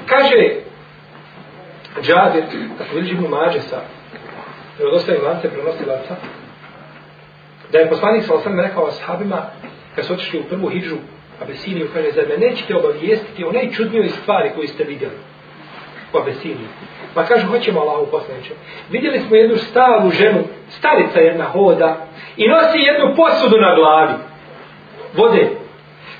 Kaže 0.07 0.65
Džabir, 2.03 2.45
kako 2.79 2.95
vidiš 2.95 3.13
Ibnu 3.13 3.29
Mađe 3.29 3.61
sa 3.61 3.81
vjerodostavim 4.79 5.25
lance 5.25 5.51
prenosilaca, 5.51 6.17
da 7.73 7.79
je 7.79 7.89
poslanik 7.91 8.25
sa 8.25 8.35
osam 8.35 8.61
rekao 8.61 8.87
ashabima, 8.87 9.43
kad 9.95 10.07
su 10.07 10.13
otišli 10.13 10.41
u 10.41 10.45
prvu 10.45 10.69
hijđu 10.69 10.97
Abesiniju, 11.43 11.89
kaže, 11.95 12.11
zar 12.11 12.25
me 12.29 12.47
nećete 12.47 12.77
obavijestiti 12.77 13.45
o 13.45 13.53
najčudnijoj 13.53 14.09
stvari 14.09 14.51
koju 14.55 14.69
ste 14.69 14.85
vidjeli 14.85 15.15
u 16.13 16.19
Abesiniju. 16.19 16.69
Pa 17.15 17.25
kaže, 17.25 17.47
hoćemo 17.47 17.81
Allahu 17.81 18.07
poslaniče. 18.11 18.55
Vidjeli 18.91 19.21
smo 19.21 19.37
jednu 19.37 19.57
staru 19.57 20.11
ženu, 20.11 20.41
starica 20.69 21.21
jedna 21.21 21.45
hoda, 21.45 22.07
i 22.37 22.49
nosi 22.49 22.79
jednu 22.79 23.17
posudu 23.17 23.57
na 23.61 23.75
glavi. 23.75 24.15
Vode. 25.15 25.49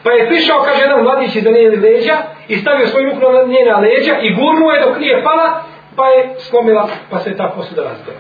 Pa 0.03 0.13
je 0.13 0.29
prišao, 0.29 0.63
kaže, 0.63 0.81
jedan 0.83 1.03
mladić 1.03 1.37
iza 1.37 1.51
njene 1.51 1.77
leđa 1.77 2.17
i 2.49 2.57
stavio 2.57 2.87
svoju 2.87 3.07
ruku 3.07 3.33
na 3.33 3.43
njena 3.43 3.79
leđa 3.79 4.19
i 4.23 4.35
gurnuo 4.35 4.73
je 4.73 4.81
dok 4.81 4.99
nije 4.99 5.25
pala, 5.25 5.63
pa 5.97 6.09
je 6.09 6.35
slomila, 6.39 6.89
pa 7.11 7.19
se 7.19 7.37
ta 7.37 7.53
posuda 7.57 7.83
razbila. 7.83 8.17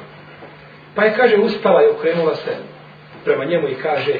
Pa 0.94 1.04
je, 1.04 1.14
kaže, 1.16 1.36
ustala 1.36 1.82
i 1.82 1.90
okrenula 1.90 2.34
se 2.34 2.56
prema 3.24 3.44
njemu 3.44 3.68
i 3.68 3.74
kaže, 3.74 4.14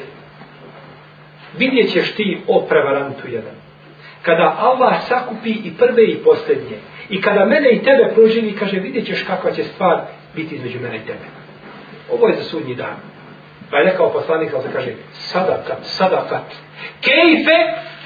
vidjet 1.58 1.92
ćeš 1.92 2.14
ti 2.14 2.38
o 2.46 2.60
prevarantu 2.60 3.28
jedan. 3.28 3.54
Kada 4.22 4.56
Allah 4.58 4.94
sakupi 5.08 5.50
i 5.50 5.72
prve 5.78 6.04
i 6.04 6.16
posljednje, 6.16 6.76
i 7.08 7.20
kada 7.20 7.44
mene 7.44 7.70
i 7.72 7.82
tebe 7.82 8.10
proživi, 8.14 8.56
kaže, 8.56 8.78
vidjet 8.78 9.06
ćeš 9.06 9.22
kakva 9.22 9.50
će 9.50 9.64
stvar 9.64 10.00
biti 10.36 10.54
između 10.54 10.80
mene 10.80 10.96
i 10.96 11.06
tebe. 11.06 11.26
Ovo 12.12 12.28
je 12.28 12.36
za 12.36 12.42
sudnji 12.42 12.74
dan. 12.74 12.96
Pa 13.70 13.76
je 13.76 13.84
rekao 13.84 14.12
poslanik, 14.12 14.54
ali 14.54 14.62
se 14.62 14.68
kaže, 14.72 14.92
sadakat, 15.12 15.78
sadakat. 15.82 16.44
Kejfe 17.00 17.58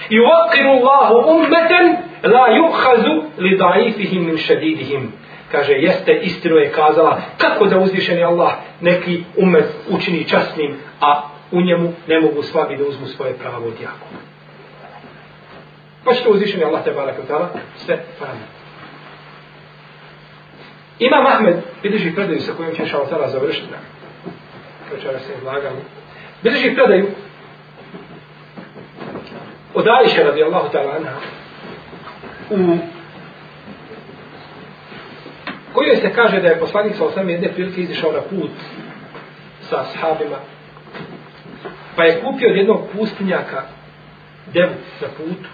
i 0.09 0.21
uakiru 0.21 0.71
Allahu 0.71 1.31
ummeten 1.31 1.97
la 2.23 2.47
yuhazu 2.49 3.23
li 3.39 3.59
daifihim 3.59 4.27
min 4.27 4.39
šedidihim. 4.39 5.13
Kaže, 5.53 5.73
jeste, 5.73 6.13
istinu 6.13 6.57
je 6.57 6.73
kazala, 6.73 7.21
kako 7.39 7.67
da 7.67 7.79
uzvišeni 7.79 8.25
Allah 8.25 8.53
neki 8.81 9.23
umet 9.37 9.67
učini 9.89 10.25
časnim, 10.25 10.77
a 11.01 11.29
u 11.53 11.61
njemu 11.61 11.93
ne 12.07 12.21
mogu 12.21 12.43
slabi 12.43 12.77
da 12.77 12.85
uzmu 12.85 13.07
svoje 13.07 13.35
pravo 13.35 13.67
od 13.67 13.81
Jakuba. 13.81 14.21
Pa 16.05 16.15
što 16.15 16.31
uzvišeni 16.31 16.65
Allah 16.65 16.85
te 16.85 16.93
barak 16.93 17.19
utala, 17.25 17.49
sve 17.77 18.05
parametri. 18.19 18.59
Imam 20.99 21.27
Ahmed, 21.27 21.57
vidiš 21.83 22.15
predaju 22.15 22.41
sa 22.41 22.53
kojim 22.53 22.75
će 22.75 22.87
šaltara 22.87 23.29
završiti 23.29 23.71
nam. 23.71 23.81
večera 24.93 25.19
se 25.19 25.33
izlagali. 25.39 25.81
i 26.43 26.75
predaju 26.75 27.07
od 29.75 29.85
Ajše 29.89 30.25
radijallahu 30.25 30.69
ta'ala 30.73 30.97
anha 30.97 31.13
u 32.51 32.79
kojoj 35.73 35.97
se 35.97 36.13
kaže 36.13 36.41
da 36.41 36.49
je 36.49 36.61
poslanik 36.61 36.97
sa 36.97 37.05
osam 37.05 37.31
jedne 37.31 37.53
prilike 37.53 37.81
izišao 37.81 38.13
na 38.13 38.21
put 38.21 38.51
sa 39.61 39.81
ashabima 39.81 40.37
pa 41.99 42.05
je 42.05 42.21
kupio 42.21 42.51
od 42.51 42.57
jednog 42.57 42.81
pustinjaka 42.93 43.63
devu 44.55 44.75
na 45.01 45.09
putu 45.17 45.49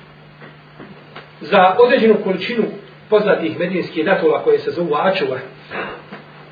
za 1.41 1.77
određenu 1.79 2.17
količinu 2.25 2.65
poznatih 3.11 3.59
medinskih 3.59 4.05
datula 4.05 4.43
koje 4.43 4.59
se 4.59 4.71
zovu 4.71 4.95
ačuva 4.95 5.39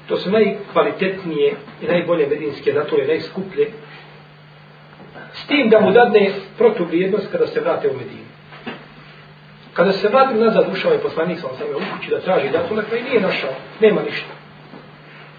to 0.09 0.17
su 0.17 0.31
najkvalitetnije 0.31 1.55
i 1.83 1.87
najbolje 1.87 2.27
medinske 2.27 2.73
datule, 2.73 3.07
najskuplje 3.07 3.69
s 5.33 5.47
tim 5.47 5.69
da 5.69 5.81
mu 5.81 5.93
dadne 5.93 6.31
protuvrijednost 6.59 7.33
kada 7.33 7.47
se 7.47 7.61
vrate 7.61 7.89
u 7.89 7.93
Medinu. 7.93 8.33
Kada 9.75 9.93
se 9.93 10.09
vrati 10.09 10.35
nazad, 10.35 10.69
ušao 10.73 10.93
je 10.93 10.99
poslanik 10.99 11.39
sa 11.41 11.47
osam 11.47 11.67
u 11.77 11.97
kući 11.97 12.11
da 12.11 12.21
traži 12.21 12.49
datule, 12.49 12.83
pa 12.91 12.97
i 12.97 13.03
nije 13.03 13.21
našao, 13.21 13.51
nema 13.81 14.03
ništa. 14.03 14.33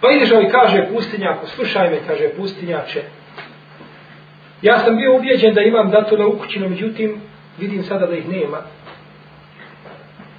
Pa 0.02 0.12
ideš 0.12 0.30
i 0.30 0.52
kaže 0.52 0.88
pustinjaku, 0.94 1.48
slušaj 1.48 1.90
me, 1.90 2.00
kaže 2.08 2.30
pustinjače, 2.30 3.02
ja 4.64 4.80
sam 4.80 4.98
bio 4.98 5.16
ubijeđen 5.16 5.54
da 5.54 5.62
imam 5.62 5.92
datule 5.92 6.26
u 6.26 6.38
kući, 6.40 6.60
no 6.60 6.70
međutim, 6.70 7.22
vidim 7.58 7.84
sada 7.84 8.06
da 8.06 8.16
ih 8.16 8.30
nema. 8.30 8.58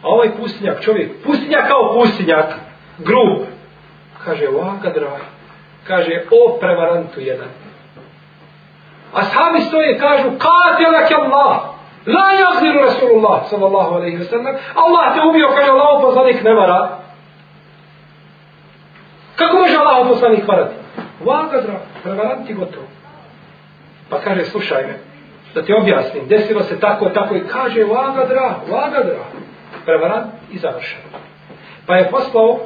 A 0.02 0.08
ovaj 0.08 0.28
pustinjak, 0.36 0.80
čovjek, 0.80 1.10
pustinjak 1.24 1.68
kao 1.68 1.94
pustinjak, 1.94 2.54
grub, 2.98 3.46
kaže, 4.24 4.46
vaka 4.46 4.90
draj, 4.90 5.20
kaže, 5.86 6.22
o 6.30 6.58
prevarantu 6.58 7.20
jedan, 7.20 7.48
sami 9.22 9.60
stoje 9.60 9.96
i 9.96 9.98
kažu, 9.98 10.28
katilak 10.38 11.10
je 11.10 11.16
Allah. 11.16 11.60
La 12.06 12.28
jazniru 12.32 12.78
Rasulullah, 12.80 13.48
sallallahu 13.50 13.94
alaihi 13.94 14.18
wa 14.18 14.28
sallam. 14.28 14.54
Allah 14.74 15.14
te 15.14 15.20
ubio, 15.28 15.48
kaže 15.48 15.70
Allah 15.70 16.02
poslanik 16.02 16.42
ne 16.42 16.54
vara. 16.54 16.98
Kako 19.36 19.56
može 19.56 19.76
Allah 19.76 20.08
poslanik 20.08 20.48
varati? 20.48 20.74
Vaka 21.24 21.60
dra, 21.60 21.80
prevaranti 22.02 22.54
gotovo. 22.54 22.86
Pa 24.08 24.20
kaže, 24.20 24.44
slušaj 24.44 24.82
me, 24.82 24.94
da 25.54 25.62
ti 25.62 25.72
objasnim, 25.72 26.28
desilo 26.28 26.62
se 26.62 26.80
tako, 26.80 27.08
tako 27.08 27.34
i 27.34 27.46
kaže, 27.48 27.84
vaga 27.84 28.24
dra, 28.28 28.54
vaga 28.70 29.02
dra. 29.04 29.24
Prevarant 29.84 30.26
i 30.52 30.58
završeno. 30.58 31.02
Pa 31.86 31.96
je 31.96 32.10
poslao 32.10 32.58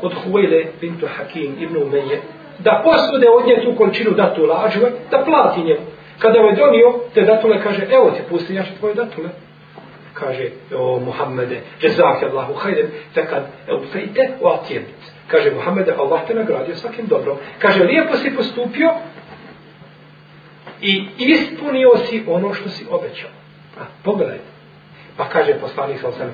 kod 0.00 0.14
Huvejle 0.14 0.64
bintu 0.80 1.06
Hakim 1.16 1.56
ibn 1.60 1.76
Umenje 1.76 2.18
da 2.58 2.82
posude 2.84 3.26
od 3.28 3.46
nje 3.46 3.62
tu 3.64 3.78
količinu 3.78 4.10
datu 4.10 4.46
lađuve, 4.46 4.90
da 5.10 5.24
plati 5.24 5.60
njemu. 5.60 5.86
Kada 6.18 6.38
je 6.38 6.44
ovaj 6.44 6.56
donio 6.56 6.94
te 7.14 7.22
datule, 7.22 7.62
kaže, 7.62 7.86
evo 7.90 8.10
ti 8.10 8.22
pusti 8.28 8.54
jaše 8.54 8.74
tvoje 8.78 8.94
datule. 8.94 9.28
Kaže, 10.14 10.50
o 10.76 11.00
Muhammede, 11.00 11.60
jezake 11.82 12.26
Allahu 12.26 12.54
hajden, 12.54 12.86
fekad 13.14 13.42
eufejte 13.68 14.30
o 14.42 14.48
atjebit. 14.48 14.94
Kaže, 15.26 15.50
Muhammede, 15.50 15.92
Allah 15.98 16.20
te 16.26 16.34
nagradio 16.34 16.74
svakim 16.74 17.06
dobrom. 17.06 17.36
Kaže, 17.58 17.84
lijepo 17.84 18.16
si 18.16 18.36
postupio 18.36 18.90
i 20.82 21.08
ispunio 21.18 21.90
si 22.08 22.24
ono 22.26 22.54
što 22.54 22.68
si 22.68 22.86
obećao. 22.90 23.30
A, 23.80 23.84
pogledajte. 24.04 24.44
Pa 25.16 25.28
kaže 25.28 25.54
poslanik 25.60 26.00
sa 26.00 26.08
osam, 26.08 26.32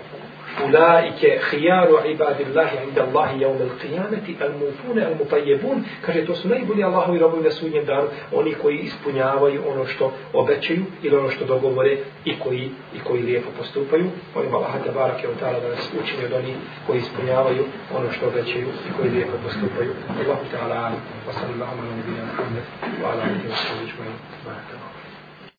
ulaike 0.62 1.40
hijaru 1.50 1.98
ibadillahi 2.06 2.76
inda 2.88 3.02
Allahi 3.02 3.38
yawm 3.44 3.58
al-qiyamati 3.68 4.36
al 4.40 4.52
mufune 4.60 5.04
al 5.04 5.14
mutajebun. 5.18 5.84
kaže 6.06 6.26
to 6.26 6.34
su 6.34 6.48
najbolji 6.48 6.84
Allahovi 6.84 7.18
robovi 7.18 7.42
na 7.42 7.50
sudnjem 7.50 7.84
danu. 7.84 8.08
Oni 8.32 8.54
koji 8.54 8.78
ispunjavaju 8.78 9.62
ono 9.72 9.86
što 9.86 10.12
obećaju 10.32 10.84
ili 11.02 11.16
ono 11.16 11.30
što 11.30 11.44
dogovore 11.44 11.96
i 12.24 12.38
koji 12.38 12.70
i 12.94 12.98
koji 13.04 13.22
lijepo 13.22 13.50
postupaju. 13.58 14.10
Molim 14.34 14.54
Allaha 14.54 14.78
da 14.78 14.92
barake 14.92 15.28
od 15.28 15.34
ta'ala 15.40 15.60
da 15.60 15.68
nas 15.68 15.90
učini 16.02 16.24
od 16.24 16.32
onih 16.32 16.56
koji 16.86 16.98
ispunjavaju 16.98 17.64
ono 17.96 18.12
što 18.12 18.26
obećaju 18.26 18.66
i 18.66 18.90
koji 18.96 19.10
lijepo 19.10 19.36
postupaju. 19.44 19.90
Allahu 20.08 20.44
ta'ala 20.54 20.90
wa 21.28 21.32
sallallahu 21.40 21.78
ala 21.80 21.90
nabiyina 21.90 22.24
Muhammad 22.30 22.64
wa 23.02 23.06
ala 23.12 23.22
alihi 23.22 23.48
wa 23.48 23.56
sahbihi 23.56 24.93